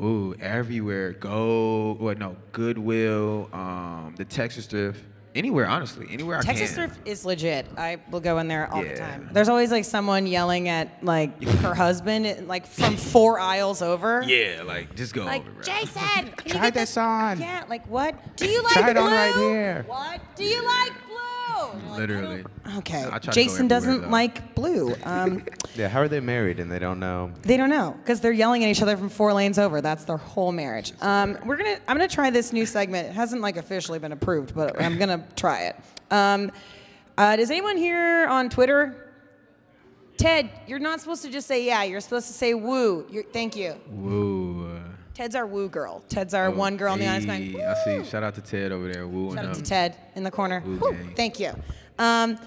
Ooh, 0.00 0.34
everywhere. 0.40 1.12
Go. 1.12 1.94
What? 1.98 2.18
No, 2.18 2.36
Goodwill. 2.52 3.48
Um, 3.52 4.14
the 4.16 4.24
Texas 4.24 4.66
thrift. 4.66 5.04
Anywhere, 5.32 5.68
honestly, 5.68 6.08
anywhere 6.10 6.38
I 6.38 6.42
Texas 6.42 6.74
can. 6.74 6.88
thrift 6.90 7.06
is 7.06 7.24
legit. 7.24 7.64
I 7.76 7.98
will 8.10 8.18
go 8.18 8.38
in 8.38 8.48
there 8.48 8.66
all 8.72 8.82
the 8.82 8.88
Yeah. 8.88 8.96
time. 8.96 9.28
There's 9.32 9.48
always 9.48 9.70
like 9.70 9.84
someone 9.84 10.26
yelling 10.26 10.68
at 10.68 11.04
like 11.04 11.40
her 11.60 11.72
husband, 11.72 12.48
like 12.48 12.66
from 12.66 12.96
four 12.96 13.38
aisles 13.38 13.80
over. 13.80 14.24
Yeah, 14.26 14.62
like 14.66 14.96
just 14.96 15.14
go 15.14 15.24
Like 15.24 15.42
over, 15.42 15.50
bro. 15.52 15.62
Jason, 15.62 16.00
can 16.02 16.32
you 16.46 16.52
Try 16.54 16.60
get 16.62 16.74
this 16.74 16.96
on. 16.96 17.38
Yeah, 17.38 17.62
like 17.68 17.86
what? 17.86 18.36
Do 18.36 18.46
you 18.48 18.60
like 18.60 18.72
Try 18.72 18.90
it 18.90 18.94
blue? 18.94 19.02
on 19.04 19.12
right 19.12 19.34
here. 19.36 19.84
What? 19.86 20.20
Do 20.34 20.42
you 20.44 20.64
like 20.64 20.92
blue? 21.68 21.90
Like, 21.90 21.98
Literally. 21.98 22.44
Okay. 22.78 23.04
I 23.04 23.08
try 23.08 23.18
to 23.18 23.26
go 23.26 23.32
Jason 23.32 23.52
everywhere, 23.52 23.68
doesn't 23.68 24.02
though. 24.02 24.08
like 24.08 24.54
blue. 24.54 24.94
Um, 25.04 25.44
Yeah, 25.74 25.88
how 25.88 26.00
are 26.00 26.08
they 26.08 26.20
married 26.20 26.60
and 26.60 26.70
they 26.70 26.78
don't 26.78 27.00
know? 27.00 27.32
They 27.42 27.56
don't 27.56 27.70
know 27.70 27.96
because 28.02 28.20
they're 28.20 28.32
yelling 28.32 28.64
at 28.64 28.70
each 28.70 28.82
other 28.82 28.96
from 28.96 29.08
four 29.08 29.32
lanes 29.32 29.58
over. 29.58 29.80
That's 29.80 30.04
their 30.04 30.16
whole 30.16 30.52
marriage. 30.52 30.92
Um, 31.00 31.38
we're 31.44 31.56
gonna. 31.56 31.78
I'm 31.88 31.96
gonna 31.96 32.08
try 32.08 32.30
this 32.30 32.52
new 32.52 32.66
segment. 32.66 33.08
It 33.08 33.12
hasn't 33.12 33.40
like 33.42 33.56
officially 33.56 33.98
been 33.98 34.12
approved, 34.12 34.54
but 34.54 34.80
I'm 34.80 34.98
gonna 34.98 35.26
try 35.36 35.64
it. 35.64 35.76
Um, 36.10 36.50
uh, 37.18 37.36
does 37.36 37.50
anyone 37.50 37.76
here 37.76 38.26
on 38.28 38.48
Twitter? 38.50 39.06
Ted, 40.16 40.50
you're 40.66 40.78
not 40.78 41.00
supposed 41.00 41.22
to 41.22 41.30
just 41.30 41.46
say 41.48 41.64
yeah. 41.64 41.82
You're 41.82 42.00
supposed 42.00 42.26
to 42.26 42.34
say 42.34 42.52
woo. 42.54 43.06
You're, 43.10 43.22
thank 43.24 43.56
you. 43.56 43.74
Woo. 43.88 44.39
Ted's 45.20 45.34
our 45.34 45.46
woo 45.46 45.68
girl. 45.68 46.02
Ted's 46.08 46.32
our 46.32 46.50
one 46.50 46.78
girl 46.78 46.94
in 46.94 47.00
the 47.00 47.06
audience 47.06 47.26
going. 47.26 47.52
Hey, 47.52 47.62
I 47.62 47.74
see. 47.84 48.08
Shout 48.08 48.22
out 48.22 48.34
to 48.36 48.40
Ted 48.40 48.72
over 48.72 48.90
there. 48.90 49.06
Wooing 49.06 49.34
Shout 49.34 49.44
out 49.44 49.54
to 49.54 49.60
Ted 49.62 49.94
in 50.14 50.24
the 50.24 50.30
corner. 50.30 50.62
Woo 50.64 50.78
Woo, 50.78 50.96
thank 51.14 51.38
you. 51.38 51.52
Um, 51.98 52.38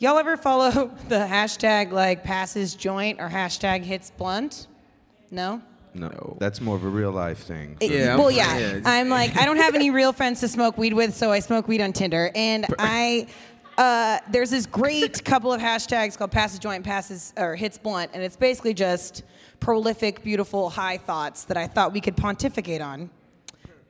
y'all 0.00 0.18
ever 0.18 0.36
follow 0.36 0.70
the 1.08 1.18
hashtag 1.18 1.92
like 1.92 2.24
passes 2.24 2.74
joint 2.74 3.20
or 3.20 3.28
hashtag 3.28 3.84
hits 3.84 4.10
blunt? 4.10 4.66
No. 5.30 5.62
No, 5.94 6.36
that's 6.40 6.60
more 6.60 6.74
of 6.74 6.84
a 6.84 6.88
real 6.88 7.12
life 7.12 7.38
thing. 7.44 7.76
It- 7.78 7.92
Yeah, 7.92 8.16
well, 8.16 8.28
yeah. 8.28 8.58
yeah, 8.58 8.80
I'm 8.84 9.08
like, 9.08 9.36
I 9.36 9.44
don't 9.44 9.58
have 9.58 9.76
any 9.76 9.90
real 9.90 10.12
friends 10.12 10.40
to 10.40 10.48
smoke 10.48 10.76
weed 10.76 10.94
with, 10.94 11.14
so 11.14 11.30
I 11.30 11.38
smoke 11.38 11.68
weed 11.68 11.80
on 11.80 11.92
Tinder. 11.92 12.32
And 12.34 12.66
I, 12.76 13.28
uh, 13.78 14.18
there's 14.32 14.50
this 14.50 14.66
great 14.66 15.24
couple 15.24 15.52
of 15.52 15.60
hashtags 15.60 16.18
called 16.18 16.32
passes 16.32 16.58
joint, 16.58 16.84
passes 16.84 17.32
or 17.36 17.54
hits 17.54 17.78
blunt, 17.78 18.10
and 18.14 18.20
it's 18.24 18.34
basically 18.34 18.74
just 18.74 19.22
prolific, 19.64 20.22
beautiful, 20.22 20.68
high 20.68 20.98
thoughts 20.98 21.44
that 21.44 21.56
I 21.56 21.66
thought 21.66 21.94
we 21.94 22.00
could 22.02 22.18
pontificate 22.18 22.82
on 22.82 23.08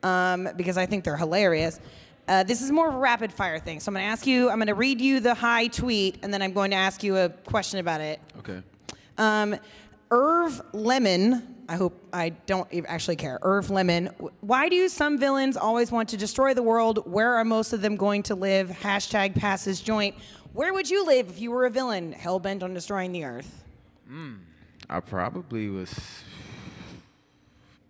um, 0.03 0.47
because 0.55 0.77
I 0.77 0.85
think 0.85 1.03
they're 1.03 1.17
hilarious. 1.17 1.81
Uh, 2.29 2.43
this 2.43 2.61
is 2.61 2.71
more 2.71 2.87
of 2.87 2.95
a 2.95 2.97
rapid 2.97 3.33
fire 3.33 3.59
thing. 3.59 3.81
So 3.81 3.89
I'm 3.89 3.95
going 3.95 4.05
to 4.05 4.09
ask 4.09 4.25
you, 4.25 4.49
I'm 4.49 4.55
going 4.55 4.67
to 4.67 4.73
read 4.73 5.01
you 5.01 5.19
the 5.19 5.33
high 5.33 5.67
tweet, 5.67 6.19
and 6.23 6.33
then 6.33 6.41
I'm 6.41 6.53
going 6.53 6.71
to 6.71 6.77
ask 6.77 7.03
you 7.03 7.17
a 7.17 7.27
question 7.27 7.81
about 7.81 7.99
it. 7.99 8.21
Okay. 8.39 8.61
Um, 9.17 9.57
Irv 10.11 10.61
Lemon, 10.71 11.55
I 11.67 11.75
hope 11.75 11.93
I 12.13 12.29
don't 12.29 12.71
even 12.71 12.89
actually 12.89 13.17
care. 13.17 13.37
Irv 13.41 13.69
Lemon, 13.69 14.11
why 14.39 14.69
do 14.69 14.87
some 14.87 15.17
villains 15.17 15.57
always 15.57 15.91
want 15.91 16.07
to 16.09 16.17
destroy 16.17 16.53
the 16.53 16.63
world? 16.63 16.99
Where 17.05 17.33
are 17.33 17.43
most 17.43 17.73
of 17.73 17.81
them 17.81 17.97
going 17.97 18.23
to 18.23 18.35
live? 18.35 18.69
Hashtag 18.69 19.35
passes 19.35 19.81
joint. 19.81 20.15
Where 20.53 20.73
would 20.73 20.89
you 20.89 21.05
live 21.05 21.27
if 21.27 21.41
you 21.41 21.51
were 21.51 21.65
a 21.65 21.69
villain 21.69 22.13
hell 22.13 22.39
bent 22.39 22.63
on 22.63 22.73
destroying 22.73 23.11
the 23.11 23.25
earth? 23.25 23.65
I 24.89 24.99
probably 24.99 25.69
was. 25.69 25.93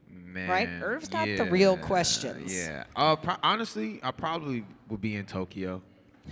Man. 0.10 0.50
Right? 0.50 0.70
Irv's 0.82 1.08
got 1.08 1.26
the 1.26 1.46
real 1.46 1.78
questions. 1.78 2.54
Yeah. 2.56 2.84
Uh, 2.96 3.16
pro- 3.16 3.38
honestly, 3.42 4.00
I 4.04 4.12
probably 4.12 4.66
would 4.90 5.02
be 5.02 5.16
in 5.16 5.26
Tokyo. 5.26 5.82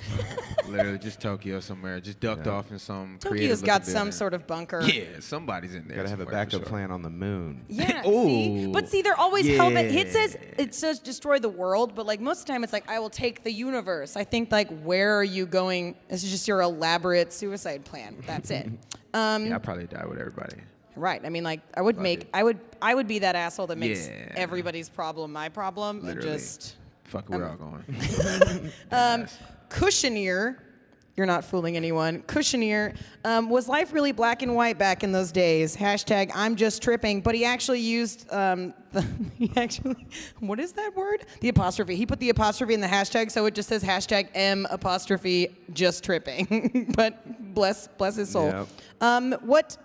Literally, 0.67 0.97
just 0.97 1.19
Tokyo 1.19 1.60
somewhere. 1.60 1.99
Just 1.99 2.19
ducked 2.19 2.47
off 2.47 2.71
in 2.71 2.80
some. 2.80 3.17
Tokyo's 3.19 3.62
got 3.62 3.86
some 3.86 4.12
sort 4.12 4.34
of 4.34 4.47
bunker. 4.47 4.82
Yeah, 4.93 5.19
somebody's 5.21 5.73
in 5.73 5.88
there. 5.88 5.97
Gotta 5.97 6.10
have 6.10 6.19
a 6.19 6.26
backup 6.26 6.62
sure. 6.62 6.69
plan 6.69 6.91
on 6.91 7.02
the 7.02 7.10
moon. 7.10 7.65
Yeah, 7.69 8.04
see? 8.04 8.67
But 8.67 8.89
see, 8.89 9.02
they're 9.02 9.19
always 9.19 9.47
hell 9.47 9.71
bent. 9.71 9.91
It 9.91 10.12
says 10.12 10.38
it 10.58 10.76
says 10.76 10.99
destroy 10.99 11.39
the 11.39 11.49
world, 11.49 11.95
but 11.95 12.06
like 12.06 12.19
most 12.19 12.41
of 12.41 12.45
the 12.45 12.54
time, 12.54 12.63
it's 12.63 12.73
like 12.73 12.89
I 12.89 12.99
will 12.99 13.10
take 13.10 13.43
the 13.43 13.52
universe. 13.52 14.15
I 14.15 14.23
think 14.23 14.52
like 14.52 14.69
where 14.84 15.17
are 15.17 15.23
you 15.23 15.45
going? 15.45 15.95
This 16.10 16.23
is 16.23 16.32
just 16.32 16.47
your 16.47 16.62
elaborate 16.62 17.34
suicide 17.34 17.86
plan. 17.86 18.21
That's 18.28 18.52
it. 18.52 18.69
Um, 19.13 19.47
Yeah, 19.47 19.56
I 19.56 19.58
probably 19.60 19.86
die 19.86 20.06
with 20.06 20.19
everybody. 20.19 20.58
Right. 20.95 21.21
I 21.26 21.30
mean, 21.30 21.43
like 21.43 21.62
I 21.76 21.82
would 21.82 21.97
make 21.97 22.28
I 22.34 22.43
would 22.43 22.60
I 22.82 22.93
would 22.93 23.08
be 23.08 23.19
that 23.19 23.36
asshole 23.36 23.67
that 23.67 23.78
makes 23.78 24.08
Yeah. 24.08 24.32
everybody's 24.36 24.89
problem 24.89 25.32
my 25.32 25.49
problem 25.49 26.02
Literally. 26.04 26.30
and 26.30 26.38
just 26.39 26.76
Fuck, 27.06 27.30
we're 27.30 27.47
all 27.47 27.56
going. 27.58 28.71
um, 28.91 29.26
Cushioneer. 29.69 30.62
You're 31.15 31.28
not 31.28 31.45
fooling 31.45 31.78
anyone. 31.78 32.23
Cushioneer. 32.23 32.95
Um, 33.23 33.47
was 33.47 33.67
life 33.67 33.93
really 33.93 34.12
black 34.12 34.41
and 34.41 34.56
white 34.56 34.80
back 34.80 35.04
in 35.04 35.12
those 35.12 35.32
days? 35.32 35.78
Hashtag 35.78 36.32
I'm 36.34 36.56
just 36.56 36.82
tripping. 36.82 37.21
But 37.21 37.36
he 37.36 37.45
actually 37.45 37.82
used 37.82 38.32
um, 38.34 38.73
the, 38.93 39.06
he 39.38 39.52
actually 39.56 40.08
what 40.39 40.60
is 40.60 40.73
that 40.73 40.95
word? 40.95 41.26
The 41.41 41.49
apostrophe. 41.49 41.95
He 41.95 42.08
put 42.08 42.19
the 42.19 42.30
apostrophe 42.30 42.73
in 42.73 42.82
the 42.82 42.88
hashtag, 42.88 43.30
so 43.30 43.45
it 43.45 43.54
just 43.54 43.69
says 43.69 43.84
hashtag 43.84 44.30
M 44.34 44.65
apostrophe 44.71 45.56
just 45.73 46.04
tripping. 46.04 46.91
but 46.95 47.54
bless 47.54 47.88
bless 47.89 48.15
his 48.15 48.30
soul. 48.30 48.47
Yep. 48.47 48.67
Um, 49.02 49.34
what 49.41 49.78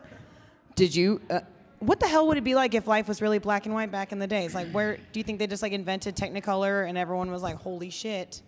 did 0.77 0.97
you? 0.97 1.21
Uh, 1.29 1.41
what 1.81 2.01
the 2.01 2.09
hell 2.09 2.27
would 2.29 2.39
it 2.39 2.45
be 2.45 2.55
like 2.55 2.75
if 2.75 2.87
life 2.87 3.07
was 3.07 3.21
really 3.21 3.39
black 3.39 3.67
and 3.67 3.75
white 3.75 3.93
back 3.93 4.13
in 4.13 4.19
the 4.19 4.27
days? 4.27 4.55
Like, 4.55 4.69
where 4.71 4.97
do 5.13 5.21
you 5.21 5.25
think 5.25 5.39
they 5.39 5.47
just 5.47 5.63
like 5.63 5.73
invented 5.73 6.17
Technicolor 6.17 6.89
and 6.89 6.97
everyone 6.97 7.31
was 7.31 7.43
like, 7.43 7.57
"Holy 7.57 7.91
shit"? 7.91 8.43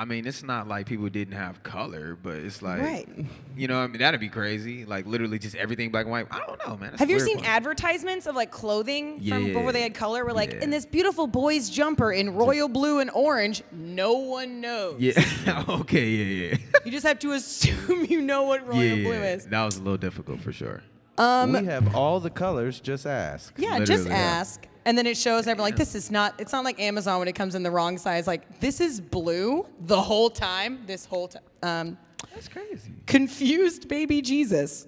I 0.00 0.04
mean, 0.04 0.28
it's 0.28 0.44
not 0.44 0.68
like 0.68 0.86
people 0.86 1.08
didn't 1.08 1.34
have 1.34 1.60
color, 1.64 2.16
but 2.22 2.36
it's 2.36 2.62
like, 2.62 2.80
Right. 2.80 3.08
you 3.56 3.66
know, 3.66 3.80
I 3.80 3.88
mean, 3.88 3.98
that'd 3.98 4.20
be 4.20 4.28
crazy. 4.28 4.84
Like 4.84 5.06
literally 5.06 5.40
just 5.40 5.56
everything 5.56 5.90
black 5.90 6.04
and 6.04 6.12
white. 6.12 6.28
I 6.30 6.38
don't 6.46 6.58
know, 6.64 6.76
man. 6.76 6.90
That's 6.90 7.00
Have 7.00 7.10
you 7.10 7.16
ever 7.16 7.24
seen 7.24 7.38
one. 7.38 7.46
advertisements 7.46 8.26
of 8.28 8.36
like 8.36 8.52
clothing 8.52 9.20
from 9.28 9.46
before 9.46 9.72
they 9.72 9.82
had 9.82 9.94
color? 9.94 10.24
Where 10.24 10.32
like 10.32 10.52
Yeah. 10.52 10.62
in 10.62 10.70
this 10.70 10.86
beautiful 10.86 11.26
boy's 11.26 11.68
jumper 11.68 12.12
in 12.12 12.34
royal 12.34 12.68
blue 12.68 13.00
and 13.00 13.10
orange, 13.10 13.64
no 13.72 14.12
one 14.12 14.60
knows. 14.60 15.00
Yeah. 15.00 15.64
okay. 15.68 16.08
Yeah. 16.08 16.50
Yeah. 16.52 16.80
You 16.84 16.92
just 16.92 17.04
have 17.04 17.18
to 17.18 17.32
assume 17.32 18.04
you 18.04 18.20
know 18.20 18.44
what 18.44 18.64
royal 18.68 18.84
yeah. 18.84 19.02
blue 19.02 19.12
is. 19.24 19.46
That 19.46 19.64
was 19.64 19.78
a 19.78 19.82
little 19.82 19.98
difficult 19.98 20.40
for 20.40 20.52
sure. 20.52 20.80
Um, 21.18 21.54
we 21.54 21.64
have 21.64 21.96
all 21.96 22.20
the 22.20 22.30
colors. 22.30 22.78
Just 22.78 23.04
ask. 23.04 23.52
Yeah, 23.58 23.78
just 23.80 23.90
Literally, 24.04 24.10
yeah. 24.10 24.16
ask. 24.16 24.64
And 24.88 24.96
then 24.96 25.06
it 25.06 25.18
shows 25.18 25.46
everyone 25.46 25.68
like 25.72 25.76
this 25.76 25.94
is 25.94 26.10
not 26.10 26.32
it's 26.38 26.50
not 26.50 26.64
like 26.64 26.80
Amazon 26.80 27.18
when 27.18 27.28
it 27.28 27.34
comes 27.34 27.54
in 27.54 27.62
the 27.62 27.70
wrong 27.70 27.98
size. 27.98 28.26
Like 28.26 28.58
this 28.58 28.80
is 28.80 29.02
blue 29.02 29.66
the 29.80 30.00
whole 30.00 30.30
time. 30.30 30.80
This 30.86 31.04
whole 31.04 31.28
time. 31.28 31.42
Um, 31.62 31.98
That's 32.32 32.48
crazy. 32.48 32.92
confused 33.06 33.86
baby 33.86 34.22
Jesus. 34.22 34.86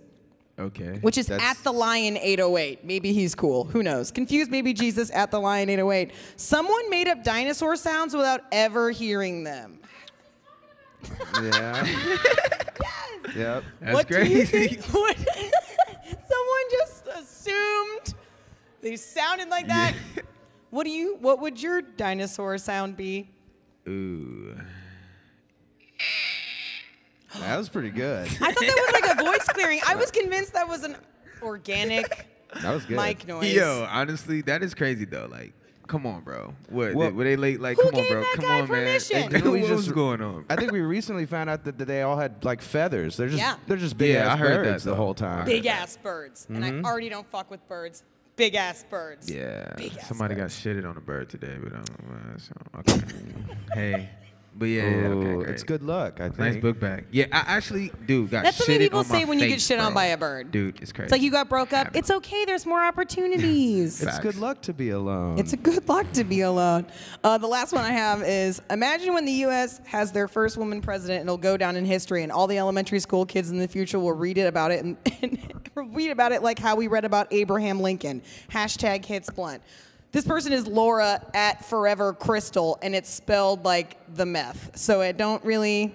Okay. 0.58 0.98
Which 1.02 1.18
is 1.18 1.26
That's- 1.26 1.50
at 1.58 1.62
the 1.64 1.72
Lion 1.72 2.16
808. 2.16 2.82
Maybe 2.82 3.12
he's 3.12 3.34
cool. 3.34 3.64
Who 3.64 3.82
knows? 3.82 4.10
Confused 4.10 4.50
baby 4.50 4.72
Jesus 4.72 5.10
at 5.10 5.30
the 5.30 5.38
Lion 5.38 5.68
808. 5.68 6.12
Someone 6.36 6.88
made 6.88 7.06
up 7.06 7.22
dinosaur 7.22 7.76
sounds 7.76 8.16
without 8.16 8.40
ever 8.52 8.90
hearing 8.90 9.44
them. 9.44 9.80
Yeah. 11.42 11.86
Yes. 13.30 13.36
Yep. 13.36 13.64
That's 13.80 13.94
what 13.94 14.06
crazy. 14.08 14.80
Someone 14.80 16.66
just 16.72 17.06
assumed 17.06 18.14
they 18.82 18.96
sounded 18.96 19.48
like 19.48 19.66
that. 19.68 19.94
What 20.70 20.84
do 20.84 20.90
you? 20.90 21.16
What 21.20 21.40
would 21.40 21.60
your 21.60 21.82
dinosaur 21.82 22.56
sound 22.58 22.96
be? 22.96 23.28
Ooh. 23.88 24.56
That 27.38 27.56
was 27.56 27.68
pretty 27.68 27.90
good. 27.90 28.26
I 28.26 28.52
thought 28.52 28.54
that 28.60 28.92
was 28.92 29.02
like 29.02 29.18
a 29.18 29.22
voice 29.24 29.44
clearing. 29.54 29.80
I 29.86 29.94
was 29.94 30.10
convinced 30.10 30.52
that 30.54 30.68
was 30.68 30.82
an 30.84 30.96
organic 31.42 32.26
That 32.62 32.72
was 32.74 32.84
good. 32.84 32.96
mic 32.96 33.26
noise. 33.26 33.52
Yo, 33.54 33.86
honestly, 33.90 34.40
that 34.42 34.62
is 34.62 34.74
crazy 34.74 35.04
though. 35.04 35.28
Like, 35.30 35.52
come 35.86 36.06
on, 36.06 36.22
bro. 36.22 36.54
What? 36.68 36.94
Well- 36.94 37.12
were 37.12 37.24
they 37.24 37.36
late? 37.36 37.60
Like, 37.60 37.76
come 37.78 37.94
on, 37.94 38.08
bro. 38.08 38.24
Come 38.34 38.44
on, 38.46 38.66
permission? 38.66 39.20
man. 39.20 39.30
Didn't 39.30 39.50
what 39.62 39.70
was 39.70 39.90
going 39.92 40.20
on? 40.20 40.44
I 40.50 40.56
think 40.56 40.72
we 40.72 40.80
recently 40.80 41.24
found 41.26 41.48
out 41.50 41.64
that 41.64 41.78
they 41.78 42.02
all 42.02 42.16
had 42.16 42.44
like 42.44 42.60
feathers. 42.62 43.16
They're 43.16 43.28
just 43.28 43.38
Yeah. 43.40 43.56
they're 43.66 43.76
just 43.76 43.96
big 43.96 44.14
Yeah, 44.14 44.26
ass 44.26 44.34
I 44.34 44.36
heard 44.38 44.58
that, 44.66 44.70
birds 44.72 44.84
the 44.84 44.94
whole 44.96 45.14
time. 45.14 45.44
Big 45.46 45.66
ass 45.66 45.96
birds, 46.02 46.46
and 46.48 46.62
Mm-hmm. 46.64 46.84
I 46.86 46.88
already 46.90 47.08
don't 47.08 47.28
fuck 47.30 47.50
with 47.50 47.66
birds. 47.68 48.02
Big 48.40 48.54
ass 48.54 48.86
birds. 48.88 49.30
Yeah. 49.30 49.74
Big 49.76 49.94
ass 49.98 50.08
Somebody 50.08 50.34
got 50.34 50.48
shitted 50.48 50.88
on 50.88 50.96
a 50.96 51.00
bird 51.02 51.28
today, 51.28 51.58
but 51.62 51.74
I 51.74 51.82
don't 51.82 52.08
know. 52.08 52.38
So, 52.38 52.54
okay. 52.78 53.02
hey. 53.74 54.08
But 54.52 54.66
yeah, 54.66 54.82
yeah, 54.82 55.06
Ooh, 55.06 55.20
okay, 55.20 55.34
great. 55.36 55.48
it's 55.48 55.62
good 55.62 55.82
luck. 55.82 56.20
I 56.20 56.24
think. 56.24 56.38
Nice 56.38 56.56
book 56.56 56.80
bag. 56.80 57.06
Yeah, 57.10 57.26
I 57.32 57.56
actually, 57.56 57.92
dude, 58.06 58.30
got 58.30 58.42
That's 58.42 58.58
what 58.58 58.68
many 58.68 58.84
people 58.84 58.98
on 58.98 59.08
my 59.08 59.18
say 59.20 59.24
when 59.24 59.38
you 59.38 59.46
get 59.46 59.54
face, 59.54 59.66
shit 59.66 59.78
on 59.78 59.92
bro. 59.92 59.94
by 59.94 60.04
a 60.06 60.16
bird. 60.18 60.50
Dude, 60.50 60.80
it's 60.82 60.92
crazy. 60.92 61.04
It's 61.06 61.12
like 61.12 61.22
you 61.22 61.30
got 61.30 61.48
broke 61.48 61.72
up. 61.72 61.94
It's 61.94 62.10
okay. 62.10 62.44
There's 62.44 62.66
more 62.66 62.82
opportunities. 62.82 64.02
It's 64.02 64.10
Facts. 64.10 64.22
good 64.22 64.36
luck 64.36 64.60
to 64.62 64.72
be 64.74 64.90
alone. 64.90 65.38
It's 65.38 65.52
a 65.52 65.56
good 65.56 65.88
luck 65.88 66.10
to 66.12 66.24
be 66.24 66.40
alone. 66.40 66.86
Uh, 67.22 67.38
the 67.38 67.46
last 67.46 67.72
one 67.72 67.84
I 67.84 67.92
have 67.92 68.22
is 68.22 68.60
imagine 68.70 69.14
when 69.14 69.24
the 69.24 69.32
U.S. 69.32 69.80
has 69.84 70.12
their 70.12 70.28
first 70.28 70.56
woman 70.56 70.80
president, 70.80 71.20
and 71.20 71.28
it'll 71.28 71.38
go 71.38 71.56
down 71.56 71.76
in 71.76 71.84
history, 71.84 72.22
and 72.22 72.32
all 72.32 72.46
the 72.46 72.58
elementary 72.58 73.00
school 73.00 73.24
kids 73.24 73.50
in 73.50 73.58
the 73.58 73.68
future 73.68 73.98
will 73.98 74.12
read 74.12 74.36
it 74.36 74.46
about 74.46 74.72
it 74.72 74.84
and, 74.84 74.96
and 75.22 75.38
read 75.94 76.10
about 76.10 76.32
it 76.32 76.42
like 76.42 76.58
how 76.58 76.74
we 76.76 76.88
read 76.88 77.04
about 77.04 77.28
Abraham 77.30 77.80
Lincoln. 77.80 78.22
Hashtag 78.50 79.04
hits 79.04 79.30
blunt. 79.30 79.62
This 80.12 80.24
person 80.24 80.52
is 80.52 80.66
Laura 80.66 81.24
at 81.34 81.64
Forever 81.64 82.12
Crystal, 82.12 82.78
and 82.82 82.94
it's 82.94 83.08
spelled 83.08 83.64
like 83.64 83.96
the 84.14 84.26
meth. 84.26 84.76
So 84.76 85.02
it 85.02 85.16
don't 85.16 85.44
really. 85.44 85.94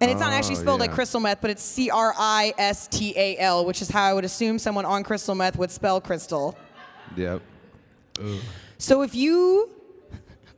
And 0.00 0.10
it's 0.10 0.20
not 0.20 0.32
actually 0.32 0.56
Oh, 0.56 0.60
spelled 0.60 0.80
like 0.80 0.90
yeah. 0.90 0.94
crystal 0.94 1.20
meth, 1.20 1.40
but 1.40 1.50
it's 1.50 1.62
C 1.62 1.90
R 1.90 2.14
I 2.16 2.54
S 2.56 2.86
T 2.86 3.12
A 3.16 3.36
L, 3.38 3.66
which 3.66 3.82
is 3.82 3.90
how 3.90 4.04
I 4.04 4.14
would 4.14 4.24
assume 4.24 4.58
someone 4.58 4.84
on 4.84 5.02
crystal 5.02 5.34
meth 5.34 5.58
would 5.58 5.70
spell 5.72 6.00
crystal. 6.00 6.56
Yep. 7.16 7.42
So 8.78 9.02
if 9.02 9.14
you 9.14 9.70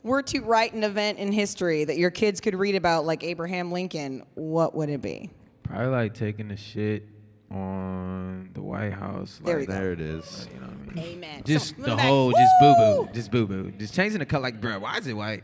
were 0.03 0.21
to 0.23 0.39
write 0.41 0.73
an 0.73 0.83
event 0.83 1.17
in 1.17 1.31
history 1.31 1.83
that 1.85 1.97
your 1.97 2.11
kids 2.11 2.39
could 2.39 2.55
read 2.55 2.75
about, 2.75 3.05
like 3.05 3.23
Abraham 3.23 3.71
Lincoln, 3.71 4.23
what 4.35 4.75
would 4.75 4.89
it 4.89 5.01
be? 5.01 5.29
Probably 5.63 5.87
like 5.87 6.13
taking 6.13 6.51
a 6.51 6.57
shit 6.57 7.03
on 7.51 8.49
the 8.53 8.61
White 8.61 8.93
House. 8.93 9.39
There 9.43 9.59
like, 9.59 9.67
we. 9.67 9.73
There 9.73 9.91
it 9.93 10.01
is. 10.01 10.47
You 10.53 10.59
know 10.59 10.67
what 10.67 10.75
I 10.91 10.95
mean? 10.95 11.05
Amen. 11.15 11.41
Just 11.45 11.69
So, 11.69 11.81
the 11.81 11.87
move 11.89 11.97
back. 11.97 12.05
whole, 12.07 12.31
just 12.31 12.53
boo 12.59 12.75
boo, 12.75 13.09
just 13.13 13.31
boo 13.31 13.47
boo, 13.47 13.71
just 13.71 13.93
changing 13.93 14.19
the 14.19 14.25
color. 14.25 14.43
Like, 14.43 14.61
bro, 14.61 14.79
why 14.79 14.97
is 14.97 15.07
it 15.07 15.13
white? 15.13 15.43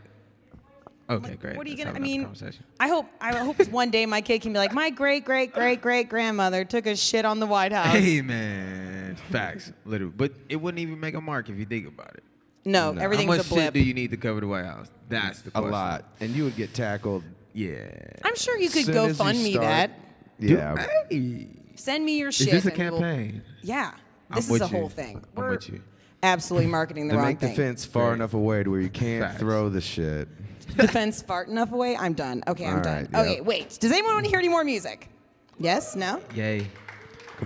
Okay, 1.10 1.36
great. 1.36 1.56
What 1.56 1.66
are 1.66 1.70
you 1.70 1.76
Let's 1.76 1.86
gonna? 1.86 1.98
I 1.98 2.02
mean. 2.02 2.28
I 2.78 2.88
hope. 2.88 3.06
I 3.20 3.34
hope 3.36 3.58
one 3.70 3.90
day 3.90 4.04
my 4.04 4.20
kid 4.20 4.42
can 4.42 4.52
be 4.52 4.58
like, 4.58 4.74
my 4.74 4.90
great 4.90 5.24
great 5.24 5.52
great 5.52 5.80
great 5.80 6.08
grandmother 6.10 6.64
took 6.64 6.86
a 6.86 6.94
shit 6.96 7.24
on 7.24 7.40
the 7.40 7.46
White 7.46 7.72
House. 7.72 7.94
Hey 7.94 8.20
man, 8.20 9.16
facts, 9.30 9.72
literally. 9.86 10.12
But 10.14 10.32
it 10.50 10.56
wouldn't 10.56 10.80
even 10.80 11.00
make 11.00 11.14
a 11.14 11.20
mark 11.20 11.48
if 11.48 11.58
you 11.58 11.64
think 11.64 11.88
about 11.88 12.14
it. 12.14 12.24
No, 12.66 12.92
No. 12.92 13.00
everything's 13.00 13.30
How 13.30 13.36
much 13.38 13.46
a 13.46 13.48
blip. 13.48 13.64
shit 13.64 13.74
do 13.74 13.80
you 13.80 13.94
need 13.94 14.10
to 14.10 14.18
cover 14.18 14.40
the 14.40 14.48
White 14.48 14.66
House? 14.66 14.90
That's 15.08 15.40
the 15.40 15.50
question. 15.50 15.70
A 15.70 15.72
lot. 15.72 16.04
And 16.20 16.36
you 16.36 16.44
would 16.44 16.56
get 16.56 16.74
tackled. 16.74 17.24
Yeah. 17.54 17.88
I'm 18.22 18.36
sure 18.36 18.58
you 18.58 18.68
could 18.68 18.84
Soon 18.84 18.94
go 18.94 19.04
as 19.04 19.08
you 19.08 19.14
fund 19.14 19.42
me 19.42 19.56
that. 19.56 19.92
Yeah. 20.38 20.86
Hey. 21.08 21.48
Send 21.78 22.04
me 22.04 22.18
your 22.18 22.32
shit. 22.32 22.48
Is 22.48 22.64
this 22.64 22.66
a 22.66 22.80
and 22.80 22.90
we'll- 22.92 23.00
campaign? 23.00 23.42
yeah, 23.62 23.92
I'm 24.30 24.36
this 24.36 24.46
is 24.46 24.50
with 24.50 24.62
a 24.62 24.66
you. 24.66 24.70
whole 24.70 24.88
thing. 24.88 25.16
I'm 25.36 25.42
We're 25.42 25.50
with 25.50 25.68
you. 25.70 25.80
absolutely 26.22 26.68
marketing 26.68 27.06
the 27.08 27.12
To 27.14 27.18
wrong 27.18 27.28
make 27.28 27.38
the 27.38 27.46
thing. 27.48 27.56
fence 27.56 27.84
far 27.84 28.08
Right. 28.08 28.14
enough 28.14 28.34
away 28.34 28.64
to 28.64 28.70
where 28.70 28.80
you 28.80 28.88
can't 28.90 29.24
Facts. 29.24 29.38
throw 29.40 29.68
the 29.68 29.80
shit. 29.80 30.28
Defense 30.76 31.22
fart 31.22 31.48
enough 31.48 31.72
away. 31.72 31.96
I'm 31.96 32.12
done. 32.12 32.42
Okay, 32.46 32.66
I'm 32.66 32.76
All 32.76 32.82
done. 32.82 33.08
right, 33.12 33.20
Okay, 33.22 33.36
yep. 33.36 33.44
wait. 33.44 33.78
Does 33.80 33.90
anyone 33.92 34.14
want 34.14 34.24
to 34.26 34.30
hear 34.30 34.38
any 34.38 34.48
more 34.48 34.64
music? 34.64 35.08
Yes? 35.58 35.96
No? 35.96 36.20
Yay. 36.34 36.66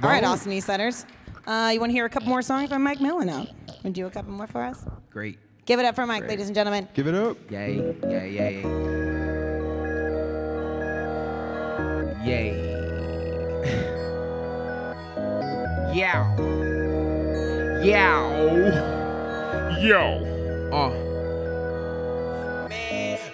All 0.02 0.08
right, 0.08 0.24
Austin 0.24 0.52
East 0.52 0.66
Siders. 0.66 1.06
Uh, 1.46 1.70
you 1.72 1.78
want 1.80 1.90
to 1.90 1.94
hear 1.94 2.04
a 2.06 2.10
couple 2.10 2.28
more 2.28 2.42
songs 2.42 2.70
by 2.70 2.78
Mike 2.78 3.00
Melinoe? 3.00 3.46
Want 3.68 3.82
to 3.84 3.90
do 3.90 4.06
a 4.06 4.10
couple 4.10 4.32
more 4.32 4.46
for 4.46 4.62
us? 4.62 4.84
Great. 5.10 5.38
Give 5.66 5.78
it 5.78 5.84
up 5.86 5.94
for 5.94 6.06
Mike, 6.06 6.20
Great. 6.22 6.30
ladies 6.30 6.46
and 6.46 6.54
gentlemen. 6.54 6.88
Give 6.94 7.06
it 7.06 7.14
up. 7.14 7.36
Yay. 7.50 7.94
Yay. 8.02 8.32
Yay. 8.32 8.62
Yay. 12.24 12.71
Yow. 15.92 16.34
Yow. 17.84 18.30
Yo. 19.78 20.70
Uh. 20.72 20.90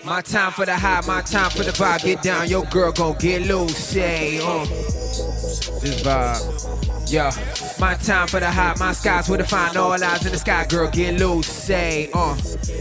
My 0.04 0.20
time 0.22 0.50
for 0.50 0.66
the 0.66 0.74
high, 0.74 1.00
my 1.06 1.20
time 1.22 1.50
for 1.50 1.62
the 1.62 1.70
vibe. 1.70 2.02
Get 2.02 2.22
down, 2.22 2.48
your 2.48 2.64
girl 2.64 2.90
gon' 2.90 3.16
get 3.18 3.46
loose. 3.46 3.76
Say, 3.76 4.38
uh. 4.38 4.64
This 4.64 6.02
vibe. 6.02 7.10
Yeah. 7.12 7.30
My 7.78 7.94
time 7.94 8.26
for 8.26 8.40
the 8.40 8.50
high, 8.50 8.74
my 8.80 8.92
skies 8.92 9.28
with 9.28 9.38
the 9.38 9.46
fine. 9.46 9.76
All 9.76 9.92
eyes 9.92 10.26
in 10.26 10.32
the 10.32 10.38
sky, 10.38 10.66
girl, 10.68 10.90
get 10.90 11.20
loose. 11.20 11.46
Say, 11.46 12.10
uh. 12.12 12.36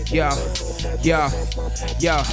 Yeah. 0.08 0.36
Yeah. 1.04 1.30
Yeah. 2.00 2.24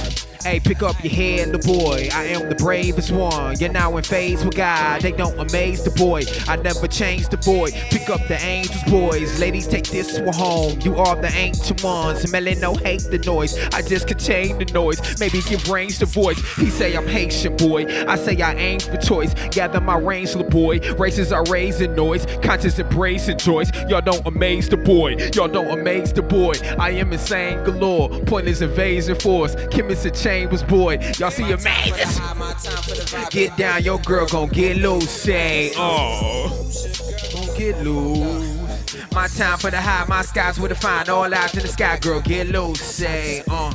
Hey, 0.45 0.59
pick 0.59 0.83
up 0.83 1.03
your 1.03 1.11
head, 1.11 1.51
the 1.51 1.57
boy. 1.57 2.07
I 2.13 2.25
am 2.25 2.49
the 2.49 2.53
bravest 2.53 3.09
one. 3.09 3.57
You're 3.57 3.71
now 3.71 3.97
in 3.97 4.03
phase 4.03 4.45
with 4.45 4.55
God. 4.55 5.01
They 5.01 5.11
don't 5.11 5.39
amaze 5.39 5.83
the 5.83 5.89
boy. 5.89 6.21
I 6.47 6.55
never 6.57 6.87
change 6.87 7.29
the 7.29 7.37
boy. 7.37 7.71
Pick 7.89 8.11
up 8.11 8.21
the 8.27 8.37
angels, 8.39 8.83
boys. 8.83 9.39
Ladies, 9.39 9.65
take 9.67 9.85
this 9.85 10.19
one 10.19 10.35
home. 10.35 10.79
You 10.81 10.97
are 10.97 11.15
the 11.15 11.29
ancient 11.29 11.83
ones. 11.83 12.21
Smelling 12.21 12.59
no 12.59 12.75
hate 12.75 13.01
the 13.09 13.17
noise. 13.25 13.57
I 13.73 13.81
just 13.81 14.07
contain 14.07 14.59
the 14.59 14.65
noise. 14.65 15.19
Maybe 15.19 15.41
give 15.41 15.67
range 15.67 15.97
the 15.97 16.05
voice. 16.05 16.37
He 16.57 16.69
say 16.69 16.95
I'm 16.95 17.07
Haitian, 17.07 17.57
boy. 17.57 17.87
I 18.07 18.15
say 18.15 18.39
I 18.39 18.53
aim 18.53 18.81
for 18.81 18.97
choice. 18.97 19.33
Gather 19.49 19.81
my 19.81 19.97
range, 19.97 20.35
little 20.35 20.51
boy. 20.51 20.77
Races 20.93 21.33
are 21.33 21.43
raising 21.45 21.95
noise. 21.95 22.27
Conscious 22.43 22.77
embracing 22.77 23.39
choice. 23.39 23.71
Y'all 23.89 23.99
don't 23.99 24.23
amaze 24.27 24.69
the 24.69 24.77
boy. 24.77 25.15
Y'all 25.33 25.47
don't 25.47 25.71
amaze 25.71 26.13
the 26.13 26.21
boy. 26.21 26.53
I 26.77 26.91
am 26.91 27.11
insane 27.13 27.63
galore. 27.63 28.09
Pointless 28.27 28.61
invasion 28.61 29.15
force. 29.15 29.55
Chemist 29.71 30.05
and 30.35 30.49
Chambers, 30.49 30.63
boy. 30.63 30.97
Y'all 31.17 31.31
see 31.31 31.47
your 31.47 31.59
man. 31.61 31.89
Get 33.29 33.55
down, 33.57 33.83
your 33.83 33.99
girl 33.99 34.27
gon' 34.27 34.49
get 34.49 34.77
loose. 34.77 35.09
Say, 35.09 35.71
oh. 35.75 36.49
Gon' 37.33 37.57
get 37.57 37.81
loose. 37.81 39.13
My 39.13 39.27
time 39.27 39.57
for 39.57 39.71
the 39.71 39.79
high, 39.79 40.05
my 40.07 40.21
skies 40.21 40.59
with 40.59 40.69
the 40.69 40.75
fine. 40.75 41.09
All 41.09 41.33
eyes 41.33 41.53
in 41.55 41.61
the 41.61 41.67
sky, 41.67 41.97
girl, 41.99 42.21
get 42.21 42.47
loose. 42.47 42.81
Say, 42.81 43.43
uh. 43.49 43.73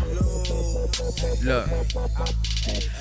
Look. 1.42 1.68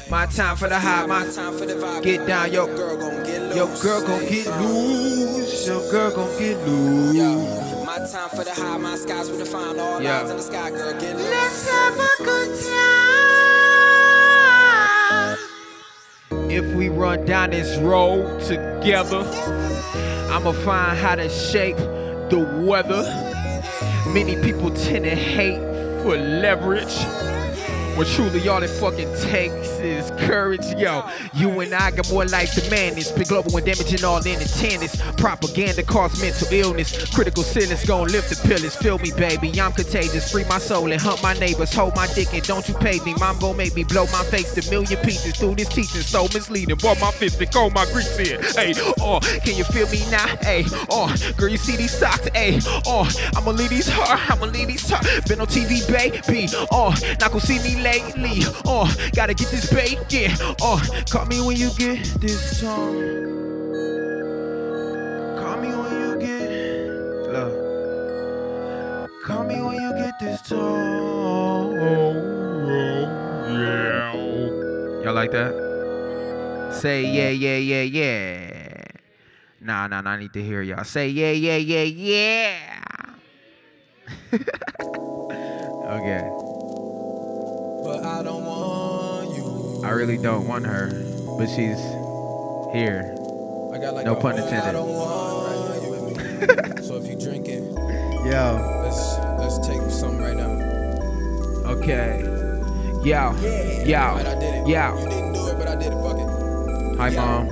My 0.10 0.26
time 0.26 0.56
for 0.56 0.68
the 0.70 0.80
high, 0.80 1.06
my 1.06 1.28
time 1.28 1.58
for 1.58 1.66
the 1.66 1.74
vibe. 1.74 2.04
Get 2.04 2.28
down, 2.28 2.52
yo. 2.52 2.66
Girl 2.66 2.98
gon' 2.98 3.24
get 3.24 3.42
loose. 3.42 3.56
Yo, 3.56 3.82
girl 3.82 4.08
gon' 4.08 4.30
get 4.30 4.62
loose. 4.62 5.68
Yo, 5.68 5.92
girl 5.92 6.12
gon' 6.12 6.40
get 6.40 6.58
loose. 6.68 7.79
My 8.12 8.16
time 8.18 8.30
for 8.30 8.44
the 8.44 8.52
high, 8.52 8.78
my 8.78 8.96
skies 8.96 9.30
with 9.30 9.38
the 9.38 9.46
fine, 9.46 9.80
all 9.80 10.02
Yeah. 10.02 10.22
eyes 10.22 10.32
in 10.32 10.38
the 10.38 10.42
sky, 10.42 10.72
girl, 10.72 10.94
get 10.94 11.16
loose. 11.16 11.30
Let's 11.30 11.70
have 11.70 11.94
a 11.94 12.10
good 12.24 12.60
time. 16.32 16.50
If 16.50 16.66
we 16.74 16.90
run 16.90 17.26
down 17.26 17.52
this 17.52 17.78
road 17.78 18.42
together, 18.42 19.24
I'ma 20.32 20.54
find 20.54 20.98
how 20.98 21.16
to 21.18 21.30
shape 21.30 21.78
the 21.78 22.40
weather. 22.66 23.04
Many 24.08 24.38
people 24.38 24.72
tend 24.72 25.06
to 25.06 25.16
hate 25.16 25.62
for 26.02 26.18
leverage. 26.18 27.06
Well, 28.00 28.08
truly, 28.08 28.48
all 28.48 28.64
it 28.64 28.70
fucking 28.70 29.14
takes 29.24 29.68
is 29.80 30.10
courage, 30.26 30.66
yo. 30.78 31.04
You 31.34 31.60
and 31.60 31.74
I 31.74 31.92
got 31.92 32.10
more 32.10 32.24
life 32.24 32.56
than 32.56 32.70
madness. 32.70 33.12
Been 33.12 33.24
global 33.24 33.58
and 33.58 33.66
damaging 33.66 34.06
all 34.06 34.26
in 34.26 34.40
attendance. 34.42 34.96
Propaganda 35.18 35.84
cause 35.84 36.22
mental 36.22 36.48
illness. 36.50 37.14
Critical 37.14 37.44
sentence 37.44 37.86
gon' 37.86 38.08
lift 38.08 38.30
the 38.30 38.48
pillars. 38.48 38.74
Feel 38.78 39.00
me, 39.00 39.12
baby. 39.18 39.52
I'm 39.60 39.74
contagious. 39.74 40.32
Free 40.32 40.46
my 40.46 40.60
soul 40.60 40.90
and 40.94 41.02
hunt 41.02 41.22
my 41.22 41.34
neighbors. 41.40 41.74
Hold 41.74 41.94
my 41.98 42.08
dick 42.16 42.34
and 42.34 42.42
don't 42.44 42.66
you 42.70 42.76
pay 42.76 43.02
me. 43.02 43.16
Mom 43.20 43.38
gon' 43.40 43.58
make 43.58 43.76
me 43.76 43.84
blow 43.84 44.06
my 44.14 44.24
face 44.24 44.54
to 44.54 44.72
million 44.72 44.98
pieces 45.04 45.36
through 45.36 45.56
this 45.56 45.68
teaching. 45.68 46.00
So 46.00 46.24
misleading. 46.34 46.78
Boy, 46.78 46.96
my 47.02 47.12
fist 47.12 47.42
and 47.42 47.52
call 47.52 47.70
my 47.70 47.84
grease 47.92 48.18
in. 48.18 48.42
Hey, 48.56 48.76
oh, 49.02 49.20
can 49.44 49.58
you 49.58 49.66
feel 49.66 49.90
me 49.90 50.10
now? 50.10 50.26
Hey, 50.38 50.64
oh, 50.90 51.14
girl, 51.36 51.50
you 51.50 51.58
see 51.58 51.76
these 51.76 51.92
socks? 51.92 52.30
Hey, 52.34 52.62
oh, 52.86 53.12
I'ma 53.36 53.52
leave 53.52 53.72
these 53.72 53.90
hard. 53.90 54.22
I'ma 54.30 54.46
leave 54.46 54.70
these 54.70 54.90
hard. 54.90 55.06
Been 55.28 55.42
on 55.42 55.48
TV, 55.48 55.86
baby. 55.92 56.48
Oh, 56.72 56.96
not 57.20 57.32
gon' 57.32 57.42
see 57.42 57.60
me 57.60 57.89
lately. 57.92 58.44
Oh, 58.66 58.88
gotta 59.14 59.34
get 59.34 59.50
this 59.50 59.72
bacon. 59.72 60.32
Oh, 60.62 60.82
call 61.10 61.26
me 61.26 61.42
when 61.42 61.58
you 61.58 61.70
get 61.78 62.04
this 62.22 62.62
tone. 62.62 63.26
Call 65.38 65.58
me 65.58 65.70
when 65.70 65.94
you 66.02 66.12
get 66.20 66.50
love. 67.34 67.56
Call 69.26 69.44
me 69.44 69.62
when 69.62 69.76
you 69.82 69.92
get 69.94 70.20
this 70.20 70.42
tone. 70.42 71.76
Yeah. 73.50 74.14
Y'all 75.04 75.14
like 75.14 75.32
that? 75.32 75.54
Say 76.72 77.06
yeah, 77.06 77.30
yeah, 77.30 77.58
yeah, 77.58 77.82
yeah. 77.82 78.84
Nah, 79.62 79.88
nah, 79.88 80.02
nah. 80.02 80.12
I 80.12 80.20
need 80.20 80.34
to 80.34 80.44
hear 80.44 80.62
y'all 80.62 80.84
say 80.84 81.10
yeah, 81.10 81.32
yeah, 81.32 81.58
yeah, 81.58 81.84
yeah. 81.84 82.56
okay. 85.98 86.49
But 87.90 88.06
I 88.06 88.22
don't 88.24 88.46
want 88.46 89.36
you. 89.36 89.82
I 89.84 89.90
really 89.92 90.18
don't 90.18 90.48
want 90.48 90.66
her, 90.68 90.90
but 91.38 91.48
she's 91.48 91.80
here. 92.72 93.16
I 93.74 93.78
got 93.80 93.96
like 93.96 94.06
No 94.06 94.16
pun 94.16 94.38
intended. 94.38 94.76
lot 94.76 94.76
of 94.76 94.88
wine, 94.88 95.84
you 95.84 95.90
with 95.92 96.78
me. 96.78 96.84
so 96.84 96.98
if 96.98 97.08
you 97.08 97.16
drinking, 97.20 97.74
Yo. 98.30 98.82
let's 98.84 99.18
let's 99.40 99.58
take 99.68 99.82
some 99.90 100.18
right 100.20 100.38
now. 100.38 100.52
Okay. 101.72 102.22
Yo, 103.04 103.04
yo, 103.04 103.98
Right, 103.98 104.26
I 104.26 104.36
did 104.36 104.54
it. 104.56 104.68
You 104.68 104.76
yo. 104.76 104.96
didn't 105.10 105.34
do 105.34 105.48
it, 105.48 105.58
but 105.58 105.68
I 105.68 105.76
did 105.76 105.94
it. 105.94 106.02
Fuck 106.04 106.20
it. 106.20 106.98
Hi, 106.98 107.10
mom. 107.12 107.48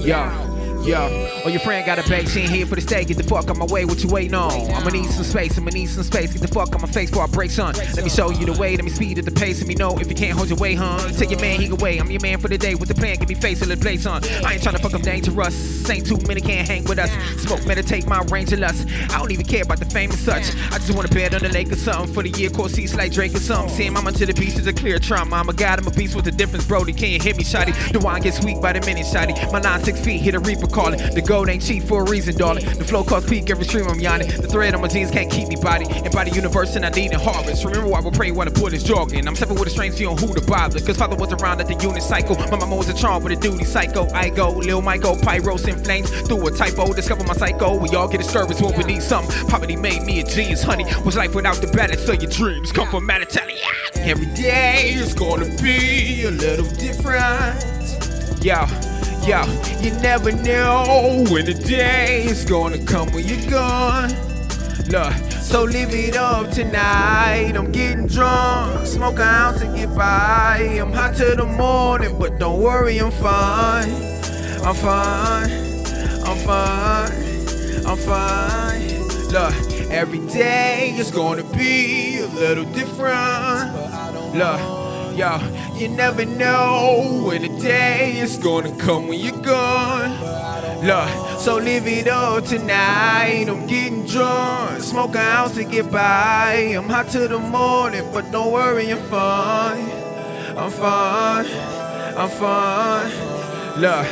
Yo, 0.00 0.82
yo. 0.84 1.31
Oh, 1.44 1.48
your 1.48 1.58
friend 1.58 1.84
got 1.84 1.98
a 1.98 2.08
bag, 2.08 2.28
She 2.28 2.42
ain't 2.42 2.50
here 2.50 2.66
for 2.66 2.76
the 2.76 2.80
stay. 2.80 3.04
Get 3.04 3.16
the 3.16 3.24
fuck 3.24 3.50
out 3.50 3.56
my 3.56 3.64
way. 3.66 3.84
What 3.84 4.00
you 4.04 4.08
waiting 4.08 4.34
on? 4.34 4.52
I'ma 4.70 4.90
need 4.90 5.10
some 5.10 5.24
space. 5.24 5.58
I'ma 5.58 5.70
need 5.70 5.86
some 5.86 6.04
space. 6.04 6.32
Get 6.32 6.40
the 6.40 6.46
fuck 6.46 6.72
out 6.72 6.80
my 6.80 6.86
face 6.86 7.10
before 7.10 7.24
I 7.24 7.26
break, 7.26 7.50
son. 7.50 7.74
Let 7.74 8.04
me 8.04 8.10
show 8.10 8.30
you 8.30 8.46
the 8.46 8.52
way. 8.52 8.76
Let 8.76 8.84
me 8.84 8.92
speed 8.92 9.18
at 9.18 9.24
the 9.24 9.32
pace. 9.32 9.58
Let 9.58 9.66
me 9.66 9.74
know 9.74 9.98
if 9.98 10.08
you 10.08 10.14
can't 10.14 10.36
hold 10.36 10.50
your 10.50 10.58
way, 10.58 10.76
huh? 10.76 10.98
Tell 11.18 11.28
your 11.28 11.40
man 11.40 11.60
he 11.60 11.66
can 11.66 11.78
wait. 11.78 12.00
I'm 12.00 12.08
your 12.12 12.20
man 12.20 12.38
for 12.38 12.46
the 12.46 12.56
day 12.56 12.76
with 12.76 12.88
the 12.88 12.94
plan. 12.94 13.16
Give 13.16 13.28
me 13.28 13.34
face 13.34 13.58
till 13.58 13.72
it 13.72 13.80
blaze, 13.80 14.04
son. 14.04 14.22
I 14.46 14.52
ain't 14.52 14.62
trying 14.62 14.76
to 14.76 14.82
fuck 14.82 14.94
up 14.94 15.02
dangerous. 15.02 15.90
Ain't 15.90 16.06
too 16.06 16.18
many 16.28 16.40
can't 16.40 16.68
hang 16.68 16.84
with 16.84 17.00
us. 17.00 17.10
Smoke, 17.42 17.66
meditate, 17.66 18.06
my 18.06 18.20
range 18.30 18.52
of 18.52 18.60
lust. 18.60 18.86
I 19.10 19.18
don't 19.18 19.32
even 19.32 19.44
care 19.44 19.64
about 19.64 19.80
the 19.80 19.86
fame 19.86 20.10
and 20.10 20.18
such. 20.20 20.54
I 20.70 20.78
just 20.78 20.94
wanna 20.94 21.08
bet 21.08 21.34
on 21.34 21.40
the 21.40 21.48
lake 21.48 21.72
or 21.72 21.76
something 21.76 22.14
for 22.14 22.22
the 22.22 22.30
year. 22.30 22.50
Course 22.50 22.74
seats 22.74 22.94
like 22.94 23.10
Drake 23.10 23.34
or 23.34 23.40
something. 23.40 23.74
Seeing 23.74 23.94
mama 23.94 24.12
to 24.12 24.26
the 24.26 24.34
beast 24.34 24.60
is 24.60 24.68
a 24.68 24.72
clear 24.72 25.00
trump. 25.00 25.32
I'm 25.32 25.48
a 25.48 25.52
god, 25.52 25.80
I'm 25.80 25.88
a 25.88 25.90
beast 25.90 26.14
with 26.14 26.28
a 26.28 26.30
difference, 26.30 26.68
Brody. 26.68 26.92
Can't 26.92 27.20
hit 27.20 27.36
me, 27.36 27.42
shotty? 27.42 27.74
The 27.92 27.98
wine 27.98 28.22
gets 28.22 28.38
sweet 28.38 28.62
by 28.62 28.74
the 28.74 28.80
minute, 28.86 29.06
shotty. 29.06 29.34
My 29.50 29.58
nine 29.58 29.82
six 29.82 29.98
feet 30.00 30.20
hit 30.20 30.36
a 30.36 30.38
reaper 30.38 30.68
calling. 30.68 31.00
The 31.14 31.31
gold 31.32 31.48
ain't 31.48 31.62
cheap 31.62 31.82
for 31.84 32.02
a 32.02 32.10
reason, 32.10 32.36
darling. 32.36 32.62
The 32.76 32.84
flow 32.84 33.02
cost 33.02 33.26
peak 33.26 33.48
every 33.48 33.64
stream 33.64 33.88
I'm 33.88 33.98
yawning. 33.98 34.28
The 34.28 34.48
thread 34.48 34.74
on 34.74 34.82
my 34.82 34.88
jeans 34.88 35.10
can't 35.10 35.30
keep 35.30 35.48
me 35.48 35.56
body. 35.56 35.86
And 35.88 36.12
by 36.12 36.24
the 36.24 36.30
universe 36.30 36.76
and 36.76 36.84
I 36.84 36.90
need 36.90 37.10
a 37.14 37.18
harvest. 37.18 37.64
Remember 37.64 37.88
why 37.88 38.00
we 38.00 38.10
pray 38.10 38.30
while 38.32 38.44
the 38.44 38.50
bullet 38.50 38.74
is 38.74 38.84
jogging. 38.84 39.26
I'm 39.26 39.34
stepping 39.34 39.54
with 39.54 39.66
a 39.66 39.70
stranger 39.70 40.10
on 40.10 40.18
who 40.18 40.34
to 40.34 40.42
bother. 40.42 40.78
Cause 40.80 40.98
father 40.98 41.16
was 41.16 41.32
around 41.32 41.62
at 41.62 41.68
the 41.68 41.74
unit 41.76 42.02
cycle. 42.02 42.36
My 42.36 42.58
mama 42.58 42.76
was 42.76 42.90
a 42.90 42.92
charm 42.92 43.22
with 43.24 43.32
a 43.32 43.36
duty 43.40 43.64
psycho. 43.64 44.10
I 44.10 44.28
go, 44.28 44.50
Lil 44.50 44.82
Michael, 44.82 45.16
pyros 45.16 45.66
in 45.66 45.82
flames. 45.82 46.10
Through 46.10 46.46
a 46.48 46.50
typo, 46.50 46.92
discover 46.92 47.24
my 47.24 47.32
psycho. 47.32 47.78
We 47.78 47.88
all 47.96 48.08
get 48.08 48.18
discouraged 48.18 48.60
when 48.60 48.76
we 48.76 48.84
need 48.84 49.02
something. 49.02 49.48
Poverty 49.48 49.76
made 49.76 50.02
me 50.02 50.20
a 50.20 50.24
genius, 50.24 50.62
honey. 50.62 50.84
Was 51.02 51.16
life 51.16 51.34
without 51.34 51.56
the 51.62 51.68
balance 51.68 52.06
of 52.10 52.20
your 52.20 52.30
dreams? 52.30 52.72
Come 52.72 52.90
from 52.90 53.08
Manatelli. 53.08 53.56
Every 53.94 54.26
day 54.34 54.92
is 54.92 55.14
gonna 55.14 55.48
be 55.62 56.24
a 56.24 56.30
little 56.30 56.68
different. 56.76 57.64
Yo, 58.44 58.66
yo, 59.26 59.44
you 59.80 59.90
never 60.00 60.32
know 60.32 61.24
when 61.30 61.44
the 61.44 61.54
day 61.54 62.24
is 62.24 62.44
gonna 62.44 62.78
come 62.84 63.12
when 63.12 63.26
you're 63.26 63.50
gone. 63.50 64.10
Look, 64.88 65.12
so 65.30 65.62
live 65.62 65.94
it 65.94 66.16
up 66.16 66.50
tonight. 66.50 67.52
I'm 67.56 67.70
getting 67.70 68.06
drunk, 68.06 68.86
smoke 68.86 69.14
an 69.14 69.22
ounce 69.22 69.62
and 69.62 69.76
get 69.76 69.94
by. 69.94 70.78
I'm 70.80 70.92
hot 70.92 71.14
till 71.16 71.36
the 71.36 71.46
morning, 71.46 72.18
but 72.18 72.38
don't 72.38 72.60
worry, 72.60 72.98
I'm 72.98 73.10
fine. 73.10 73.90
I'm 74.64 74.74
fine. 74.74 75.50
I'm 76.24 76.36
fine. 76.38 77.86
I'm 77.86 77.96
fine. 77.96 79.02
Look, 79.30 79.54
every 79.90 80.20
day 80.28 80.94
is 80.96 81.10
gonna 81.10 81.44
be 81.56 82.18
a 82.18 82.26
little 82.26 82.64
different. 82.64 83.72
Look, 84.34 84.81
yo, 85.16 85.38
you 85.74 85.88
never 85.88 86.24
know 86.24 87.22
when 87.26 87.42
the 87.42 87.60
day 87.60 88.18
is 88.18 88.38
gonna 88.38 88.74
come 88.76 89.08
when 89.08 89.18
you're 89.18 89.42
gone. 89.42 90.10
Look, 90.84 91.38
so 91.38 91.56
live 91.56 91.86
it 91.86 92.08
up 92.08 92.44
tonight. 92.44 93.46
I'm 93.48 93.66
getting 93.66 94.06
drunk, 94.06 94.82
smoke 94.82 95.10
an 95.10 95.18
ounce 95.18 95.54
to 95.54 95.64
get 95.64 95.90
by. 95.90 96.74
I'm 96.76 96.88
hot 96.88 97.08
till 97.08 97.28
the 97.28 97.38
morning, 97.38 98.08
but 98.12 98.30
don't 98.32 98.52
worry, 98.52 98.90
I'm 98.90 99.02
fine. 99.08 99.90
I'm 100.56 100.70
fine. 100.70 101.46
I'm 102.16 102.28
fine. 102.28 103.80
Look, 103.80 104.06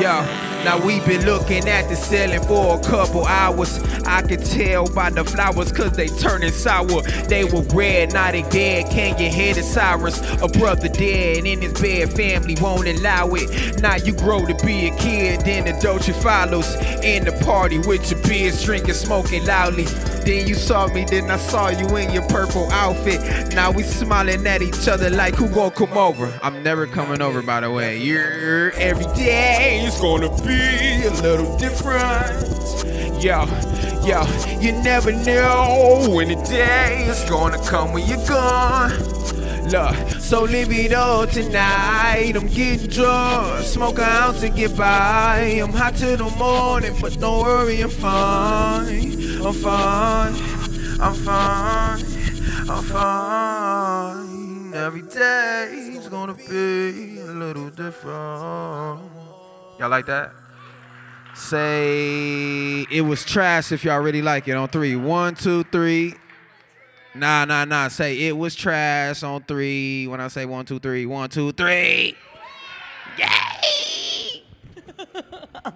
yo. 0.00 0.47
Now 0.64 0.84
we've 0.84 1.04
been 1.06 1.24
looking 1.24 1.68
at 1.68 1.88
the 1.88 1.94
ceiling 1.94 2.42
for 2.42 2.78
a 2.78 2.82
couple 2.82 3.24
hours. 3.24 3.78
I 4.04 4.22
could 4.22 4.44
tell 4.44 4.86
by 4.92 5.10
the 5.10 5.24
flowers 5.24 5.70
cause 5.72 5.92
they 5.92 6.08
turning 6.08 6.52
sour. 6.52 7.02
They 7.28 7.44
were 7.44 7.62
red, 7.74 8.12
now 8.12 8.32
they 8.32 8.42
dead. 8.42 8.90
Can 8.90 9.18
you 9.18 9.30
hear 9.30 9.54
the 9.54 9.62
sirens? 9.62 10.20
A 10.42 10.48
brother 10.48 10.88
dead 10.88 11.46
in 11.46 11.62
his 11.62 11.80
bed, 11.80 12.12
family 12.12 12.56
won't 12.60 12.88
allow 12.88 13.28
it. 13.32 13.80
Now 13.80 13.96
you 13.96 14.12
grow 14.12 14.44
to 14.46 14.54
be 14.66 14.88
a 14.88 14.96
kid, 14.96 15.42
then 15.42 15.64
the 15.64 15.80
Dolce 15.80 16.12
follows. 16.12 16.74
In 17.04 17.24
the 17.24 17.32
party 17.44 17.78
with 17.78 18.10
your 18.10 18.20
beers, 18.22 18.64
drinking, 18.64 18.94
smoking 18.94 19.44
loudly. 19.46 19.86
Then 20.28 20.46
you 20.46 20.56
saw 20.56 20.86
me, 20.88 21.06
then 21.06 21.30
I 21.30 21.38
saw 21.38 21.70
you 21.70 21.96
in 21.96 22.12
your 22.12 22.22
purple 22.28 22.70
outfit. 22.70 23.54
Now 23.54 23.70
we 23.70 23.82
smiling 23.82 24.46
at 24.46 24.60
each 24.60 24.86
other 24.86 25.08
like 25.08 25.34
who 25.34 25.48
gon' 25.48 25.70
come 25.70 25.96
over? 25.96 26.38
I'm 26.42 26.62
never 26.62 26.86
coming 26.86 27.22
over, 27.22 27.40
by 27.40 27.60
the 27.60 27.70
way. 27.70 27.96
You're 27.96 28.72
every 28.72 29.06
day 29.14 29.86
is 29.86 29.98
gonna 29.98 30.28
be 30.44 31.06
a 31.06 31.10
little 31.22 31.56
different. 31.56 32.44
Yo, 33.24 33.46
yo, 34.04 34.26
you 34.60 34.72
never 34.82 35.12
know 35.12 36.06
when 36.10 36.28
the 36.28 36.44
day 36.46 37.06
is 37.08 37.24
gonna 37.30 37.56
come 37.64 37.94
when 37.94 38.06
you're 38.06 38.26
gone. 38.26 38.90
Look, 39.70 39.94
so 40.18 40.44
live 40.44 40.72
it 40.72 40.94
up 40.94 41.28
tonight. 41.28 42.32
I'm 42.34 42.46
getting 42.46 42.88
drunk, 42.88 43.64
smoke 43.64 43.98
an 43.98 44.04
ounce 44.04 44.42
and 44.42 44.56
get 44.56 44.74
by. 44.74 45.60
I'm 45.62 45.74
hot 45.74 45.94
till 45.94 46.16
the 46.16 46.24
morning, 46.38 46.96
but 47.02 47.20
don't 47.20 47.44
worry, 47.44 47.82
I'm 47.82 47.90
fine. 47.90 49.12
I'm 49.44 49.52
fine. 49.52 50.34
I'm 51.00 51.12
fine. 51.12 52.04
I'm 52.70 52.82
fine. 52.82 54.74
Every 54.74 55.02
day's 55.02 56.08
gonna 56.08 56.32
be 56.32 57.20
a 57.20 57.26
little 57.26 57.68
different. 57.68 59.02
Y'all 59.78 59.90
like 59.90 60.06
that? 60.06 60.32
Say 61.34 62.86
it 62.90 63.02
was 63.02 63.22
trash 63.22 63.70
if 63.70 63.84
y'all 63.84 64.00
really 64.00 64.22
like 64.22 64.48
it 64.48 64.56
on 64.56 64.68
three. 64.68 64.96
One, 64.96 65.34
two, 65.34 65.64
three. 65.64 66.14
Nah, 67.18 67.44
nah, 67.44 67.64
nah. 67.64 67.88
Say 67.88 68.18
it 68.26 68.36
was 68.36 68.54
trash 68.54 69.22
on 69.22 69.42
three. 69.44 70.06
When 70.06 70.20
I 70.20 70.28
say 70.28 70.46
one, 70.46 70.64
two, 70.64 70.78
three, 70.78 71.06
one, 71.06 71.28
two, 71.30 71.52
three. 71.52 72.14
Yay! 73.18 74.44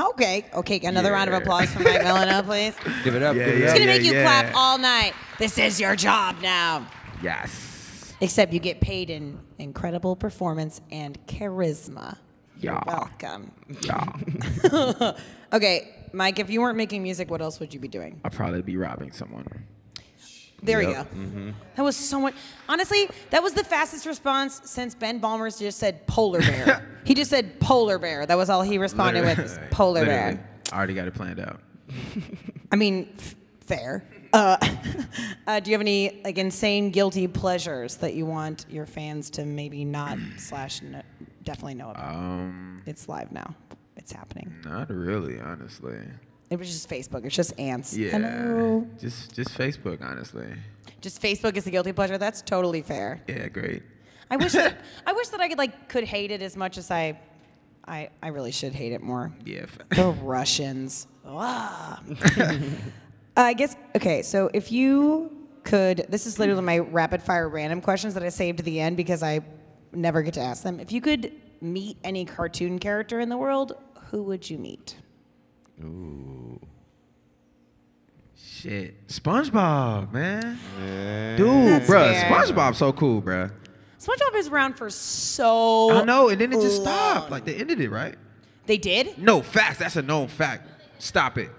Okay, 0.00 0.44
okay. 0.52 0.80
Another 0.84 1.12
round 1.12 1.30
of 1.30 1.40
applause 1.40 1.72
for 1.72 1.80
Mike 1.80 2.02
Melinoe, 2.02 2.42
please. 2.42 2.74
Give 3.04 3.14
it 3.14 3.22
up. 3.22 3.36
Yeah, 3.36 3.44
give 3.44 3.54
it 3.54 3.58
yeah, 3.60 3.64
It's 3.66 3.72
up. 3.74 3.78
gonna 3.78 3.86
make 3.92 4.02
you 4.02 4.12
yeah. 4.12 4.22
clap 4.24 4.52
all 4.56 4.76
night. 4.76 5.12
This 5.38 5.56
is 5.56 5.78
your 5.80 5.94
job 5.94 6.34
now. 6.42 6.84
Yes. 7.22 8.12
Except 8.20 8.52
you 8.52 8.58
get 8.58 8.80
paid 8.80 9.08
in 9.08 9.38
incredible 9.60 10.16
performance 10.16 10.80
and 10.90 11.16
charisma. 11.28 12.16
You're 12.58 12.72
Yeah. 12.72 12.82
welcome. 12.86 13.52
Yeah. 13.82 15.12
Okay, 15.52 15.94
Mike, 16.12 16.40
if 16.40 16.50
you 16.50 16.60
weren't 16.60 16.76
making 16.76 17.04
music, 17.04 17.30
what 17.30 17.40
else 17.40 17.60
would 17.60 17.72
you 17.72 17.78
be 17.78 17.86
doing? 17.86 18.20
I'd 18.24 18.32
probably 18.32 18.62
be 18.62 18.76
robbing 18.76 19.12
someone. 19.12 19.46
There 20.62 20.80
Yep. 20.82 21.14
you 21.14 21.26
go. 21.50 21.54
That 21.76 21.82
was 21.82 21.96
so 21.96 22.20
much. 22.20 22.34
Honestly, 22.68 23.08
that 23.30 23.42
was 23.42 23.52
the 23.52 23.64
fastest 23.64 24.06
response 24.06 24.60
since 24.64 24.94
Ben 24.94 25.18
Balmer's 25.20 25.58
just 25.58 25.78
said 25.78 26.06
polar 26.06 26.40
bear. 26.40 26.88
he 27.04 27.14
just 27.14 27.30
said 27.30 27.60
polar 27.60 27.98
bear. 27.98 28.24
That 28.24 28.36
was 28.36 28.48
all 28.48 28.62
he 28.62 28.78
responded 28.78 29.24
with. 29.24 29.38
is 29.38 29.58
Polar 29.70 30.00
Literally. 30.00 30.36
bear. 30.36 30.50
I 30.72 30.76
already 30.78 30.94
got 30.94 31.06
it 31.08 31.14
planned 31.14 31.40
out. 31.40 31.60
I 32.72 32.76
mean, 32.76 33.12
f- 33.18 33.34
fair. 33.60 34.04
Uh, 34.32 34.56
uh, 35.46 35.60
do 35.60 35.70
you 35.70 35.74
have 35.74 35.80
any 35.82 36.20
like 36.24 36.38
insane 36.38 36.90
guilty 36.90 37.28
pleasures 37.28 37.96
that 37.96 38.14
you 38.14 38.24
want 38.26 38.64
your 38.70 38.86
fans 38.86 39.30
to 39.30 39.44
maybe 39.44 39.84
not 39.84 40.18
slash 40.38 40.80
no, 40.82 41.02
definitely 41.44 41.74
know 41.74 41.90
about? 41.90 42.14
Um, 42.14 42.82
it's 42.86 43.06
live 43.08 43.30
now. 43.32 43.54
It's 43.96 44.12
happening. 44.12 44.52
not 44.64 44.90
really, 44.90 45.38
honestly. 45.40 45.98
It 46.50 46.58
was 46.58 46.68
just 46.68 46.88
Facebook. 46.88 47.24
It's 47.24 47.34
just 47.34 47.58
ants. 47.58 47.96
Yeah. 47.96 48.10
Hello. 48.10 48.86
Just 49.00 49.34
just 49.34 49.56
Facebook, 49.56 50.02
honestly. 50.02 50.46
Just 51.00 51.20
Facebook 51.20 51.56
is 51.56 51.64
the 51.64 51.70
guilty 51.70 51.92
pleasure. 51.92 52.18
That's 52.18 52.42
totally 52.42 52.82
fair. 52.82 53.22
Yeah, 53.28 53.48
great. 53.48 53.82
I 54.30 54.36
wish 54.36 54.52
that 54.52 54.78
I 55.06 55.12
wish 55.12 55.28
that 55.28 55.40
I 55.40 55.48
could 55.48 55.58
like 55.58 55.88
could 55.88 56.04
hate 56.04 56.30
it 56.30 56.42
as 56.42 56.56
much 56.56 56.78
as 56.78 56.90
I 56.90 57.18
I 57.86 58.10
I 58.22 58.28
really 58.28 58.52
should 58.52 58.72
hate 58.74 58.92
it 58.92 59.02
more. 59.02 59.32
Yeah. 59.44 59.66
The 59.90 60.10
Russians. 60.22 61.06
Ah. 61.26 62.02
I 63.34 63.54
guess 63.54 63.76
okay, 63.96 64.20
so 64.20 64.50
if 64.52 64.70
you 64.70 65.30
could 65.64 66.06
this 66.10 66.26
is 66.26 66.38
literally 66.38 66.62
my 66.62 66.78
rapid 66.78 67.22
fire 67.22 67.48
random 67.48 67.80
questions 67.80 68.12
that 68.12 68.22
I 68.22 68.28
saved 68.28 68.58
to 68.58 68.64
the 68.64 68.78
end 68.78 68.98
because 68.98 69.22
I 69.22 69.40
never 69.92 70.20
get 70.22 70.34
to 70.34 70.40
ask 70.40 70.62
them. 70.62 70.78
If 70.80 70.92
you 70.92 71.00
could 71.00 71.32
meet 71.62 71.96
any 72.04 72.26
cartoon 72.26 72.78
character 72.78 73.20
in 73.20 73.30
the 73.30 73.38
world, 73.38 73.72
who 74.10 74.22
would 74.24 74.48
you 74.48 74.58
meet? 74.58 74.96
Shit. 78.36 79.06
SpongeBob, 79.08 80.12
man. 80.12 80.58
Dude, 81.36 81.46
That's 81.68 81.88
bruh, 81.90 82.12
fair. 82.12 82.30
SpongeBob's 82.30 82.78
so 82.78 82.92
cool, 82.92 83.20
bruh. 83.22 83.50
SpongeBob 83.98 84.34
is 84.36 84.48
around 84.48 84.74
for 84.74 84.90
so 84.90 85.90
I 85.90 86.04
know, 86.04 86.28
and 86.28 86.40
then 86.40 86.52
it 86.52 86.60
just 86.60 86.82
long. 86.82 86.84
stopped. 86.86 87.30
Like 87.30 87.44
they 87.44 87.54
ended 87.56 87.80
it, 87.80 87.90
right? 87.90 88.16
They 88.66 88.76
did? 88.78 89.18
No, 89.18 89.42
facts. 89.42 89.78
That's 89.78 89.96
a 89.96 90.02
known 90.02 90.28
fact. 90.28 90.68
Stop 90.98 91.38
it. 91.38 91.50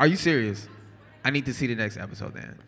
Are 0.00 0.06
you 0.06 0.16
serious? 0.16 0.66
I 1.24 1.30
need 1.30 1.44
to 1.46 1.54
see 1.54 1.66
the 1.66 1.74
next 1.74 1.96
episode 1.96 2.34
then. 2.34 2.58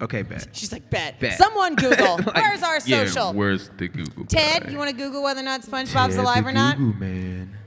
Okay, 0.00 0.22
bet. 0.22 0.48
She's 0.52 0.70
like, 0.70 0.88
bet. 0.90 1.18
Bet. 1.18 1.38
Someone 1.38 1.74
Google. 1.76 2.16
Like, 2.18 2.34
Where's 2.34 2.62
our 2.62 2.78
social? 2.80 2.98
yeah, 2.98 3.06
social? 3.06 3.32
where's 3.32 3.70
the 3.78 3.88
Google? 3.88 4.26
Ted, 4.26 4.64
guy? 4.64 4.70
you 4.70 4.78
want 4.78 4.90
to 4.90 4.96
Google 4.96 5.22
whether 5.22 5.40
or 5.40 5.44
not 5.44 5.62
SpongeBob's 5.62 6.14
Ted 6.14 6.18
alive 6.24 6.44
the 6.44 6.50
or 6.50 6.52
not? 6.52 6.76
Google 6.76 7.00
man. 7.00 7.57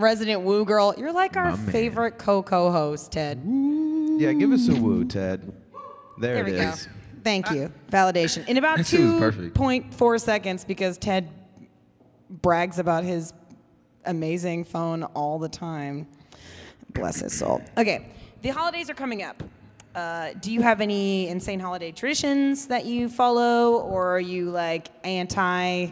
Resident 0.00 0.42
Woo 0.42 0.64
Girl. 0.64 0.94
You're 0.96 1.12
like 1.12 1.36
our 1.36 1.56
My 1.56 1.72
favorite 1.72 2.18
co-co 2.18 2.70
host, 2.72 3.12
Ted. 3.12 3.40
Yeah, 3.44 4.32
give 4.32 4.50
us 4.52 4.68
a 4.68 4.74
woo, 4.74 5.04
Ted. 5.04 5.52
There, 6.18 6.34
There 6.34 6.46
it 6.46 6.50
we 6.52 6.58
is. 6.58 6.86
go. 6.86 6.92
Thank 7.22 7.50
you. 7.50 7.70
Validation. 7.90 8.46
In 8.48 8.56
about 8.56 8.78
That 8.78 8.86
shit 8.86 9.00
was 9.00 9.18
perfect. 9.18 9.54
2.4 9.56 10.20
seconds, 10.20 10.64
because 10.64 10.96
Ted 10.98 11.28
brags 12.30 12.78
about 12.78 13.04
his 13.04 13.32
amazing 14.06 14.64
phone 14.64 15.04
all 15.04 15.38
the 15.38 15.48
time. 15.48 16.06
Bless 16.94 17.20
his 17.20 17.36
soul. 17.38 17.60
Okay, 17.78 18.06
the 18.42 18.48
holidays 18.48 18.88
are 18.90 18.94
coming 18.94 19.22
up. 19.22 19.42
Uh, 19.94 20.30
do 20.40 20.52
you 20.52 20.62
have 20.62 20.80
any 20.80 21.28
insane 21.28 21.58
holiday 21.60 21.90
traditions 21.92 22.66
that 22.66 22.84
you 22.86 23.08
follow, 23.08 23.78
or 23.80 24.14
are 24.14 24.20
you 24.20 24.50
like 24.50 24.88
anti 25.04 25.88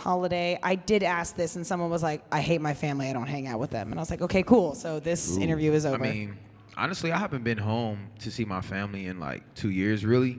holiday? 0.00 0.58
I 0.62 0.74
did 0.74 1.02
ask 1.02 1.36
this, 1.36 1.56
and 1.56 1.66
someone 1.66 1.90
was 1.90 2.02
like, 2.02 2.22
I 2.32 2.40
hate 2.40 2.60
my 2.60 2.74
family, 2.74 3.08
I 3.08 3.12
don't 3.12 3.26
hang 3.26 3.46
out 3.46 3.60
with 3.60 3.70
them. 3.70 3.90
And 3.90 4.00
I 4.00 4.02
was 4.02 4.10
like, 4.10 4.22
okay, 4.22 4.42
cool. 4.42 4.74
So 4.74 4.98
this 5.00 5.36
interview 5.36 5.72
is 5.72 5.86
over. 5.86 6.04
I 6.04 6.10
mean, 6.10 6.38
honestly, 6.76 7.12
I 7.12 7.18
haven't 7.18 7.44
been 7.44 7.58
home 7.58 8.08
to 8.20 8.30
see 8.30 8.44
my 8.44 8.60
family 8.60 9.06
in 9.06 9.20
like 9.20 9.42
two 9.54 9.70
years, 9.70 10.04
really. 10.04 10.38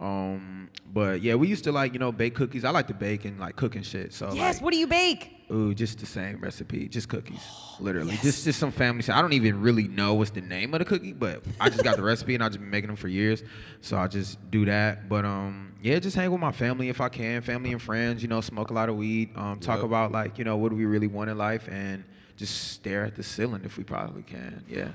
Um, 0.00 0.70
but 0.92 1.20
yeah, 1.20 1.34
we 1.34 1.46
used 1.48 1.64
to 1.64 1.72
like 1.72 1.92
you 1.92 1.98
know 1.98 2.10
bake 2.10 2.34
cookies. 2.34 2.64
I 2.64 2.70
like 2.70 2.86
to 2.88 2.94
bake 2.94 3.24
and 3.26 3.38
like 3.38 3.56
cooking 3.56 3.82
shit. 3.82 4.12
So 4.14 4.32
Yes. 4.32 4.56
like, 4.56 4.62
What 4.64 4.72
do 4.72 4.78
you 4.78 4.86
bake? 4.86 5.30
Ooh, 5.52 5.74
just 5.74 5.98
the 5.98 6.06
same 6.06 6.38
recipe, 6.40 6.88
just 6.88 7.08
cookies, 7.08 7.50
literally, 7.80 8.16
just 8.18 8.44
just 8.44 8.58
some 8.58 8.70
family 8.70 9.02
shit. 9.02 9.14
I 9.14 9.20
don't 9.20 9.32
even 9.34 9.60
really 9.60 9.88
know 9.88 10.14
what's 10.14 10.30
the 10.30 10.40
name 10.40 10.72
of 10.74 10.78
the 10.78 10.84
cookie, 10.84 11.12
but 11.12 11.42
I 11.60 11.68
just 11.68 11.84
got 11.84 11.96
the 11.96 12.02
recipe 12.02 12.34
and 12.34 12.42
I've 12.42 12.50
just 12.52 12.60
been 12.60 12.70
making 12.70 12.86
them 12.88 12.96
for 12.96 13.08
years, 13.08 13.42
so 13.82 13.98
I 13.98 14.06
just 14.06 14.50
do 14.50 14.64
that. 14.66 15.08
But 15.08 15.24
um, 15.24 15.74
yeah, 15.82 15.98
just 15.98 16.16
hang 16.16 16.30
with 16.30 16.40
my 16.40 16.52
family 16.52 16.88
if 16.88 17.00
I 17.00 17.08
can, 17.08 17.42
family 17.42 17.72
and 17.72 17.82
friends. 17.82 18.22
You 18.22 18.28
know, 18.28 18.40
smoke 18.40 18.70
a 18.70 18.74
lot 18.74 18.88
of 18.88 18.96
weed, 18.96 19.36
um, 19.36 19.58
talk 19.60 19.78
Yep. 19.78 19.84
about 19.86 20.12
like 20.12 20.38
you 20.38 20.44
know 20.44 20.56
what 20.56 20.70
do 20.70 20.76
we 20.76 20.84
really 20.86 21.08
want 21.08 21.30
in 21.30 21.36
life, 21.36 21.68
and 21.70 22.04
just 22.36 22.70
stare 22.72 23.04
at 23.04 23.16
the 23.16 23.22
ceiling 23.22 23.62
if 23.64 23.76
we 23.76 23.84
probably 23.84 24.22
can. 24.22 24.64
Yeah. 24.68 24.88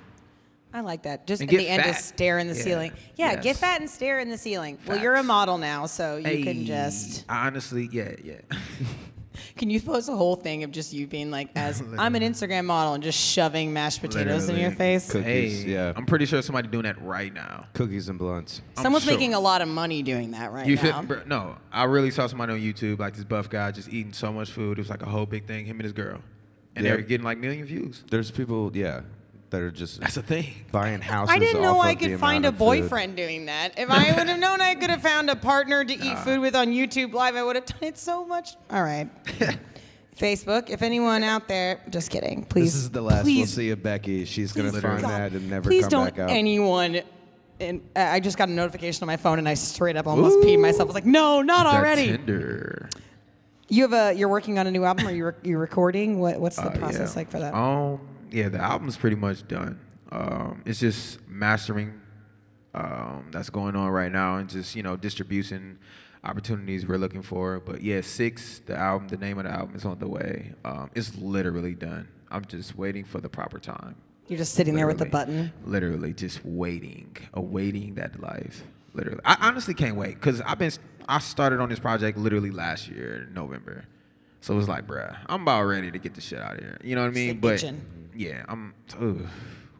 I 0.75 0.81
like 0.81 1.03
that. 1.03 1.25
Just 1.25 1.41
And 1.41 1.49
at 1.49 1.51
get 1.51 1.57
the 1.59 1.69
end, 1.69 1.83
just 1.83 2.05
stare 2.09 2.37
in 2.37 2.47
the 2.47 2.53
Yeah. 2.55 2.61
ceiling. 2.61 2.91
Yeah, 3.15 3.35
get 3.37 3.55
fat 3.55 3.79
and 3.79 3.89
stare 3.89 4.19
in 4.19 4.29
the 4.29 4.37
ceiling. 4.37 4.77
Well, 4.85 4.99
you're 5.01 5.15
a 5.15 5.23
model 5.23 5.57
now, 5.57 5.85
so 5.85 6.17
you 6.17 6.43
can 6.43 6.65
just. 6.65 7.23
Honestly, 7.29 7.87
yeah, 7.93 8.11
yeah. 8.21 8.41
Can 9.57 9.69
you 9.69 9.79
post 9.81 10.09
a 10.09 10.15
whole 10.15 10.35
thing 10.35 10.63
of 10.63 10.71
just 10.71 10.91
you 10.93 11.07
being 11.07 11.31
like, 11.31 11.49
as 11.55 11.81
I'm 11.97 12.15
an 12.15 12.21
Instagram 12.23 12.65
model 12.65 12.93
and 12.93 13.01
just 13.03 13.17
shoving 13.17 13.71
mashed 13.71 14.01
potatoes 14.01 14.49
in 14.49 14.57
your 14.57 14.71
face? 14.71 15.09
Cookies, 15.11 15.63
hey, 15.63 15.71
yeah. 15.71 15.93
I'm 15.95 16.05
pretty 16.05 16.25
sure 16.25 16.41
somebody 16.41 16.67
doing 16.67 16.83
that 16.83 17.01
right 17.01 17.33
now. 17.33 17.67
Cookies 17.73 18.09
and 18.09 18.19
blunts. 18.19 18.61
Someone's 18.77 19.05
sure. 19.05 19.13
making 19.13 19.33
a 19.33 19.39
lot 19.39 19.61
of 19.61 19.67
money 19.69 20.03
doing 20.03 20.31
that 20.31 20.51
right 20.51 20.65
You 20.67 20.75
now. 20.75 20.81
feel, 20.81 21.03
bro, 21.03 21.21
no, 21.25 21.55
I 21.71 21.83
really 21.85 22.11
saw 22.11 22.27
somebody 22.27 22.51
on 22.53 22.59
YouTube, 22.59 22.99
like 22.99 23.13
this 23.15 23.23
buff 23.23 23.49
guy, 23.49 23.71
just 23.71 23.87
eating 23.89 24.11
so 24.13 24.31
much 24.33 24.51
food. 24.51 24.77
It 24.77 24.81
was 24.81 24.89
like 24.89 25.01
a 25.03 25.05
whole 25.09 25.25
big 25.25 25.47
thing. 25.47 25.65
Him 25.65 25.77
and 25.77 25.83
his 25.83 25.93
girl, 25.93 26.19
and 26.75 26.85
Yeah. 26.85 26.93
they're 26.95 27.01
getting 27.01 27.25
like 27.25 27.37
million 27.37 27.65
views. 27.65 28.03
There's 28.09 28.31
people, 28.31 28.71
yeah, 28.73 29.01
that 29.55 29.61
are 29.63 29.71
just 29.71 30.01
That's 30.01 30.17
a 30.17 30.21
thing. 30.21 30.53
buying 30.71 30.99
houses. 31.01 31.33
I 31.33 31.39
didn't 31.39 31.61
know 31.61 31.79
I 31.79 31.95
could 31.95 32.19
find 32.19 32.43
a 32.45 32.49
of 32.49 32.55
food. 32.55 32.59
boyfriend 32.59 33.15
doing 33.15 33.45
that. 33.45 33.79
If 33.79 33.89
I 33.89 34.11
would 34.17 34.27
have 34.27 34.39
known 34.45 34.59
I 34.59 34.75
could 34.75 34.89
have 34.89 35.01
found 35.01 35.29
a 35.29 35.35
partner 35.35 35.83
to 35.85 35.93
eat 35.93 36.17
food 36.19 36.39
with 36.41 36.55
on 36.55 36.67
YouTube 36.67 37.13
Live, 37.13 37.35
I 37.35 37.43
would 37.43 37.55
have 37.55 37.65
done 37.65 37.79
it 37.83 37.97
so 37.97 38.25
much. 38.25 38.55
All 38.69 38.83
right. 38.83 39.09
Facebook, 40.17 40.69
if 40.69 40.81
anyone 40.81 41.23
out 41.23 41.47
there, 41.47 41.81
just 41.89 42.09
kidding. 42.09 42.43
Please. 42.45 42.73
This 42.73 42.83
is 42.83 42.89
the 42.89 43.01
last 43.01 43.23
please, 43.23 43.37
we'll 43.37 43.47
see 43.47 43.69
of 43.71 43.83
Becky. 43.83 44.23
She's 44.25 44.51
gonna 44.53 44.71
please, 44.71 44.81
find 44.81 45.01
God, 45.01 45.09
that 45.11 45.31
and 45.33 45.49
never 45.49 45.69
please 45.69 45.83
come 45.83 45.89
don't 45.89 46.05
back 46.15 46.19
out. 46.19 46.29
anyone. 46.29 47.01
And 47.59 47.81
I 47.95 48.19
just 48.19 48.37
got 48.37 48.49
a 48.49 48.51
notification 48.51 49.03
on 49.03 49.07
my 49.07 49.15
phone, 49.17 49.39
and 49.39 49.47
I 49.47 49.53
straight 49.53 49.95
up 49.95 50.07
almost 50.07 50.39
peed 50.39 50.59
myself. 50.59 50.81
I 50.81 50.83
was 50.85 50.95
like, 50.95 51.05
"No, 51.05 51.41
not 51.41 51.65
already." 51.65 52.07
Tinder. 52.07 52.89
You 53.69 53.83
have 53.83 53.93
a. 53.93 54.13
You're 54.13 54.27
working 54.29 54.59
on 54.59 54.67
a 54.67 54.71
new 54.71 54.83
album. 54.83 55.07
or 55.07 55.11
you 55.11 55.25
are 55.25 55.35
you 55.43 55.57
recording? 55.57 56.19
What 56.19 56.39
What's 56.39 56.57
the 56.57 56.63
Uh, 56.63 56.77
process 56.77 57.11
yeah. 57.13 57.19
like 57.19 57.31
for 57.31 57.39
that? 57.39 57.53
Um, 57.53 57.99
yeah, 58.35 58.49
the 58.49 58.59
album's 58.59 58.97
pretty 58.97 59.15
much 59.15 59.47
done. 59.47 59.79
Um, 60.11 60.61
it's 60.65 60.81
just 60.81 61.25
mastering 61.25 62.01
um, 62.73 63.29
that's 63.31 63.49
going 63.49 63.77
on 63.77 63.89
right 63.89 64.11
now, 64.11 64.35
and 64.35 64.49
just 64.49 64.75
you 64.75 64.83
know 64.83 64.97
distribution 64.97 65.79
opportunities 66.21 66.85
we're 66.85 66.97
looking 66.97 67.21
for. 67.21 67.61
But 67.61 67.81
yeah, 67.81 68.01
six, 68.01 68.59
the 68.59 68.75
album, 68.75 69.07
the 69.07 69.15
name 69.15 69.37
of 69.37 69.45
the 69.45 69.51
album 69.51 69.75
is 69.75 69.85
on 69.85 69.99
the 69.99 70.09
way. 70.09 70.51
Um, 70.65 70.91
it's 70.93 71.17
literally 71.17 71.75
done. 71.75 72.09
I'm 72.29 72.43
just 72.43 72.75
waiting 72.75 73.05
for 73.05 73.21
the 73.21 73.29
proper 73.29 73.57
time. 73.57 73.95
You're 74.27 74.39
just 74.39 74.53
sitting 74.53 74.75
there 74.75 74.87
with 74.87 74.97
the 74.97 75.05
button. 75.05 75.53
Literally, 75.63 76.11
just 76.11 76.43
waiting, 76.43 77.15
awaiting 77.33 77.95
that 77.95 78.19
life. 78.19 78.63
Literally, 78.93 79.21
I 79.23 79.37
honestly 79.39 79.73
can't 79.73 79.95
wait 79.95 80.15
because 80.15 80.41
I've 80.41 80.59
been. 80.59 80.71
I 81.07 81.19
started 81.19 81.61
on 81.61 81.69
this 81.69 81.79
project 81.79 82.17
literally 82.17 82.51
last 82.51 82.89
year, 82.89 83.29
November. 83.33 83.85
So 84.45 84.55
it's 84.59 84.67
like, 84.67 84.85
bruh, 84.85 85.17
I'm 85.25 85.41
about 85.41 85.63
ready 85.63 85.89
to 85.89 85.97
get 85.97 86.13
the 86.13 86.21
shit 86.21 86.39
out 86.39 86.53
of 86.53 86.59
here. 86.59 86.77
You 86.83 86.93
know 86.93 87.01
what 87.01 87.07
I 87.07 87.13
mean? 87.13 87.39
but 87.39 87.65
yeah, 88.13 88.45
I'm. 88.47 88.75
Ugh. 89.01 89.27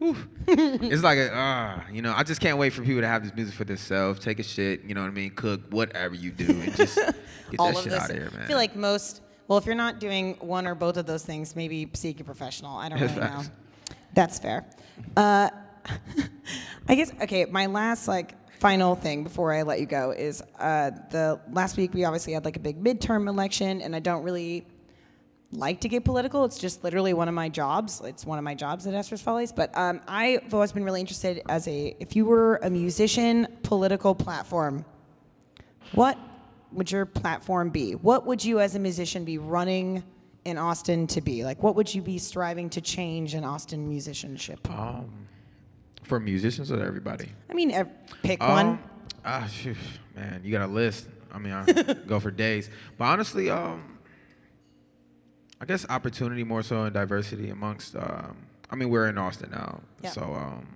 It's 0.47 1.03
like, 1.03 1.19
a, 1.19 1.35
uh, 1.35 1.81
you 1.91 2.01
know, 2.01 2.13
I 2.15 2.23
just 2.23 2.41
can't 2.41 2.57
wait 2.57 2.73
for 2.73 2.81
people 2.81 3.01
to 3.01 3.07
have 3.07 3.23
this 3.23 3.33
music 3.35 3.53
for 3.53 3.63
themselves, 3.63 4.19
take 4.19 4.39
a 4.39 4.43
shit, 4.43 4.83
you 4.83 4.95
know 4.95 5.01
what 5.01 5.07
I 5.07 5.11
mean, 5.11 5.31
cook, 5.31 5.61
whatever 5.69 6.15
you 6.15 6.31
do, 6.31 6.47
and 6.47 6.75
just 6.75 6.95
get 7.51 7.59
all 7.59 7.73
that 7.73 7.83
shit 7.83 7.93
out 7.93 8.09
of 8.09 8.15
here, 8.15 8.29
man. 8.31 8.41
I 8.41 8.45
feel 8.47 8.57
like 8.57 8.75
most. 8.75 9.21
Well, 9.47 9.59
if 9.59 9.67
you're 9.67 9.75
not 9.75 9.99
doing 9.99 10.33
one 10.39 10.65
or 10.65 10.73
both 10.73 10.97
of 10.97 11.05
those 11.05 11.23
things, 11.23 11.55
maybe 11.55 11.87
seek 11.93 12.19
a 12.19 12.23
professional. 12.23 12.75
I 12.75 12.89
don't 12.89 12.99
really 12.99 13.15
know. 13.15 13.43
That's 14.15 14.39
fair. 14.39 14.65
Uh, 15.15 15.51
I 16.87 16.95
guess 16.95 17.11
okay. 17.21 17.45
My 17.45 17.67
last 17.67 18.07
like 18.07 18.33
final 18.65 18.95
thing 18.95 19.23
before 19.23 19.53
I 19.53 19.61
let 19.61 19.79
you 19.79 19.85
go 19.85 20.09
is 20.09 20.41
uh, 20.57 20.89
the 21.11 21.39
last 21.51 21.77
week 21.77 21.93
we 21.93 22.03
obviously 22.03 22.33
had 22.33 22.43
like 22.43 22.55
a 22.55 22.59
big 22.59 22.83
midterm 22.83 23.29
election, 23.29 23.79
and 23.79 23.95
I 23.95 23.99
don't 23.99 24.23
really 24.23 24.65
like 25.51 25.81
to 25.81 25.87
get 25.87 26.03
political. 26.03 26.45
It's 26.45 26.57
just 26.57 26.83
literally 26.83 27.13
one 27.13 27.27
of 27.27 27.35
my 27.35 27.47
jobs. 27.47 28.01
It's 28.03 28.25
one 28.25 28.39
of 28.39 28.43
my 28.43 28.55
jobs 28.55 28.87
at 28.87 28.95
Esther's 28.95 29.21
Follies. 29.21 29.51
But 29.51 29.69
um, 29.77 30.01
I've 30.07 30.51
always 30.51 30.71
been 30.71 30.83
really 30.83 30.99
interested 30.99 31.43
as 31.47 31.67
a 31.67 31.95
if 31.99 32.15
you 32.15 32.25
were 32.25 32.55
a 32.63 32.71
musician, 32.71 33.47
political 33.61 34.15
platform, 34.15 34.83
what 35.91 36.17
would 36.71 36.91
your 36.91 37.05
platform 37.05 37.69
be? 37.69 37.93
What 37.93 38.25
would 38.25 38.43
you 38.43 38.59
as 38.61 38.73
a 38.73 38.79
musician 38.79 39.25
be 39.25 39.37
running 39.37 40.03
in 40.43 40.57
Austin 40.57 41.05
to 41.05 41.21
be? 41.21 41.45
Like 41.45 41.61
what 41.61 41.75
would 41.75 41.93
you 41.93 42.01
be 42.01 42.17
striving 42.17 42.71
to 42.71 42.81
change 42.81 43.35
in 43.35 43.43
Austin 43.43 43.87
musicianship? 43.87 44.67
um, 44.71 45.27
for 46.05 46.19
musicians 46.19 46.71
or 46.71 46.81
everybody? 46.83 47.29
I 47.49 47.53
mean, 47.53 47.71
ev- 47.71 47.89
pick 48.23 48.41
one. 48.41 48.67
Um, 48.67 48.79
ah, 49.23 49.47
phew, 49.49 49.75
man, 50.15 50.41
you 50.43 50.51
got 50.51 50.61
a 50.69 50.71
list. 50.71 51.07
I 51.33 51.37
mean, 51.39 51.53
I 51.53 51.63
go 52.07 52.19
for 52.19 52.31
days. 52.31 52.69
But 52.97 53.05
honestly, 53.05 53.49
um, 53.49 53.97
I 55.59 55.65
guess 55.65 55.85
opportunity 55.89 56.43
more 56.43 56.63
so 56.63 56.83
and 56.83 56.93
diversity 56.93 57.49
amongst. 57.49 57.95
Um, 57.95 58.37
I 58.69 58.75
mean, 58.75 58.89
we're 58.89 59.07
in 59.07 59.17
Austin 59.17 59.51
now, 59.51 59.81
Yeah. 60.01 60.09
so 60.09 60.21
um, 60.33 60.67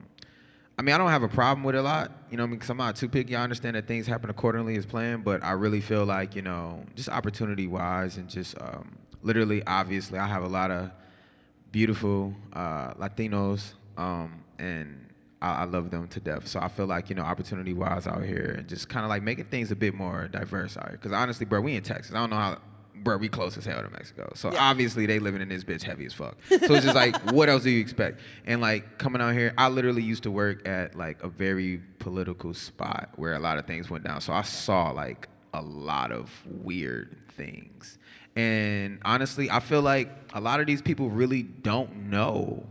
I 0.78 0.82
mean, 0.82 0.96
I 0.96 0.98
don't 0.98 1.10
have 1.10 1.24
a 1.24 1.28
problem 1.28 1.64
with 1.64 1.76
it 1.76 1.80
a 1.80 1.82
lot. 1.82 2.12
You 2.32 2.38
know, 2.38 2.44
I 2.44 2.46
mean, 2.46 2.56
because 2.56 2.70
I'm 2.70 2.78
not 2.78 2.96
too 2.96 3.10
picky. 3.10 3.36
I 3.36 3.44
understand 3.44 3.76
that 3.76 3.88
things 3.88 4.08
happen 4.08 4.30
accordingly 4.30 4.78
as 4.78 4.86
planned, 4.86 5.24
but 5.26 5.44
I 5.44 5.52
really 5.52 5.82
feel 5.82 6.06
like 6.06 6.36
you 6.36 6.42
know, 6.42 6.86
just 6.96 7.10
opportunity 7.10 7.68
wise 7.68 8.18
and 8.18 8.30
just 8.30 8.60
um, 8.62 8.98
literally, 9.22 9.64
obviously, 9.66 10.18
I 10.20 10.28
have 10.28 10.44
a 10.44 10.48
lot 10.48 10.72
of 10.72 10.92
beautiful 11.72 12.34
uh, 12.54 12.94
Latinos, 12.94 13.74
um, 13.98 14.44
and 14.58 15.09
I, 15.42 15.62
I 15.62 15.64
love 15.66 15.92
them 15.92 16.08
to 16.08 16.20
death. 16.20 16.48
So 16.48 16.60
I 16.60 16.68
feel 16.68 16.86
like 16.86 17.10
you 17.10 17.16
know, 17.16 17.24
opportunity 17.24 17.74
wise 17.74 18.08
out 18.08 18.24
here, 18.24 18.56
and 18.58 18.68
just 18.68 18.90
kind 18.90 19.06
of 19.06 19.10
like 19.10 19.24
making 19.24 19.46
things 19.46 19.72
a 19.72 19.76
bit 19.76 19.94
more 19.94 20.28
diverse 20.28 20.78
out 20.78 20.90
here. 20.90 20.98
Because 20.98 21.12
honestly, 21.12 21.46
bro, 21.46 21.62
we 21.62 21.76
in 21.76 21.84
Texas. 21.84 22.14
I 22.14 22.20
don't 22.20 22.30
know 22.30 22.36
how. 22.38 22.58
Bro, 23.02 23.18
we 23.18 23.30
close 23.30 23.58
as 23.58 23.64
hell 23.64 23.82
to 23.82 23.90
Mexico. 23.90 24.30
So 24.36 24.54
obviously 24.58 25.06
they 25.06 25.20
living 25.20 25.42
in 25.42 25.48
this 25.48 25.64
bitch 25.64 25.84
heavy 25.84 26.06
as 26.06 26.14
fuck. 26.14 26.36
So 26.50 26.56
it's 26.58 26.84
just 26.84 26.96
like, 26.96 27.16
what 27.32 27.48
else 27.48 27.64
do 27.64 27.70
you 27.70 27.80
expect? 27.80 28.20
And 28.46 28.60
like 28.60 28.98
coming 28.98 29.22
out 29.22 29.32
here, 29.32 29.54
I 29.58 29.70
literally 29.70 30.04
used 30.04 30.24
to 30.24 30.32
work 30.32 30.68
at 30.68 30.96
like 30.96 31.24
a 31.24 31.30
very 31.30 31.80
political 32.00 32.54
spot 32.54 33.12
where 33.16 33.36
a 33.36 33.40
lot 33.40 33.58
of 33.58 33.66
things 33.66 33.90
went 33.90 34.04
down. 34.04 34.20
So 34.20 34.34
I 34.34 34.42
saw 34.42 34.92
like 34.92 35.30
a 35.54 35.62
lot 35.62 36.12
of 36.12 36.30
weird 36.46 37.16
things. 37.38 37.98
And 38.36 39.00
honestly, 39.04 39.50
I 39.50 39.60
feel 39.60 39.82
like 39.82 40.10
a 40.34 40.42
lot 40.42 40.60
of 40.60 40.68
these 40.68 40.82
people 40.82 41.10
really 41.10 41.44
don't 41.44 42.10
know. 42.10 42.66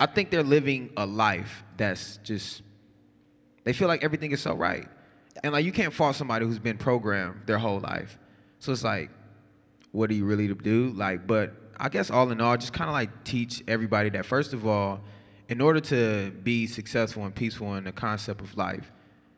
I 0.00 0.06
think 0.06 0.30
they're 0.30 0.42
living 0.42 0.90
a 0.96 1.06
life 1.06 1.64
that's 1.76 2.18
just 2.18 2.62
they 3.64 3.72
feel 3.72 3.88
like 3.88 4.02
everything 4.02 4.32
is 4.32 4.40
so 4.40 4.54
right. 4.54 4.88
And 5.42 5.52
like 5.52 5.64
you 5.64 5.72
can't 5.72 5.92
fault 5.92 6.16
somebody 6.16 6.46
who's 6.46 6.58
been 6.58 6.78
programmed 6.78 7.46
their 7.46 7.58
whole 7.58 7.80
life. 7.80 8.18
So 8.58 8.72
it's 8.72 8.84
like, 8.84 9.10
what 9.92 10.08
do 10.08 10.14
you 10.14 10.24
really 10.24 10.48
do? 10.48 10.90
Like, 10.90 11.26
but 11.26 11.54
I 11.76 11.88
guess 11.88 12.10
all 12.10 12.30
in 12.30 12.40
all, 12.40 12.56
just 12.56 12.72
kind 12.72 12.88
of 12.88 12.94
like 12.94 13.24
teach 13.24 13.62
everybody 13.68 14.08
that 14.10 14.24
first 14.24 14.52
of 14.52 14.66
all, 14.66 15.00
in 15.48 15.60
order 15.60 15.80
to 15.80 16.30
be 16.42 16.66
successful 16.66 17.24
and 17.24 17.34
peaceful 17.34 17.74
in 17.74 17.84
the 17.84 17.92
concept 17.92 18.40
of 18.40 18.56
life, 18.56 18.90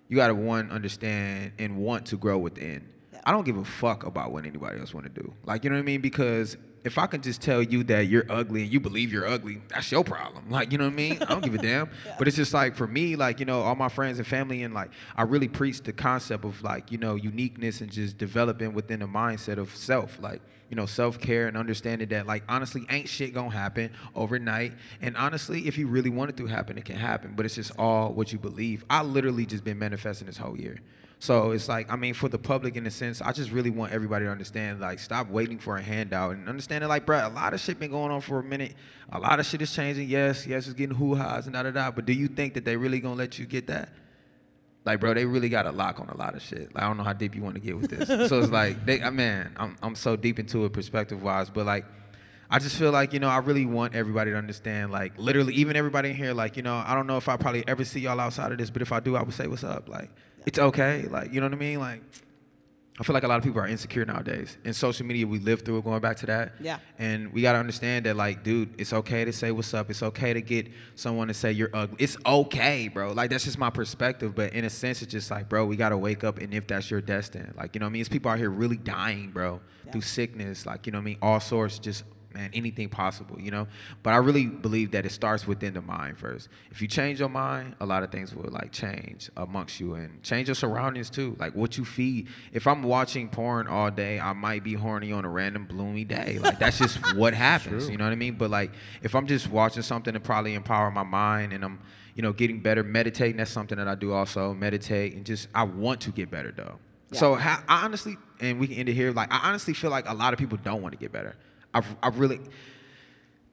you 0.08 0.16
gotta 0.16 0.34
one 0.34 0.70
understand 0.70 1.52
and 1.58 1.76
want 1.76 2.06
to 2.06 2.16
grow 2.16 2.38
within. 2.38 2.88
I 3.24 3.32
don't 3.32 3.44
give 3.44 3.56
a 3.56 3.64
fuck 3.64 4.04
about 4.04 4.32
what 4.32 4.44
anybody 4.44 4.78
else 4.78 4.92
want 4.92 5.12
to 5.12 5.22
do. 5.22 5.32
Like, 5.44 5.64
you 5.64 5.70
know 5.70 5.76
what 5.76 5.82
I 5.82 5.84
mean? 5.84 6.02
Because 6.02 6.56
if 6.84 6.98
I 6.98 7.06
can 7.06 7.22
just 7.22 7.40
tell 7.40 7.62
you 7.62 7.82
that 7.84 8.08
you're 8.08 8.26
ugly 8.28 8.62
and 8.62 8.72
you 8.72 8.78
believe 8.78 9.10
you're 9.10 9.26
ugly, 9.26 9.62
that's 9.68 9.90
your 9.90 10.04
problem. 10.04 10.50
Like, 10.50 10.70
you 10.70 10.76
know 10.76 10.84
what 10.84 10.92
I 10.92 10.96
mean? 10.96 11.18
I 11.22 11.24
don't 11.24 11.42
give 11.42 11.54
a 11.54 11.58
damn. 11.58 11.88
But 12.18 12.28
it's 12.28 12.36
just 12.36 12.52
like 12.52 12.76
for 12.76 12.86
me, 12.86 13.16
like, 13.16 13.40
you 13.40 13.46
know, 13.46 13.62
all 13.62 13.74
my 13.74 13.88
friends 13.88 14.18
and 14.18 14.26
family, 14.26 14.62
and 14.62 14.74
like, 14.74 14.90
I 15.16 15.22
really 15.22 15.48
preach 15.48 15.82
the 15.82 15.92
concept 15.92 16.44
of 16.44 16.62
like, 16.62 16.92
you 16.92 16.98
know, 16.98 17.14
uniqueness 17.14 17.80
and 17.80 17.90
just 17.90 18.18
developing 18.18 18.74
within 18.74 19.02
a 19.02 19.08
mindset 19.08 19.56
of 19.56 19.74
self. 19.74 20.20
Like, 20.20 20.42
you 20.68 20.76
know, 20.76 20.86
self 20.86 21.18
care 21.18 21.46
and 21.46 21.56
understanding 21.56 22.08
that, 22.08 22.26
like, 22.26 22.44
honestly, 22.48 22.86
ain't 22.90 23.08
shit 23.08 23.32
gonna 23.32 23.50
happen 23.50 23.90
overnight. 24.14 24.74
And 25.00 25.16
honestly, 25.16 25.66
if 25.66 25.78
you 25.78 25.86
really 25.86 26.10
want 26.10 26.30
it 26.30 26.36
to 26.36 26.46
happen, 26.46 26.76
it 26.76 26.84
can 26.84 26.96
happen. 26.96 27.32
But 27.34 27.46
it's 27.46 27.54
just 27.54 27.72
all 27.78 28.12
what 28.12 28.32
you 28.32 28.38
believe. 28.38 28.84
I 28.90 29.02
literally 29.02 29.46
just 29.46 29.64
been 29.64 29.78
manifesting 29.78 30.26
this 30.26 30.36
whole 30.36 30.58
year. 30.58 30.78
So 31.24 31.52
it's 31.52 31.70
like, 31.70 31.90
I 31.90 31.96
mean, 31.96 32.12
for 32.12 32.28
the 32.28 32.38
public 32.38 32.76
in 32.76 32.86
a 32.86 32.90
sense, 32.90 33.22
I 33.22 33.32
just 33.32 33.50
really 33.50 33.70
want 33.70 33.92
everybody 33.92 34.26
to 34.26 34.30
understand, 34.30 34.80
like, 34.80 34.98
stop 34.98 35.30
waiting 35.30 35.58
for 35.58 35.78
a 35.78 35.82
handout 35.82 36.32
and 36.32 36.46
understand 36.50 36.82
that, 36.82 36.88
like, 36.88 37.06
bro, 37.06 37.26
a 37.26 37.30
lot 37.30 37.54
of 37.54 37.60
shit 37.60 37.80
been 37.80 37.90
going 37.90 38.12
on 38.12 38.20
for 38.20 38.40
a 38.40 38.42
minute. 38.42 38.74
A 39.10 39.18
lot 39.18 39.40
of 39.40 39.46
shit 39.46 39.62
is 39.62 39.74
changing. 39.74 40.06
Yes, 40.06 40.46
yes, 40.46 40.66
it's 40.66 40.74
getting 40.74 40.94
hoo-ha's 40.94 41.46
and 41.46 41.54
da 41.54 41.62
da 41.62 41.70
da. 41.70 41.90
But 41.90 42.04
do 42.04 42.12
you 42.12 42.28
think 42.28 42.52
that 42.52 42.66
they 42.66 42.76
really 42.76 43.00
gonna 43.00 43.14
let 43.14 43.38
you 43.38 43.46
get 43.46 43.68
that? 43.68 43.88
Like, 44.84 45.00
bro, 45.00 45.14
they 45.14 45.24
really 45.24 45.48
got 45.48 45.64
a 45.64 45.72
lock 45.72 45.98
on 45.98 46.10
a 46.10 46.16
lot 46.18 46.34
of 46.34 46.42
shit. 46.42 46.74
Like, 46.74 46.84
I 46.84 46.88
don't 46.88 46.98
know 46.98 47.04
how 47.04 47.14
deep 47.14 47.34
you 47.34 47.40
want 47.40 47.54
to 47.54 47.60
get 47.62 47.78
with 47.78 47.88
this. 47.88 48.06
so 48.28 48.40
it's 48.40 48.50
like, 48.50 48.84
they, 48.84 49.00
I 49.00 49.08
man, 49.08 49.54
I'm 49.56 49.78
I'm 49.82 49.94
so 49.94 50.16
deep 50.16 50.38
into 50.38 50.66
it 50.66 50.74
perspective 50.74 51.22
wise, 51.22 51.48
but 51.48 51.64
like. 51.64 51.86
I 52.50 52.58
just 52.58 52.76
feel 52.76 52.92
like, 52.92 53.14
you 53.14 53.18
know, 53.18 53.30
I 53.30 53.38
really 53.38 53.64
want 53.64 53.96
everybody 53.96 54.30
to 54.30 54.36
understand, 54.36 54.92
like, 54.92 55.18
literally, 55.18 55.54
even 55.54 55.76
everybody 55.76 56.10
in 56.10 56.14
here, 56.14 56.34
like, 56.34 56.58
you 56.58 56.62
know, 56.62 56.76
I 56.86 56.94
don't 56.94 57.06
know 57.06 57.16
if 57.16 57.26
I 57.28 57.38
probably 57.38 57.66
ever 57.66 57.84
see 57.84 58.00
y'all 58.00 58.20
outside 58.20 58.52
of 58.52 58.58
this, 58.58 58.68
but 58.68 58.82
if 58.82 58.92
I 58.92 59.00
do, 59.00 59.16
I 59.16 59.22
would 59.22 59.34
say, 59.34 59.48
what's 59.48 59.64
up? 59.64 59.88
Like, 59.88 60.10
it's 60.46 60.58
okay. 60.58 61.06
Like, 61.10 61.32
you 61.32 61.40
know 61.40 61.46
what 61.46 61.54
I 61.54 61.58
mean? 61.58 61.80
Like, 61.80 62.02
I 62.96 63.02
feel 63.02 63.14
like 63.14 63.24
a 63.24 63.28
lot 63.28 63.38
of 63.38 63.42
people 63.42 63.60
are 63.60 63.66
insecure 63.66 64.04
nowadays. 64.04 64.56
In 64.64 64.72
social 64.72 65.04
media, 65.04 65.26
we 65.26 65.40
live 65.40 65.62
through 65.62 65.78
it, 65.78 65.84
going 65.84 66.00
back 66.00 66.16
to 66.18 66.26
that. 66.26 66.52
Yeah. 66.60 66.78
And 66.96 67.32
we 67.32 67.42
got 67.42 67.54
to 67.54 67.58
understand 67.58 68.06
that, 68.06 68.14
like, 68.14 68.44
dude, 68.44 68.72
it's 68.78 68.92
okay 68.92 69.24
to 69.24 69.32
say 69.32 69.50
what's 69.50 69.74
up. 69.74 69.90
It's 69.90 70.02
okay 70.04 70.32
to 70.32 70.40
get 70.40 70.68
someone 70.94 71.26
to 71.26 71.34
say 71.34 71.50
you're 71.50 71.70
ugly. 71.74 71.96
It's 71.98 72.16
okay, 72.24 72.86
bro. 72.86 73.12
Like, 73.12 73.30
that's 73.30 73.42
just 73.42 73.58
my 73.58 73.70
perspective. 73.70 74.36
But 74.36 74.52
in 74.52 74.64
a 74.64 74.70
sense, 74.70 75.02
it's 75.02 75.10
just 75.10 75.28
like, 75.28 75.48
bro, 75.48 75.66
we 75.66 75.74
got 75.74 75.88
to 75.88 75.98
wake 75.98 76.22
up 76.22 76.38
and 76.38 76.54
if 76.54 76.68
that's 76.68 76.88
your 76.88 77.00
destiny. 77.00 77.48
Like, 77.56 77.74
you 77.74 77.80
know 77.80 77.86
what 77.86 77.90
I 77.90 77.92
mean? 77.94 78.00
It's 78.00 78.08
people 78.08 78.30
out 78.30 78.38
here 78.38 78.50
really 78.50 78.76
dying, 78.76 79.30
bro, 79.30 79.60
through 79.90 80.02
sickness. 80.02 80.64
Like, 80.64 80.86
you 80.86 80.92
know 80.92 80.98
what 80.98 81.02
I 81.02 81.06
mean? 81.06 81.18
All 81.20 81.40
sorts, 81.40 81.80
just 81.80 82.04
man, 82.34 82.50
anything 82.52 82.88
possible, 82.88 83.40
you 83.40 83.50
know? 83.50 83.66
But 84.02 84.12
I 84.12 84.16
really 84.16 84.46
believe 84.46 84.90
that 84.90 85.06
it 85.06 85.12
starts 85.12 85.46
within 85.46 85.74
the 85.74 85.80
mind 85.80 86.18
first. 86.18 86.48
If 86.70 86.82
you 86.82 86.88
change 86.88 87.20
your 87.20 87.28
mind, 87.28 87.76
a 87.80 87.86
lot 87.86 88.02
of 88.02 88.10
things 88.10 88.34
will 88.34 88.50
like 88.50 88.72
change 88.72 89.30
amongst 89.36 89.80
you 89.80 89.94
and 89.94 90.22
change 90.22 90.48
your 90.48 90.54
surroundings 90.54 91.10
too. 91.10 91.36
Like 91.38 91.54
what 91.54 91.78
you 91.78 91.84
feed. 91.84 92.28
If 92.52 92.66
I'm 92.66 92.82
watching 92.82 93.28
porn 93.28 93.66
all 93.66 93.90
day, 93.90 94.20
I 94.20 94.32
might 94.32 94.64
be 94.64 94.74
horny 94.74 95.12
on 95.12 95.24
a 95.24 95.28
random 95.28 95.66
bloomy 95.66 96.04
day. 96.04 96.38
Like 96.40 96.58
that's 96.58 96.78
just 96.78 96.98
what 97.16 97.34
happens, 97.34 97.88
you 97.88 97.96
know 97.96 98.04
what 98.04 98.12
I 98.12 98.16
mean? 98.16 98.34
But 98.34 98.50
like 98.50 98.72
if 99.02 99.14
I'm 99.14 99.26
just 99.26 99.48
watching 99.48 99.82
something 99.82 100.12
to 100.12 100.20
probably 100.20 100.54
empower 100.54 100.90
my 100.90 101.04
mind 101.04 101.52
and 101.52 101.64
I'm, 101.64 101.80
you 102.14 102.22
know, 102.22 102.32
getting 102.32 102.60
better, 102.60 102.82
meditating, 102.82 103.36
that's 103.36 103.50
something 103.50 103.78
that 103.78 103.88
I 103.88 103.94
do 103.94 104.12
also, 104.12 104.54
meditate 104.54 105.14
and 105.14 105.24
just 105.24 105.48
I 105.54 105.62
want 105.62 106.00
to 106.02 106.10
get 106.10 106.30
better 106.30 106.52
though. 106.52 106.78
So 107.12 107.34
I 107.34 107.62
honestly, 107.68 108.16
and 108.40 108.58
we 108.58 108.66
can 108.66 108.76
end 108.76 108.88
it 108.88 108.94
here. 108.94 109.12
Like 109.12 109.32
I 109.32 109.48
honestly 109.48 109.74
feel 109.74 109.90
like 109.90 110.08
a 110.08 110.14
lot 110.14 110.32
of 110.32 110.38
people 110.38 110.58
don't 110.62 110.82
want 110.82 110.92
to 110.92 110.98
get 110.98 111.12
better. 111.12 111.36
I've, 111.74 111.96
I've 112.02 112.18
really. 112.18 112.40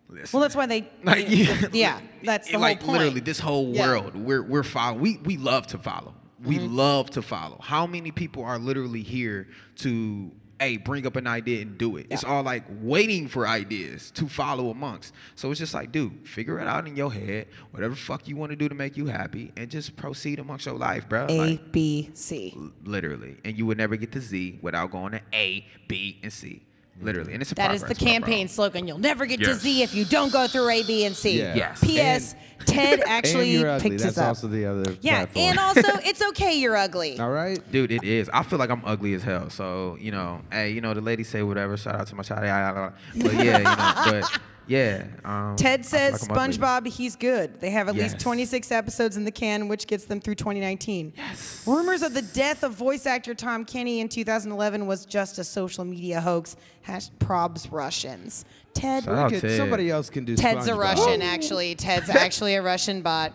Listen, 0.10 0.38
Well, 0.38 0.42
that's 0.42 0.56
why 0.56 0.66
they. 0.66 0.88
like 1.04 1.26
yeah, 1.30 1.68
yeah, 1.72 2.00
that's 2.24 2.52
the 2.52 2.58
like 2.58 2.80
whole 2.82 2.88
point. 2.90 3.00
literally 3.00 3.22
this 3.22 3.40
whole 3.40 3.74
Yeah. 3.74 3.88
world. 3.88 4.16
We're 4.16 4.44
we're 4.44 4.64
follow. 4.64 4.98
We 4.98 5.18
we 5.18 5.38
love 5.38 5.68
to 5.68 5.78
follow. 5.78 6.14
We 6.44 6.58
Mm-hmm. 6.58 6.76
love 6.76 7.10
to 7.12 7.22
follow. 7.22 7.60
How 7.62 7.86
many 7.88 8.12
people 8.12 8.44
are 8.44 8.58
literally 8.60 9.04
here 9.04 9.48
to 9.78 10.32
hey 10.60 10.78
bring 10.78 11.06
up 11.08 11.16
an 11.16 11.28
idea 11.28 11.62
and 11.62 11.78
do 11.78 11.96
it? 11.98 12.08
It's 12.10 12.24
all 12.26 12.44
like 12.44 12.64
waiting 12.82 13.28
for 13.30 13.48
ideas 13.48 14.12
to 14.12 14.28
follow 14.28 14.70
amongst. 14.70 15.14
So 15.36 15.50
it's 15.52 15.60
just 15.60 15.74
like, 15.74 15.92
dude, 15.94 16.28
figure 16.28 16.60
it 16.60 16.68
out 16.68 16.88
in 16.88 16.96
your 16.98 17.14
head. 17.14 17.48
Whatever 17.72 17.96
fuck 17.96 18.28
you 18.28 18.36
want 18.36 18.50
to 18.50 18.56
do 18.58 18.68
to 18.68 18.76
make 18.76 18.98
you 18.98 19.06
happy, 19.06 19.54
and 19.56 19.70
just 19.72 19.96
proceed 19.96 20.40
amongst 20.40 20.66
your 20.66 20.76
life, 20.76 21.08
bro. 21.08 21.28
A 21.30 21.38
Like, 21.38 21.72
B 21.72 22.10
C. 22.16 22.58
literally, 22.84 23.38
and 23.46 23.58
you 23.58 23.66
would 23.68 23.78
never 23.78 23.96
get 23.96 24.12
to 24.14 24.20
Z 24.20 24.60
without 24.62 24.92
going 24.92 25.12
to 25.14 25.22
A, 25.34 25.66
B, 25.88 26.20
and 26.24 26.34
C. 26.34 26.64
Literally, 27.00 27.34
and 27.34 27.42
it's 27.42 27.52
a 27.52 27.56
That 27.56 27.74
is 27.74 27.82
the 27.82 27.88
progress, 27.88 28.00
bro, 28.00 28.06
bro. 28.06 28.14
campaign 28.14 28.48
slogan. 28.48 28.88
You'll 28.88 29.00
never 29.00 29.26
get 29.26 29.40
to 29.40 29.56
Z 29.56 29.82
if 29.82 29.96
you 29.96 30.06
don't 30.06 30.32
go 30.32 30.48
through 30.48 30.70
A, 30.70 30.84
B, 30.84 31.06
and 31.06 31.16
C. 31.16 31.40
Yeah. 31.40 31.56
Yes. 31.56 31.80
P.S. 31.84 32.36
Ted 32.66 33.00
and 33.00 33.10
actually 33.10 33.50
you're 33.52 33.70
ugly. 33.70 33.90
picked 33.92 34.04
That's 34.04 34.18
us 34.18 34.22
up. 34.22 34.28
also 34.28 34.48
the 34.48 34.66
other 34.68 34.96
yeah, 35.02 35.26
platform. 35.26 35.46
and 35.48 35.60
also 35.60 35.82
it's 36.08 36.22
okay 36.30 36.54
you're 36.60 36.78
ugly. 36.78 37.20
All 37.20 37.32
right. 37.32 37.60
Dude, 37.72 37.92
it 37.92 38.04
is. 38.04 38.30
I 38.32 38.44
feel 38.44 38.60
like 38.60 38.70
I'm 38.70 38.84
ugly 38.86 39.14
as 39.16 39.24
hell. 39.24 39.50
So, 39.50 39.98
you 40.00 40.12
know, 40.12 40.42
hey, 40.52 40.70
you 40.72 40.82
know, 40.82 40.94
the 40.94 41.02
ladies 41.02 41.28
say 41.30 41.42
whatever. 41.42 41.76
Shout 41.76 41.96
out 41.96 42.08
to 42.08 42.16
my 42.16 42.22
child. 42.24 42.44
Yeah, 42.44 42.72
yeah, 42.74 42.92
yeah. 43.16 43.24
But 43.24 43.34
yeah, 43.46 43.58
you 43.58 43.64
know, 43.64 44.22
but 44.22 44.40
yeah. 44.68 45.06
Um, 45.26 45.56
Ted 45.58 45.86
says 45.86 46.22
like 46.30 46.32
I'm 46.32 46.38
ugly. 46.38 46.58
SpongeBob, 46.58 46.88
he's 46.88 47.16
good. 47.16 47.60
They 47.60 47.72
have 47.72 47.90
at 47.90 47.96
least 47.96 48.20
26 48.20 48.72
episodes 48.72 49.18
in 49.18 49.24
the 49.26 49.32
can, 49.32 49.68
which 49.68 49.88
gets 49.88 50.06
them 50.06 50.22
through 50.22 50.36
2019. 50.36 51.14
Yes. 51.18 51.64
Rumors 51.68 52.02
of 52.04 52.14
the 52.14 52.22
death 52.22 52.64
of 52.64 52.74
voice 52.74 53.06
actor 53.06 53.34
Tom 53.34 53.66
Kenny 53.66 54.00
in 54.00 54.08
2011 54.10 54.86
was 54.88 55.06
just 55.06 55.40
a 55.40 55.44
social 55.44 55.84
media 55.86 56.22
hoax. 56.22 56.56
Hash 56.84 57.10
probs 57.20 57.72
Russians. 57.72 58.46
Ted. 58.74 59.04
Shout 59.04 59.16
out 59.16 59.32
Look 59.32 59.44
at- 59.44 59.50
Ted. 59.50 59.58
somebody 59.58 59.90
else 59.90 60.10
can 60.10 60.26
do. 60.26 60.36
Ted's 60.36 60.68
a 60.68 60.76
Russian, 60.76 61.22
actually. 61.22 61.76
Ted's 61.76 62.10
actually 62.10 62.56
a 62.56 62.62
Russian 62.62 63.02
bot. 63.02 63.34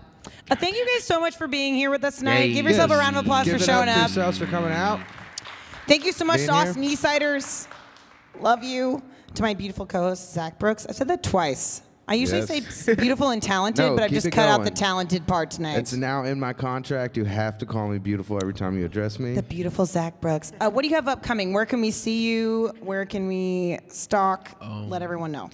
Uh, 0.51 0.57
thank 0.57 0.75
you 0.77 0.87
guys 0.95 1.05
so 1.05 1.21
much 1.21 1.37
for 1.37 1.47
being 1.47 1.75
here 1.75 1.91
with 1.91 2.03
us 2.03 2.19
tonight. 2.19 2.45
Yay. 2.49 2.53
Give 2.55 2.67
yourself 2.67 2.91
a 2.91 2.97
round 2.97 3.17
of 3.17 3.25
applause 3.25 3.45
Give 3.45 3.57
for 3.59 3.63
it 3.63 3.67
showing 3.67 3.89
up. 3.89 3.97
up. 3.97 4.11
For 4.11 4.19
yourselves 4.19 4.39
for 4.39 4.47
coming 4.47 4.73
out. 4.73 5.01
Thank 5.87 6.05
you 6.05 6.13
so 6.13 6.25
much 6.25 6.39
Being 6.39 6.49
to 6.49 6.55
here. 6.55 6.63
Austin 6.69 6.83
Eastsiders. 6.83 7.69
Love 8.41 8.65
you. 8.65 9.03
To 9.35 9.43
my 9.43 9.55
beautiful 9.55 9.85
co-host 9.87 10.33
Zach 10.33 10.59
Brooks. 10.59 10.87
I 10.89 10.93
said 10.93 11.09
that 11.09 11.23
twice. 11.23 11.83
I 12.09 12.15
usually 12.15 12.43
Yes. 12.47 12.75
say 12.75 12.95
beautiful 12.95 13.31
and 13.31 13.43
talented, 13.43 13.85
No, 13.89 13.95
but 13.97 14.05
I've 14.05 14.11
keep 14.11 14.17
just 14.19 14.27
it 14.29 14.31
cut 14.31 14.49
out 14.49 14.59
the 14.59 14.71
going. 14.71 14.75
talented 14.77 15.27
part 15.27 15.51
tonight. 15.51 15.77
It's 15.77 15.93
now 15.93 16.23
in 16.25 16.39
my 16.39 16.53
contract. 16.53 17.17
You 17.17 17.25
have 17.25 17.59
to 17.59 17.67
call 17.67 17.89
me 17.89 17.99
beautiful 17.99 18.39
every 18.41 18.55
time 18.55 18.79
you 18.79 18.85
address 18.85 19.19
me. 19.19 19.35
the 19.35 19.43
beautiful 19.43 19.85
Zach 19.87 20.21
Brooks. 20.21 20.53
Uh, 20.61 20.71
what 20.71 20.83
do 20.83 20.89
you 20.89 20.95
have 20.95 21.09
upcoming? 21.09 21.53
Where 21.53 21.67
can 21.67 21.81
we 21.81 21.91
see 21.91 22.23
you? 22.29 22.73
Where 22.81 23.05
can 23.05 23.27
we 23.27 23.79
stalk? 23.89 24.51
Um, 24.61 24.89
Let 24.89 25.03
everyone 25.03 25.33
know. 25.33 25.51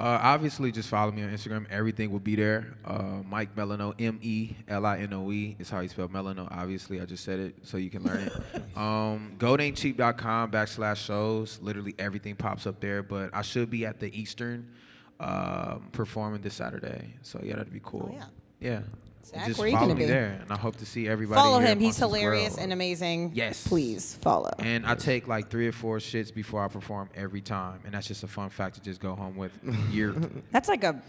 Uh, 0.00 0.18
obviously, 0.22 0.72
just 0.72 0.88
follow 0.88 1.12
me 1.12 1.22
on 1.22 1.28
Instagram. 1.28 1.66
Everything 1.70 2.10
will 2.10 2.20
be 2.20 2.34
there. 2.34 2.74
Uh, 2.86 3.18
Mike 3.28 3.54
Melinoe, 3.54 3.92
M 3.98 4.18
E 4.22 4.56
L 4.66 4.86
I 4.86 4.98
N 5.00 5.12
O 5.12 5.30
E 5.30 5.56
is 5.58 5.68
how 5.68 5.80
you 5.80 5.90
spell 5.90 6.08
Melinoe. 6.08 6.48
Obviously, 6.50 7.02
I 7.02 7.04
just 7.04 7.22
said 7.22 7.38
it 7.38 7.54
so 7.64 7.76
you 7.76 7.90
can 7.90 8.02
learn 8.02 8.20
it. 8.20 8.32
Um, 8.80 9.34
GoldAintCheap.com 9.36 10.52
backslash 10.52 11.04
shows. 11.04 11.58
Literally 11.60 11.94
everything 11.98 12.34
pops 12.34 12.66
up 12.66 12.80
there. 12.80 13.02
But 13.02 13.28
I 13.34 13.42
should 13.42 13.68
be 13.68 13.84
at 13.84 14.00
the 14.00 14.18
Eastern 14.18 14.70
um, 15.18 15.88
performing 15.92 16.40
this 16.40 16.54
Saturday. 16.54 17.12
So 17.20 17.40
yeah, 17.42 17.56
that'd 17.56 17.72
be 17.72 17.82
cool. 17.82 18.08
Oh, 18.10 18.16
yeah. 18.16 18.24
Yeah. 18.60 18.80
Zach, 19.24 19.46
just 19.46 19.58
where 19.58 19.66
are 19.66 19.68
you 19.68 19.76
follow 19.76 19.88
gonna 19.88 20.00
me 20.00 20.06
be? 20.06 20.10
there, 20.10 20.38
and 20.42 20.50
I 20.50 20.56
hope 20.58 20.76
to 20.76 20.86
see 20.86 21.06
everybody. 21.08 21.38
Follow 21.40 21.58
here 21.58 21.68
him. 21.68 21.80
He's 21.80 21.96
hilarious 21.96 22.52
World. 22.52 22.62
and 22.64 22.72
amazing. 22.72 23.32
Yes. 23.34 23.66
Please 23.66 24.14
follow. 24.22 24.50
And 24.58 24.86
I 24.86 24.94
take 24.94 25.28
like 25.28 25.50
three 25.50 25.68
or 25.68 25.72
four 25.72 25.98
shits 25.98 26.32
before 26.34 26.64
I 26.64 26.68
perform 26.68 27.10
every 27.14 27.40
time, 27.40 27.80
and 27.84 27.94
that's 27.94 28.08
just 28.08 28.22
a 28.24 28.26
fun 28.28 28.50
fact 28.50 28.76
to 28.76 28.80
just 28.82 29.00
go 29.00 29.14
home 29.14 29.36
with. 29.36 29.52
Year. 29.90 30.14
That's 30.50 30.68
like 30.68 30.82
a 30.84 31.00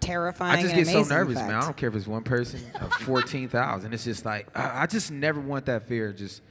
terrifying. 0.00 0.58
I 0.58 0.62
just 0.62 0.74
and 0.74 0.84
get 0.84 0.92
so 0.92 1.02
nervous, 1.14 1.36
fact. 1.36 1.48
man. 1.48 1.56
I 1.56 1.60
don't 1.62 1.76
care 1.76 1.88
if 1.88 1.94
it's 1.96 2.06
one 2.06 2.22
person 2.22 2.60
or 2.80 2.88
fourteen 3.00 3.48
thousand. 3.48 3.92
It's 3.94 4.04
just 4.04 4.24
like 4.24 4.48
I 4.56 4.82
I 4.82 4.86
just 4.86 5.10
never 5.10 5.40
want 5.40 5.66
that 5.66 5.88
fear. 5.88 6.08
of 6.10 6.16
Just 6.16 6.42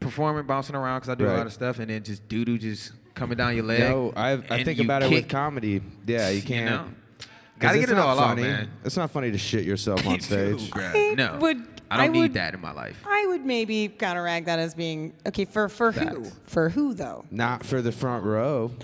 performing, 0.00 0.46
bouncing 0.46 0.76
around 0.76 1.00
because 1.00 1.10
I 1.10 1.14
do 1.14 1.26
a 1.26 1.32
lot 1.34 1.46
of 1.46 1.52
stuff, 1.52 1.78
and 1.78 1.88
then 1.90 2.02
just 2.02 2.28
doo 2.28 2.44
doo 2.44 2.58
just 2.58 2.92
coming 3.14 3.36
down 3.36 3.54
your 3.54 3.64
leg. 3.64 3.80
No, 3.80 4.12
I, 4.16 4.32
I 4.32 4.64
think 4.64 4.78
you 4.78 4.84
about 4.84 5.02
it 5.02 5.10
with 5.10 5.28
comedy. 5.28 5.80
Yeah, 6.06 6.28
you 6.30 6.42
can't. 6.42 6.70
know? 6.70 6.94
'Cause 7.58 7.68
Gotta 7.70 7.78
it's 7.78 7.86
get 7.86 7.92
it 7.92 7.96
not 7.96 8.06
all 8.08 8.20
out, 8.20 8.28
funny. 8.30 8.42
man. 8.42 8.70
It's 8.84 8.96
not 8.96 9.10
funny 9.10 9.30
to 9.30 9.38
shit 9.38 9.64
yourself 9.64 10.06
on 10.06 10.20
stage. 10.20 10.70
I 10.74 11.14
no, 11.16 11.38
would- 11.40 11.66
I 11.90 11.96
don't 11.98 12.04
I 12.04 12.08
need 12.08 12.20
would- 12.20 12.34
that 12.34 12.54
in 12.54 12.60
my 12.60 12.72
life. 12.72 12.96
I 13.06 13.26
would 13.28 13.44
maybe 13.44 13.88
counteract 13.88 14.46
that 14.46 14.58
as 14.58 14.74
being 14.74 15.12
okay 15.26 15.44
for 15.44 15.68
for 15.68 15.92
who? 15.92 16.24
For 16.44 16.68
who 16.70 16.94
though? 16.94 17.24
Not 17.30 17.64
for 17.64 17.82
the 17.82 17.92
front 17.92 18.24
row. 18.24 18.70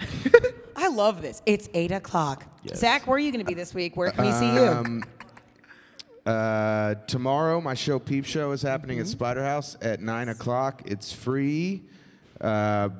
I 0.76 0.88
love 0.88 1.22
this. 1.22 1.42
It's 1.44 1.68
eight 1.74 1.90
o'clock. 1.92 2.44
Zach, 2.74 3.06
where 3.06 3.16
are 3.16 3.18
you 3.20 3.32
going 3.32 3.44
to 3.44 3.48
be 3.48 3.54
this 3.54 3.74
week? 3.74 3.96
Where 3.96 4.10
can 4.12 4.24
we 4.26 4.32
see 4.32 4.52
you? 4.54 4.62
Um, 4.64 5.04
uh, 6.24 6.94
tomorrow, 7.06 7.60
my 7.60 7.74
show 7.74 7.98
Peep 7.98 8.24
Show 8.24 8.52
is 8.52 8.62
happening 8.62 8.98
at 8.98 9.06
Spider 9.06 9.42
House 9.42 9.76
at 9.80 10.00
nine 10.00 10.28
o'clock. 10.28 10.82
It's 10.84 11.12
free. 11.12 11.82
Uh, 12.40 12.90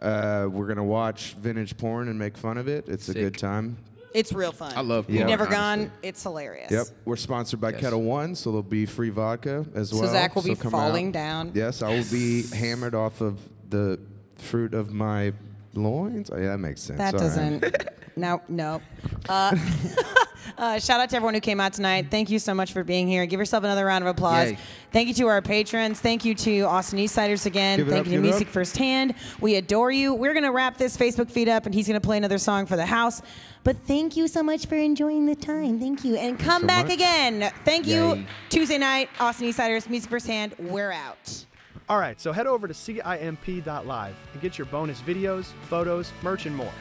uh, 0.00 0.48
we're 0.50 0.66
gonna 0.66 0.84
watch 0.84 1.34
vintage 1.34 1.76
porn 1.76 2.08
and 2.08 2.18
make 2.18 2.36
fun 2.36 2.56
of 2.58 2.68
it. 2.68 2.88
It's 2.88 3.08
a 3.08 3.14
good 3.14 3.36
time. 3.36 3.76
It's 4.14 4.32
real 4.32 4.52
fun. 4.52 4.72
I 4.76 4.80
love 4.80 5.10
You've 5.10 5.26
never 5.26 5.44
honestly. 5.44 5.86
gone. 5.86 5.92
It's 6.02 6.22
hilarious. 6.22 6.70
Yep, 6.70 6.86
we're 7.04 7.16
sponsored 7.16 7.60
by 7.60 7.70
Yes. 7.70 7.80
Ketel 7.80 8.02
One, 8.02 8.34
so 8.36 8.50
there'll 8.50 8.62
be 8.62 8.86
free 8.86 9.10
vodka 9.10 9.66
as 9.74 9.92
well. 9.92 10.04
So. 10.04 10.12
Zach 10.12 10.34
will 10.36 10.42
be 10.42 10.54
come 10.54 10.70
falling 10.70 11.08
out. 11.08 11.12
down. 11.12 11.52
Yes, 11.54 11.82
I 11.82 11.88
will 11.88 12.04
be 12.10 12.44
hammered 12.54 12.94
off 12.94 13.20
of 13.20 13.40
the 13.68 13.98
fruit 14.36 14.72
of 14.72 14.92
my 14.92 15.32
loins. 15.74 16.30
Oh, 16.32 16.38
yeah, 16.38 16.50
that 16.50 16.58
makes 16.58 16.80
sense. 16.80 16.98
That 16.98 17.14
All 17.14 17.20
right. 17.20 17.60
doesn't. 17.60 17.88
no, 18.16 18.40
no. 18.48 18.80
Uh, 19.28 19.56
uh, 20.58 20.78
shout 20.78 21.00
out 21.00 21.10
to 21.10 21.16
everyone 21.16 21.34
who 21.34 21.40
came 21.40 21.60
out 21.60 21.72
tonight. 21.72 22.06
Thank 22.10 22.30
you 22.30 22.38
so 22.38 22.54
much 22.54 22.72
for 22.72 22.84
being 22.84 23.08
here. 23.08 23.26
Give 23.26 23.40
yourself 23.40 23.64
another 23.64 23.84
round 23.84 24.04
of 24.04 24.08
applause. 24.08 24.52
Yay. 24.52 24.58
Thank 24.92 25.08
you 25.08 25.14
to 25.14 25.26
our 25.28 25.42
patrons. 25.42 26.00
Thank 26.00 26.24
you 26.24 26.34
to 26.34 26.62
Austin 26.62 26.98
Eastsiders 26.98 27.46
again. 27.46 27.78
Give 27.78 27.88
Thank 27.88 28.06
up, 28.06 28.06
you 28.06 28.18
to 28.18 28.22
Music 28.22 28.48
up. 28.48 28.52
Firsthand. 28.52 29.14
We 29.40 29.56
adore 29.56 29.90
you. 29.90 30.14
We're 30.14 30.34
going 30.34 30.44
to 30.44 30.52
wrap 30.52 30.76
this 30.76 30.96
Facebook 30.96 31.30
feed 31.30 31.48
up, 31.48 31.66
and 31.66 31.74
he's 31.74 31.86
going 31.86 32.00
to 32.00 32.04
play 32.04 32.16
another 32.16 32.38
song 32.38 32.66
for 32.66 32.76
the 32.76 32.86
house. 32.86 33.22
But 33.64 33.76
thank 33.78 34.16
you 34.16 34.28
so 34.28 34.42
much 34.42 34.66
for 34.66 34.76
enjoying 34.76 35.26
the 35.26 35.34
time. 35.34 35.80
Thank 35.80 36.04
you. 36.04 36.16
And 36.16 36.38
come 36.38 36.62
so 36.62 36.66
back 36.68 36.86
much. 36.86 36.94
again. 36.94 37.50
Thank 37.64 37.86
you. 37.86 38.14
Yay. 38.14 38.26
Tuesday 38.50 38.78
night, 38.78 39.08
Austin 39.18 39.48
Eastsiders, 39.48 39.88
Music 39.88 40.10
Firsthand. 40.10 40.54
We're 40.58 40.92
out. 40.92 41.44
All 41.88 41.98
right, 41.98 42.18
so 42.18 42.32
head 42.32 42.46
over 42.46 42.66
to 42.66 42.72
CIMP.live 42.72 44.14
and 44.32 44.40
get 44.40 44.56
your 44.56 44.66
bonus 44.66 45.02
videos, 45.02 45.44
photos, 45.68 46.12
merch, 46.22 46.46
and 46.46 46.56
more. 46.56 46.72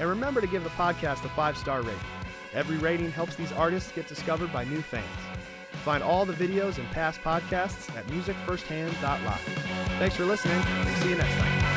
And 0.00 0.08
remember 0.08 0.40
to 0.40 0.46
give 0.48 0.64
the 0.64 0.70
podcast 0.70 1.24
a 1.24 1.28
five 1.30 1.56
star 1.56 1.82
rating. 1.82 2.00
Every 2.54 2.78
rating 2.78 3.12
helps 3.12 3.36
these 3.36 3.52
artists 3.52 3.92
get 3.92 4.08
discovered 4.08 4.52
by 4.52 4.64
new 4.64 4.82
fans. 4.82 5.06
Find 5.84 6.02
all 6.02 6.26
the 6.26 6.32
videos 6.32 6.78
and 6.78 6.90
past 6.90 7.20
podcasts 7.22 7.94
at 7.96 8.06
musicfirsthand.live. 8.08 9.40
Thanks 9.98 10.16
for 10.16 10.24
listening. 10.24 10.60
and 10.66 10.96
See 10.98 11.10
you 11.10 11.16
next 11.16 11.34
time. 11.36 11.69